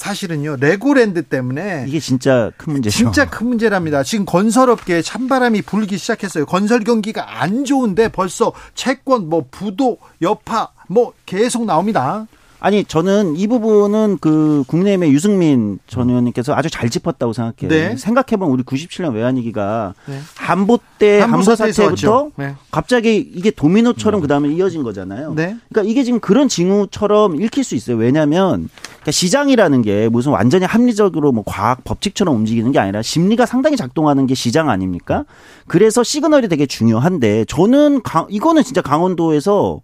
사실은요 0.00 0.56
레고랜드 0.56 1.22
때문에 1.24 1.84
이게 1.86 2.00
진짜 2.00 2.50
큰 2.56 2.72
문제죠. 2.72 2.96
진짜 2.96 3.28
큰 3.28 3.48
문제랍니다. 3.48 4.02
지금 4.02 4.24
건설업계에 4.24 5.02
찬바람이 5.02 5.60
불기 5.60 5.98
시작했어요. 5.98 6.46
건설 6.46 6.84
경기가 6.84 7.42
안 7.42 7.66
좋은데 7.66 8.08
벌써 8.08 8.54
채권, 8.74 9.28
뭐 9.28 9.44
부도, 9.50 9.98
여파 10.22 10.70
뭐 10.88 11.12
계속 11.26 11.66
나옵니다. 11.66 12.26
아니 12.60 12.84
저는 12.84 13.36
이 13.36 13.46
부분은 13.46 14.18
그 14.20 14.64
국내의힘의 14.66 15.12
유승민 15.12 15.78
전 15.86 16.10
의원님께서 16.10 16.54
아주 16.54 16.68
잘 16.68 16.90
짚었다고 16.90 17.32
생각해요. 17.32 17.68
네. 17.68 17.96
생각해보면 17.96 18.52
우리 18.52 18.62
97년 18.62 19.14
외환위기가 19.14 19.94
네. 20.06 20.18
한보 20.36 20.78
때 20.98 21.20
한보 21.20 21.54
사태부터 21.54 22.30
네. 22.36 22.54
갑자기 22.70 23.16
이게 23.16 23.50
도미노처럼 23.50 24.20
그 24.20 24.28
다음에 24.28 24.50
이어진 24.50 24.82
거잖아요. 24.82 25.32
네. 25.34 25.56
그러니까 25.70 25.90
이게 25.90 26.04
지금 26.04 26.20
그런 26.20 26.48
징후처럼 26.48 27.40
읽힐 27.40 27.64
수 27.64 27.74
있어요. 27.74 27.96
왜냐하면 27.96 28.68
그러니까 28.88 29.10
시장이라는 29.10 29.80
게 29.80 30.10
무슨 30.10 30.32
완전히 30.32 30.66
합리적으로 30.66 31.32
뭐 31.32 31.42
과학 31.46 31.82
법칙처럼 31.84 32.36
움직이는 32.36 32.72
게 32.72 32.78
아니라 32.78 33.00
심리가 33.00 33.46
상당히 33.46 33.78
작동하는 33.78 34.26
게 34.26 34.34
시장 34.34 34.68
아닙니까? 34.68 35.24
그래서 35.66 36.02
시그널이 36.02 36.48
되게 36.48 36.66
중요한데 36.66 37.46
저는 37.46 38.02
강, 38.02 38.26
이거는 38.28 38.62
진짜 38.62 38.82
강원도에서 38.82 39.80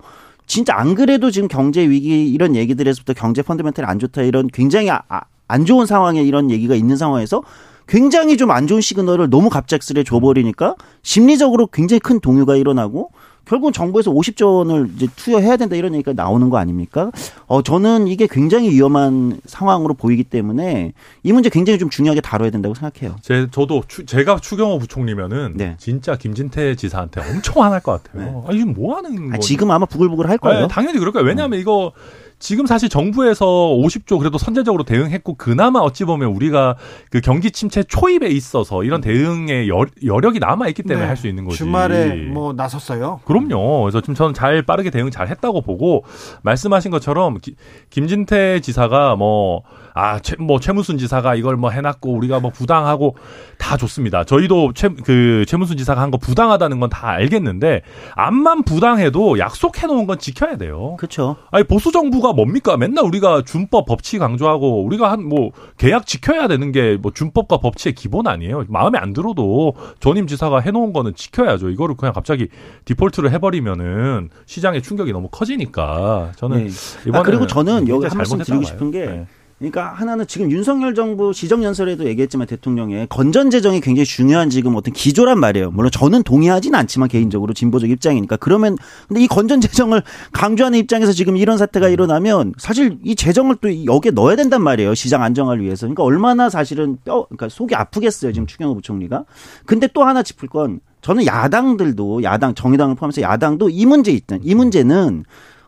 진짜 0.47 0.75
안 0.77 0.95
그래도 0.95 1.31
지금 1.31 1.49
경제 1.49 1.89
위기 1.89 2.29
이런 2.31 2.55
얘기들에서부터 2.57 3.15
경제 3.15 3.43
펀드멘털이 3.43 3.87
안 3.87 3.99
좋다 3.99 4.23
이런 4.23 4.49
굉장히 4.49 4.91
아, 4.91 5.03
아, 5.09 5.23
안 5.49 5.65
좋은 5.65 5.87
상황에 5.87 6.23
이런 6.23 6.51
얘기가 6.51 6.75
있는 6.75 6.97
상황에서 6.97 7.43
굉장히 7.89 8.37
좀 8.37 8.51
안 8.51 8.67
좋은 8.67 8.81
시그널을 8.81 9.31
너무 9.31 9.49
갑작스레 9.49 10.05
줘버리니까 10.05 10.75
심리적으로 11.03 11.67
굉장히 11.69 12.01
큰 12.01 12.21
동요가 12.21 12.57
일어나고 12.57 13.11
결국은 13.47 13.73
정부에서 13.73 14.11
50조 14.11 14.57
원을 14.59 14.91
이제 14.97 15.07
투여해야 15.17 15.57
된다 15.57 15.77
이런 15.77 15.95
얘기가 15.95 16.13
나오는 16.13 16.51
거 16.51 16.59
아닙니까? 16.59 17.11
어, 17.47 17.63
저는 17.63 18.09
이게 18.09 18.27
굉장히 18.27 18.71
위험한 18.71 19.41
상황으로 19.47 19.95
보이기 19.95 20.25
때문에 20.25 20.93
이 21.23 21.33
문제 21.33 21.49
굉장히 21.49 21.79
좀 21.79 21.89
중요하게 21.89 22.21
다뤄야 22.21 22.51
된다고 22.51 22.75
생각해요. 22.75 23.17
제, 23.23 23.47
저도 23.51 23.85
추, 23.87 24.05
제가 24.05 24.41
추경호 24.41 24.79
부총리면은 24.81 25.55
네. 25.57 25.77
진짜 25.79 26.17
김진태 26.17 26.75
지사한테 26.75 27.21
엄청 27.21 27.63
화날 27.63 27.81
것 27.81 28.03
같아요. 28.03 28.23
네. 28.23 28.43
아, 28.47 28.53
이게 28.53 28.65
뭐 28.65 28.97
하는 28.97 29.33
아, 29.33 29.39
지금 29.39 29.71
아마 29.71 29.87
부글부글 29.87 30.29
할 30.29 30.39
거예요. 30.39 30.63
네, 30.63 30.69
당연히 30.69 30.99
그럴 30.99 31.13
거예요. 31.13 31.27
왜냐하면 31.27 31.59
음. 31.59 31.61
이거 31.61 31.93
지금 32.39 32.67
사실 32.67 32.89
정부에서 32.89 33.47
50조 33.47 34.19
그래도 34.19 34.37
선제적으로 34.39 34.85
대응했고 34.85 35.35
그나마 35.35 35.81
어찌 35.81 36.05
보면 36.05 36.29
우리가 36.31 36.77
그 37.11 37.21
경기 37.21 37.51
침체 37.51 37.83
초입에 37.83 38.29
있어서 38.29 38.85
이런 38.85 39.01
대응의 39.01 39.69
여, 39.69 39.85
력이 40.03 40.39
남아 40.39 40.69
있기 40.69 40.83
때문에 40.83 41.05
네. 41.05 41.09
할수 41.09 41.29
있는 41.29 41.45
거지. 41.45 41.57
주말에 41.57 42.15
뭐 42.27 42.53
나섰어요. 42.53 43.21
그럼요. 43.25 43.83
그래서 43.83 44.01
지금 44.01 44.15
저는 44.15 44.35
잘 44.35 44.63
빠르게 44.63 44.91
대응 44.91 45.11
잘 45.11 45.29
했다고 45.29 45.63
보고 45.63 46.05
말씀하신 46.43 46.91
것처럼 46.91 47.39
기, 47.41 47.55
김진태 47.91 48.61
지사가 48.61 49.17
뭐 49.17 49.63
아, 49.95 50.19
최, 50.19 50.37
뭐 50.39 50.61
최문순 50.61 50.99
지사가 50.99 51.37
이걸 51.37 51.57
뭐 51.57 51.71
해놨고 51.71 52.13
우리가 52.13 52.39
뭐 52.41 52.51
부당하고 52.51 53.17
다 53.59 53.79
좋습니다. 53.79 54.25
저희도 54.25 54.73
최, 54.75 54.91
그 54.91 55.45
최문순 55.49 55.79
지사가 55.79 56.01
한 56.03 56.11
거 56.11 56.19
부당하다는 56.19 56.81
건 56.81 56.87
다 56.91 57.09
알겠는데 57.09 57.83
암만 58.15 58.63
부당해도 58.63 59.39
약속해 59.41 59.87
놓은 59.89 60.07
건 60.07 60.19
지켜야 60.19 60.57
돼요. 60.57 60.95
그렇죠. 60.99 61.37
아니 61.51 61.65
보수 61.65 61.91
정부가 61.91 62.26
뭡니까? 62.33 62.77
맨날 62.77 63.05
우리가 63.05 63.43
준법 63.45 63.87
법치 63.87 64.19
강조하고 64.19 64.85
우리가 64.85 65.11
한 65.13 65.27
뭐 65.27 65.51
계약 65.77 66.07
지켜야 66.07 66.47
되는 66.49 66.73
게 66.73 66.97
뭐 67.03 67.13
준법과 67.13 67.59
법치의 67.59 67.95
기본 67.95 68.27
아니에요. 68.27 68.65
마음에 68.69 68.99
안 68.99 69.13
들어도 69.13 69.75
전임 70.01 70.27
지사가 70.27 70.61
해놓은 70.61 70.93
거는 70.93 71.15
지켜야죠. 71.15 71.71
이거를 71.71 71.97
그냥 71.97 72.13
갑자기 72.13 72.49
디폴트를 72.85 73.31
해버리면은 73.33 74.31
시장의 74.47 74.83
충격이 74.83 75.13
너무 75.13 75.29
커지니까 75.31 76.33
저는 76.37 76.67
네. 76.67 76.71
이번에 77.07 77.19
아, 77.19 77.23
그리고 77.23 77.47
저는 77.47 77.89
여기 77.89 78.07
한 78.07 78.17
말씀 78.17 78.39
드리고 78.39 78.63
싶은 78.65 78.91
게. 78.91 79.07
네. 79.07 79.27
그러니까 79.59 79.87
하나는 79.95 80.27
지금 80.27 80.51
윤석열 80.51 80.95
정부 80.95 81.33
시정연설에도 81.33 82.05
얘기했지만 82.05 82.47
대통령의 82.47 83.07
건전 83.09 83.51
재정이 83.51 83.81
굉장히 83.81 84.05
중요한 84.05 84.51
지금 84.51 84.77
어떤 84.77 84.93
기조란 84.93 85.41
말이에요. 85.41 85.71
물론 85.71 85.91
저는 85.91 86.25
동의하진 86.25 86.75
않지만 86.75 87.09
개인적으로 87.09 87.55
진보적 87.55 87.89
입장이니까 87.89 88.37
그러면 88.37 88.77
근데 89.09 89.23
이 89.23 89.27
건전 89.27 89.63
재정을 89.63 90.03
강조하는 90.33 90.79
입장에서 90.79 91.13
지금 91.13 91.39
이런 91.39 91.57
사태가 91.57 91.89
일어나면 91.89 92.53
사실 92.59 92.99
이 93.03 93.15
재정을 93.17 93.57
또 93.63 93.85
여기에 93.87 94.13
넣어야 94.13 94.37
된단 94.37 94.63
말이에요. 94.63 94.95
시장 94.95 95.23
안정화를 95.23 95.63
위해서. 95.63 95.87
그러니까 95.87 96.03
얼마나 96.03 96.51
사실은 96.51 96.99
뼈 97.05 97.25
그러니까 97.25 97.49
속이 97.49 97.75
아프겠어요. 97.75 98.33
지금 98.33 98.47
추경호 98.47 98.75
부총리가. 98.75 99.25
근데 99.65 99.89
또 99.95 100.05
하나 100.05 100.23
짚을 100.23 100.51
건 100.51 100.81
저는 101.01 101.25
야당들도 101.25 102.25
야당 102.25 102.55
정의당을 102.55 102.97
포함해서 102.97 103.23
야당도 103.23 103.71
이 103.71 103.87
문제 103.87 104.13
있던 104.13 104.41
이 104.43 104.55
문제는 104.55 105.25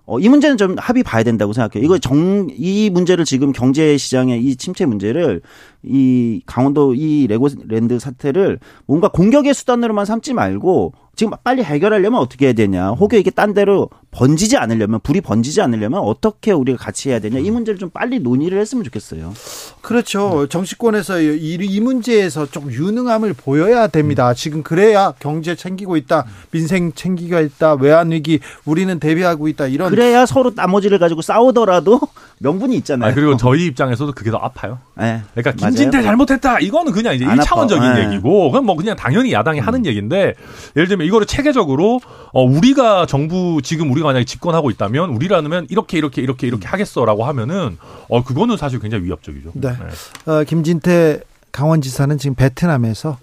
어, 0.09 0.18
이 0.18 0.26
문제는 0.30 0.56
좀 0.56 0.74
합의 0.78 1.02
봐야 1.02 1.22
된다고 1.22 1.52
생각해요. 1.52 1.84
이거 1.84 1.98
정, 1.98 2.48
이 2.56 2.88
문제를 2.88 3.26
지금 3.26 3.52
경제 3.52 3.98
시장의 3.98 4.42
이 4.42 4.56
침체 4.56 4.86
문제를 4.86 5.42
이 5.82 6.40
강원도 6.46 6.94
이 6.94 7.26
레고랜드 7.26 7.98
사태를 7.98 8.59
뭔가 8.86 9.09
공격의 9.09 9.52
수단으로만 9.52 10.06
삼지 10.06 10.32
말고 10.32 10.94
지금 11.18 11.32
빨리 11.42 11.64
해결하려면 11.64 12.20
어떻게 12.20 12.46
해야 12.46 12.52
되냐. 12.52 12.90
혹여 12.90 13.18
이게 13.18 13.32
딴 13.32 13.52
데로 13.52 13.90
번지지 14.12 14.56
않으려면 14.56 15.00
불이 15.02 15.20
번지지 15.20 15.60
않으려면 15.60 15.98
어떻게 15.98 16.52
우리가 16.52 16.78
같이 16.78 17.10
해야 17.10 17.18
되냐. 17.18 17.40
이 17.40 17.50
문제를 17.50 17.76
좀 17.76 17.90
빨리 17.90 18.20
논의를 18.20 18.60
했으면 18.60 18.84
좋겠어요. 18.84 19.34
그렇죠. 19.80 20.46
정치권에서 20.46 21.20
이, 21.20 21.58
이 21.60 21.80
문제에서 21.80 22.46
좀 22.46 22.70
유능함을 22.70 23.32
보여야 23.32 23.88
됩니다. 23.88 24.32
지금 24.32 24.62
그래야 24.62 25.12
경제 25.18 25.56
챙기고 25.56 25.96
있다. 25.96 26.24
민생 26.52 26.92
챙기고 26.92 27.40
있다. 27.40 27.74
외환 27.74 28.12
위기 28.12 28.38
우리는 28.64 29.00
대비하고 29.00 29.48
있다. 29.48 29.66
이런 29.66 29.90
그래야 29.90 30.24
서로 30.24 30.52
나머지를 30.54 31.00
가지고 31.00 31.22
싸우더라도 31.22 32.00
명분이 32.41 32.76
있잖아요. 32.76 33.11
아, 33.11 33.14
그리고 33.14 33.36
저희 33.36 33.66
입장에서도 33.66 34.12
그게 34.12 34.30
더 34.30 34.39
아파요. 34.39 34.78
네. 34.97 35.22
그러니까 35.34 35.53
김진태 35.53 36.03
잘못했다. 36.03 36.61
이거는 36.61 36.93
그냥 36.93 37.14
이제 37.14 37.24
1차원적인 37.24 37.95
네. 37.95 38.07
얘기고 38.07 38.51
그건 38.51 38.64
뭐 38.64 38.76
그냥 38.76 38.97
당연히 38.97 39.32
야당이 39.32 39.61
음. 39.61 39.66
하는 39.66 39.86
얘기인데 39.86 40.34
예를 40.76 40.89
들면 40.89 41.07
이거를 41.07 41.26
체계적으로 41.26 42.01
어 42.32 42.43
우리가 42.43 43.07
정부 43.07 43.61
지금 43.62 43.91
우리가 43.91 44.07
만약에 44.07 44.24
집권하고 44.24 44.70
있다면 44.70 45.11
우리라면 45.11 45.66
이렇게 45.70 45.99
이렇게 45.99 46.22
이렇게 46.22 46.47
이렇게 46.47 46.68
음. 46.68 46.72
하겠어라고 46.72 47.24
하면은 47.24 47.76
어 48.09 48.22
그거는 48.22 48.57
사실 48.57 48.78
굉장히 48.78 49.05
위협적이죠. 49.05 49.53
네. 49.55 49.70
네. 49.70 50.32
어, 50.32 50.45
김진태 50.45 51.20
강원지사는 51.53 52.18
지금 52.18 52.34
베트남에서 52.34 53.18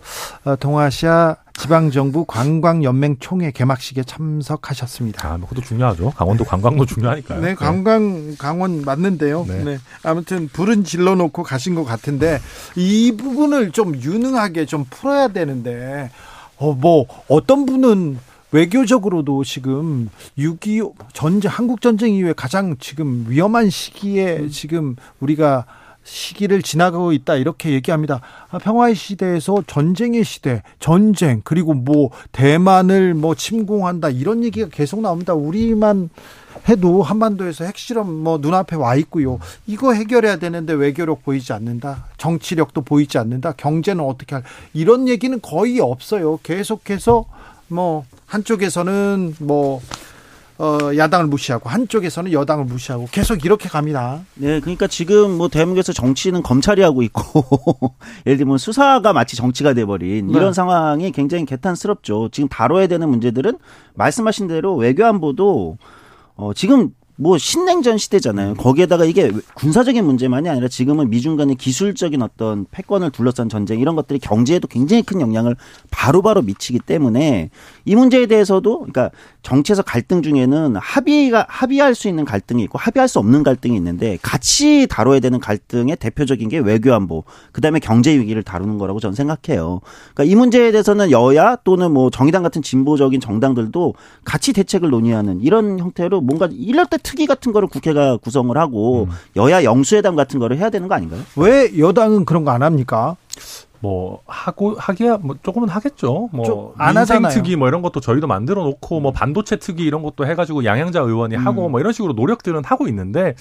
어, 0.46 0.56
동아시아 0.56 1.38
지방정부 1.58 2.26
관광연맹 2.26 3.18
총회 3.20 3.52
개막식에 3.52 4.04
참석하셨습니다. 4.04 5.28
아, 5.28 5.38
뭐 5.38 5.48
그것도 5.48 5.66
중요하죠. 5.66 6.12
강원도 6.12 6.44
관광도 6.44 6.86
중요하니까요. 6.86 7.42
네, 7.42 7.56
관광 7.56 8.36
강원 8.38 8.82
맞는데요. 8.82 9.46
네. 9.48 9.64
네. 9.64 9.78
아무튼 10.04 10.50
불은 10.50 10.84
질러놓고 10.84 11.44
가신 11.44 11.76
것 11.76 11.86
같은데 11.86 12.40
이 12.76 13.16
부분을 13.18 13.72
좀 13.72 13.96
유능하게 13.96 14.66
좀 14.66 14.86
풀어야 14.90 15.30
되는데 15.30 16.12
어, 16.58 16.74
뭐 16.74 17.06
어떤 17.28 17.66
분은 17.66 18.20
외교적으로도 18.52 19.44
지금 19.44 20.10
6.25 20.38 20.94
전쟁 21.14 21.52
한국 21.52 21.82
전쟁 21.82 22.14
이후에 22.14 22.34
가장 22.34 22.76
지금 22.80 23.26
위험한 23.28 23.70
시기에 23.70 24.38
음. 24.38 24.50
지금 24.50 24.96
우리가 25.20 25.66
시기를 26.06 26.62
지나가고 26.62 27.12
있다 27.12 27.36
이렇게 27.36 27.72
얘기합니다. 27.72 28.22
아, 28.50 28.60
평화의 28.60 28.96
시대에서 28.96 29.64
전쟁의 29.68 30.24
시대, 30.24 30.62
전쟁 30.80 31.42
그리고 31.44 31.74
뭐 31.74 32.12
대만을 32.32 33.14
뭐 33.14 33.36
침공한다 33.36 34.10
이런 34.10 34.44
얘기가 34.44 34.70
계속 34.72 35.02
나옵니다. 35.02 35.34
우리만 35.34 36.10
해도 36.70 37.04
한반도에서 37.04 37.66
핵실험 37.66 38.12
뭐 38.12 38.38
눈앞에 38.38 38.76
와 38.76 38.96
있고요. 38.96 39.40
이거 39.68 39.94
해결해야 39.94 40.38
되는데 40.38 40.74
외교력 40.74 41.24
보이지 41.24 41.54
않는다. 41.54 42.06
정치력도 42.18 42.82
보이지 42.82 43.18
않는다. 43.18 43.54
경제는 43.54 44.04
어떻게 44.04 44.36
할 44.36 44.44
이런 44.74 45.08
얘기는 45.08 45.40
거의 45.42 45.80
없어요. 45.80 46.40
계속해서 46.44 47.26
뭐 47.68 48.06
한쪽에서는 48.28 49.36
뭐 49.40 49.82
어, 50.58 50.78
야당을 50.96 51.28
무시하고 51.28 51.70
한쪽에서는 51.70 52.32
여당을 52.32 52.66
무시하고 52.66 53.08
계속 53.12 53.44
이렇게 53.44 53.68
갑니다. 53.68 54.22
네, 54.36 54.60
그러니까 54.62 54.88
지금 54.88 55.32
뭐 55.32 55.50
대한민국에서 55.50 55.92
정치는 55.92 56.44
검찰이 56.44 56.82
하고 56.82 57.02
있고 57.04 57.22
예를 58.26 58.38
들면 58.38 58.58
수사가 58.58 59.12
마치 59.12 59.36
정치가 59.36 59.74
돼버린 59.74 60.30
이런 60.30 60.48
네. 60.48 60.54
상황이 60.54 61.12
굉장히 61.12 61.46
개탄스럽죠. 61.46 62.30
지금 62.32 62.48
다뤄야 62.48 62.88
되는 62.88 63.10
문제들은 63.10 63.58
말씀하신 63.96 64.48
대로 64.48 64.76
외교안보도 64.76 65.78
어, 66.36 66.54
지금 66.54 66.92
뭐 67.18 67.38
신냉전 67.38 67.98
시대잖아요. 67.98 68.56
거기에다가 68.56 69.06
이게 69.06 69.32
군사적인 69.54 70.04
문제만이 70.04 70.50
아니라 70.50 70.68
지금은 70.68 71.10
미중 71.10 71.38
간의 71.38 71.56
기술적인 71.56 72.22
어떤 72.22 72.66
패권을 72.72 73.12
둘러싼 73.12 73.48
전쟁 73.48 73.80
이런 73.80 73.96
것들이 73.96 74.20
경제에도 74.20 74.68
굉장히 74.68 75.02
큰 75.02 75.22
영향을 75.22 75.56
바로바로 75.92 76.22
바로 76.22 76.42
미치기 76.42 76.80
때문에 76.80 77.52
이 77.86 77.96
문제에 77.96 78.26
대해서도 78.26 78.80
그러니까 78.80 79.12
정치에서 79.44 79.82
갈등 79.82 80.22
중에는 80.24 80.76
합의가 80.76 81.46
합의할 81.48 81.96
수 81.96 82.10
있는 82.10 82.26
갈등이 82.26 82.64
있고 82.64 82.78
합의할 82.78 83.08
수 83.08 83.20
없는 83.20 83.44
갈등이 83.44 83.76
있는데 83.78 84.18
같이 84.22 84.86
다뤄야 84.90 85.22
되는 85.22 85.40
갈등의 85.40 85.96
대표적인 85.96 86.50
게 86.50 86.60
외교 86.60 86.94
안보 86.94 87.24
그다음에 87.54 87.80
경제 87.80 88.18
위기를 88.18 88.44
다루는 88.44 88.78
거라고 88.78 89.00
저는 89.00 89.16
생각해요. 89.16 89.80
그러니까 90.14 90.24
이 90.26 90.36
문제에 90.36 90.72
대해서는 90.72 91.12
여야 91.12 91.56
또는 91.64 91.92
뭐 91.94 92.10
정의당 92.10 92.44
같은 92.44 92.62
진보적인 92.62 93.22
정당들도 93.22 93.94
같이 94.26 94.52
대책을 94.52 94.90
논의하는 94.90 95.40
이런 95.40 95.80
형태로 95.80 96.20
뭔가 96.20 96.50
이럴 96.52 96.86
때 96.88 96.98
특위 97.06 97.26
같은 97.28 97.52
거를 97.54 97.68
국회가 97.70 98.18
구성을 98.18 98.56
하고 98.58 99.04
음. 99.10 99.16
여야 99.36 99.64
영수회담 99.64 100.16
같은 100.16 100.40
거를 100.40 100.58
해야 100.58 100.70
되는 100.70 100.88
거 100.88 100.96
아닌가요? 100.96 101.22
왜 101.36 101.78
여당은 101.78 102.26
그런 102.26 102.44
거 102.44 102.52
안 102.52 102.64
합니까? 102.64 103.16
뭐 103.82 104.22
하고 104.26 104.76
하기야 104.78 105.18
뭐 105.18 105.36
조금은 105.44 105.70
하겠죠. 105.70 106.30
뭐안 106.32 106.98
하잖아요. 106.98 107.32
특위 107.34 107.56
뭐 107.56 107.68
이런 107.68 107.82
것도 107.82 108.00
저희도 108.00 108.26
만들어 108.26 108.64
놓고 108.64 109.00
뭐 109.00 109.12
반도체 109.12 109.58
특위 109.58 109.84
이런 109.84 110.02
것도 110.02 110.26
해가지고 110.26 110.66
양양자 110.66 111.02
의원이 111.02 111.36
음. 111.36 111.46
하고 111.46 111.70
뭐 111.70 111.80
이런 111.80 111.94
식으로 111.94 112.14
노력들은 112.14 112.64
하고 112.66 112.88
있는데 112.88 113.36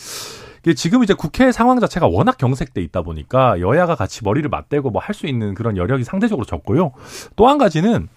지금 0.77 1.05
이제 1.05 1.15
국회 1.15 1.53
상황 1.53 1.79
자체가 1.81 2.07
워낙 2.09 2.37
경색돼 2.39 2.81
있다 2.83 3.03
보니까 3.03 3.61
여야가 3.61 3.95
같이 3.95 4.25
머리를 4.25 4.49
맞대고 4.51 4.91
뭐 4.91 5.01
할 5.01 5.15
수 5.15 5.27
있는 5.27 5.55
그런 5.55 5.77
여력이 5.77 6.05
상대적으로 6.05 6.45
적고요. 6.47 6.93
또 7.37 7.49
한 7.49 7.57
가지는 7.59 8.09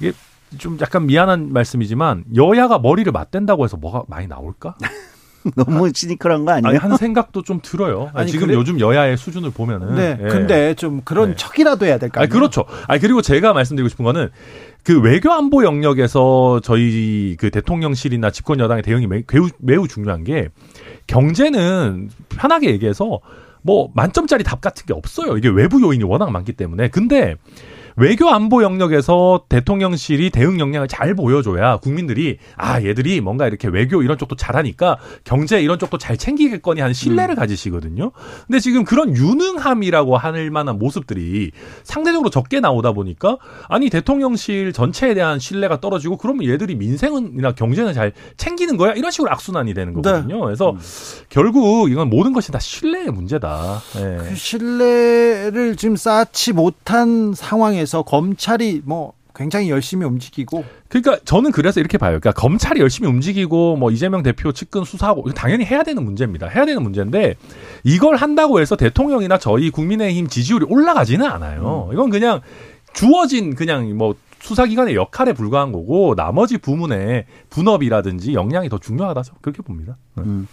이게 0.00 0.12
좀 0.58 0.78
약간 0.80 1.06
미안한 1.06 1.52
말씀이지만 1.52 2.24
여야가 2.34 2.78
머리를 2.78 3.10
맞댄다고 3.12 3.64
해서 3.64 3.76
뭐가 3.76 4.04
많이 4.08 4.26
나올까? 4.26 4.76
너무 5.56 5.90
시니컬한 5.92 6.44
거 6.44 6.52
아니에요? 6.52 6.68
아니, 6.68 6.78
한 6.78 6.96
생각도 6.96 7.42
좀 7.42 7.60
들어요. 7.62 8.10
아니, 8.14 8.30
지금 8.30 8.46
그래? 8.46 8.56
요즘 8.56 8.78
여야의 8.78 9.16
수준을 9.16 9.50
보면은. 9.50 9.96
네. 9.96 10.18
예. 10.22 10.28
근데 10.28 10.74
좀 10.74 11.00
그런 11.04 11.30
네. 11.30 11.36
척이라도 11.36 11.84
해야 11.84 11.98
될까? 11.98 12.20
아니, 12.20 12.30
그렇죠. 12.30 12.64
아니, 12.86 13.00
그리고 13.00 13.22
제가 13.22 13.52
말씀드리고 13.52 13.88
싶은 13.88 14.04
거는 14.04 14.30
그 14.84 15.00
외교 15.00 15.32
안보 15.32 15.64
영역에서 15.64 16.60
저희 16.62 17.36
그 17.38 17.50
대통령실이나 17.50 18.30
집권 18.30 18.60
여당의 18.60 18.82
대응이 18.82 19.06
매우, 19.06 19.48
매우 19.58 19.88
중요한 19.88 20.24
게 20.24 20.48
경제는 21.06 22.10
편하게 22.28 22.70
얘기해서 22.70 23.20
뭐 23.62 23.90
만점짜리 23.94 24.44
답 24.44 24.60
같은 24.60 24.86
게 24.86 24.92
없어요. 24.92 25.36
이게 25.36 25.48
외부 25.48 25.80
요인이 25.80 26.04
워낙 26.04 26.30
많기 26.30 26.52
때문에. 26.52 26.88
근데 26.88 27.36
외교 27.96 28.28
안보 28.28 28.62
영역에서 28.62 29.44
대통령실이 29.48 30.30
대응 30.30 30.58
역량을 30.60 30.88
잘 30.88 31.14
보여줘야 31.14 31.76
국민들이 31.78 32.38
아 32.56 32.82
얘들이 32.82 33.20
뭔가 33.20 33.46
이렇게 33.46 33.68
외교 33.68 34.02
이런 34.02 34.18
쪽도 34.18 34.36
잘하니까 34.36 34.98
경제 35.24 35.60
이런 35.60 35.78
쪽도 35.78 35.98
잘 35.98 36.16
챙기겠거니 36.16 36.80
하는 36.80 36.94
신뢰를 36.94 37.34
음. 37.34 37.36
가지시거든요. 37.36 38.12
근데 38.46 38.60
지금 38.60 38.84
그런 38.84 39.14
유능함이라고 39.14 40.16
할 40.16 40.50
만한 40.50 40.78
모습들이 40.78 41.50
상대적으로 41.84 42.30
적게 42.30 42.60
나오다 42.60 42.92
보니까 42.92 43.36
아니 43.68 43.90
대통령실 43.90 44.72
전체에 44.72 45.14
대한 45.14 45.38
신뢰가 45.38 45.80
떨어지고 45.80 46.16
그러면 46.16 46.48
얘들이 46.48 46.74
민생이나 46.74 47.52
경제는 47.52 47.92
잘 47.92 48.12
챙기는 48.36 48.76
거야 48.76 48.92
이런 48.92 49.10
식으로 49.10 49.30
악순환이 49.30 49.74
되는 49.74 49.94
네. 49.94 50.02
거거든요. 50.02 50.36
네. 50.36 50.44
그래서 50.44 50.70
음. 50.70 50.78
결국 51.28 51.90
이건 51.90 52.08
모든 52.08 52.32
것이 52.32 52.52
다 52.52 52.58
신뢰의 52.58 53.10
문제다. 53.10 53.80
네. 53.94 54.16
그 54.16 54.34
신뢰를 54.34 55.76
지금 55.76 55.96
쌓지 55.96 56.52
못한 56.52 57.34
상황에 57.34 57.81
상황에서 57.82 58.02
검찰이 58.02 58.82
뭐 58.84 59.12
굉장히 59.34 59.70
열심히 59.70 60.04
움직이고 60.06 60.64
그러니까 60.88 61.18
저는 61.24 61.52
그래서 61.52 61.80
이렇게 61.80 61.98
봐요. 61.98 62.18
그러니까 62.20 62.32
검찰이 62.32 62.80
열심히 62.80 63.08
움직이고 63.08 63.76
뭐 63.76 63.90
이재명 63.90 64.22
대표 64.22 64.52
측근 64.52 64.84
수사하고 64.84 65.30
당연히 65.32 65.64
해야 65.64 65.82
되는 65.82 66.04
문제입니다. 66.04 66.48
해야 66.48 66.66
되는 66.66 66.82
문제인데 66.82 67.36
이걸 67.82 68.16
한다고 68.16 68.60
해서 68.60 68.76
대통령이나 68.76 69.38
저희 69.38 69.70
국민의힘 69.70 70.28
지지율이 70.28 70.66
올라가지는 70.68 71.24
않아요. 71.26 71.88
음. 71.88 71.94
이건 71.94 72.10
그냥 72.10 72.40
주어진 72.92 73.54
그냥 73.54 73.96
뭐 73.96 74.14
수사기관의 74.40 74.96
역할에 74.96 75.32
불과한 75.32 75.72
거고 75.72 76.14
나머지 76.14 76.58
부문의 76.58 77.26
분업이라든지 77.48 78.34
역량이 78.34 78.68
더 78.68 78.78
중요하다 78.78 79.22
그렇게 79.40 79.62
봅니다. 79.62 79.96
음. 80.18 80.46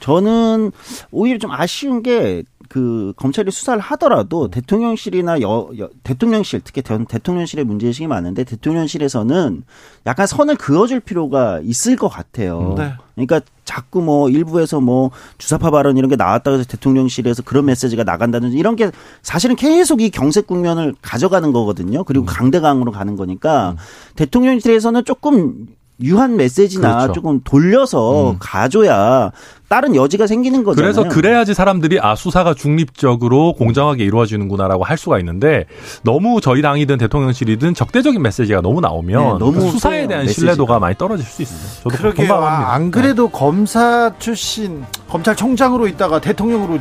저는 0.00 0.72
오히려 1.10 1.38
좀 1.38 1.52
아쉬운 1.52 2.02
게 2.02 2.42
그 2.68 3.12
검찰이 3.16 3.50
수사를 3.50 3.80
하더라도 3.80 4.48
대통령실이나 4.48 5.40
여, 5.40 5.68
여 5.78 5.88
대통령실 6.02 6.60
특히 6.64 6.82
대, 6.82 6.98
대통령실의 7.04 7.64
문제의식이 7.64 8.06
많은데 8.06 8.44
대통령실에서는 8.44 9.64
약간 10.06 10.26
선을 10.26 10.56
그어줄 10.56 11.00
필요가 11.00 11.60
있을 11.62 11.96
것 11.96 12.08
같아요. 12.08 12.74
네. 12.76 12.92
그러니까 13.14 13.40
자꾸 13.64 14.02
뭐 14.02 14.28
일부에서 14.28 14.80
뭐 14.80 15.10
주사파 15.38 15.70
발언 15.70 15.96
이런 15.96 16.10
게 16.10 16.16
나왔다고 16.16 16.58
해서 16.58 16.68
대통령실에서 16.68 17.42
그런 17.42 17.64
메시지가 17.64 18.04
나간다든지 18.04 18.56
이런 18.56 18.76
게 18.76 18.90
사실은 19.22 19.56
계속 19.56 20.02
이 20.02 20.10
경색 20.10 20.46
국면을 20.46 20.94
가져가는 21.02 21.50
거거든요. 21.52 22.04
그리고 22.04 22.24
음. 22.24 22.26
강대강으로 22.26 22.92
가는 22.92 23.16
거니까 23.16 23.70
음. 23.70 23.76
대통령실에서는 24.16 25.04
조금 25.04 25.66
유한 26.00 26.36
메시지나 26.36 26.96
그렇죠. 26.96 27.12
조금 27.14 27.40
돌려서 27.42 28.32
음. 28.32 28.36
가줘야 28.38 29.32
다른 29.68 29.96
여지가 29.96 30.26
생기는 30.26 30.62
거잖아요. 30.62 30.92
그래서 30.92 31.08
그래야지 31.08 31.52
사람들이 31.54 31.98
아 32.00 32.14
수사가 32.14 32.54
중립적으로 32.54 33.52
공정하게 33.54 34.04
이루어지는구나라고 34.04 34.84
할 34.84 34.96
수가 34.96 35.18
있는데 35.18 35.64
너무 36.02 36.40
저희 36.40 36.62
당이든 36.62 36.98
대통령실이든 36.98 37.74
적대적인 37.74 38.22
메시지가 38.22 38.60
너무 38.60 38.80
나오면 38.80 39.22
네, 39.22 39.28
너무 39.38 39.52
그 39.52 39.70
수사에 39.72 40.06
대한 40.06 40.24
메시지가. 40.24 40.52
신뢰도가 40.52 40.78
많이 40.78 40.96
떨어질 40.96 41.24
수 41.26 41.42
있어요. 41.42 41.82
저도 41.84 41.96
그러게요. 41.96 42.28
공감합니다. 42.28 42.72
안 42.72 42.90
그래도 42.92 43.24
네. 43.26 43.30
검사 43.32 44.12
출신 44.18 44.84
검찰총장으로 45.08 45.88
있다가 45.88 46.20
대통령으로 46.20 46.78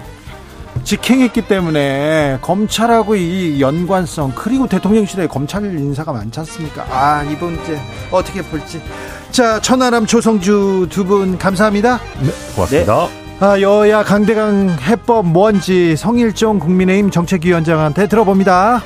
직행했기 0.84 1.48
때문에 1.48 2.38
검찰하고 2.42 3.16
이 3.16 3.60
연관성 3.62 4.34
그리고 4.36 4.68
대통령실에 4.68 5.26
검찰 5.28 5.64
인사가 5.64 6.12
많지 6.14 6.40
않습니까? 6.42 6.86
아 6.92 7.24
이번 7.24 7.56
주 7.64 7.76
어떻게 8.12 8.44
볼지 8.44 8.80
자 9.36 9.60
천하람 9.60 10.06
조성주 10.06 10.88
두 10.90 11.04
분 11.04 11.38
감사합니다. 11.38 12.00
네 12.22 12.32
고맙습니다. 12.56 13.08
네. 13.08 13.46
아, 13.46 13.60
여야 13.60 14.02
강대강 14.02 14.78
해법 14.80 15.26
뭔지 15.28 15.98
성일종 15.98 16.60
국민의힘 16.60 17.12
정책위원장한테 17.12 18.08
들어봅니다. 18.08 18.82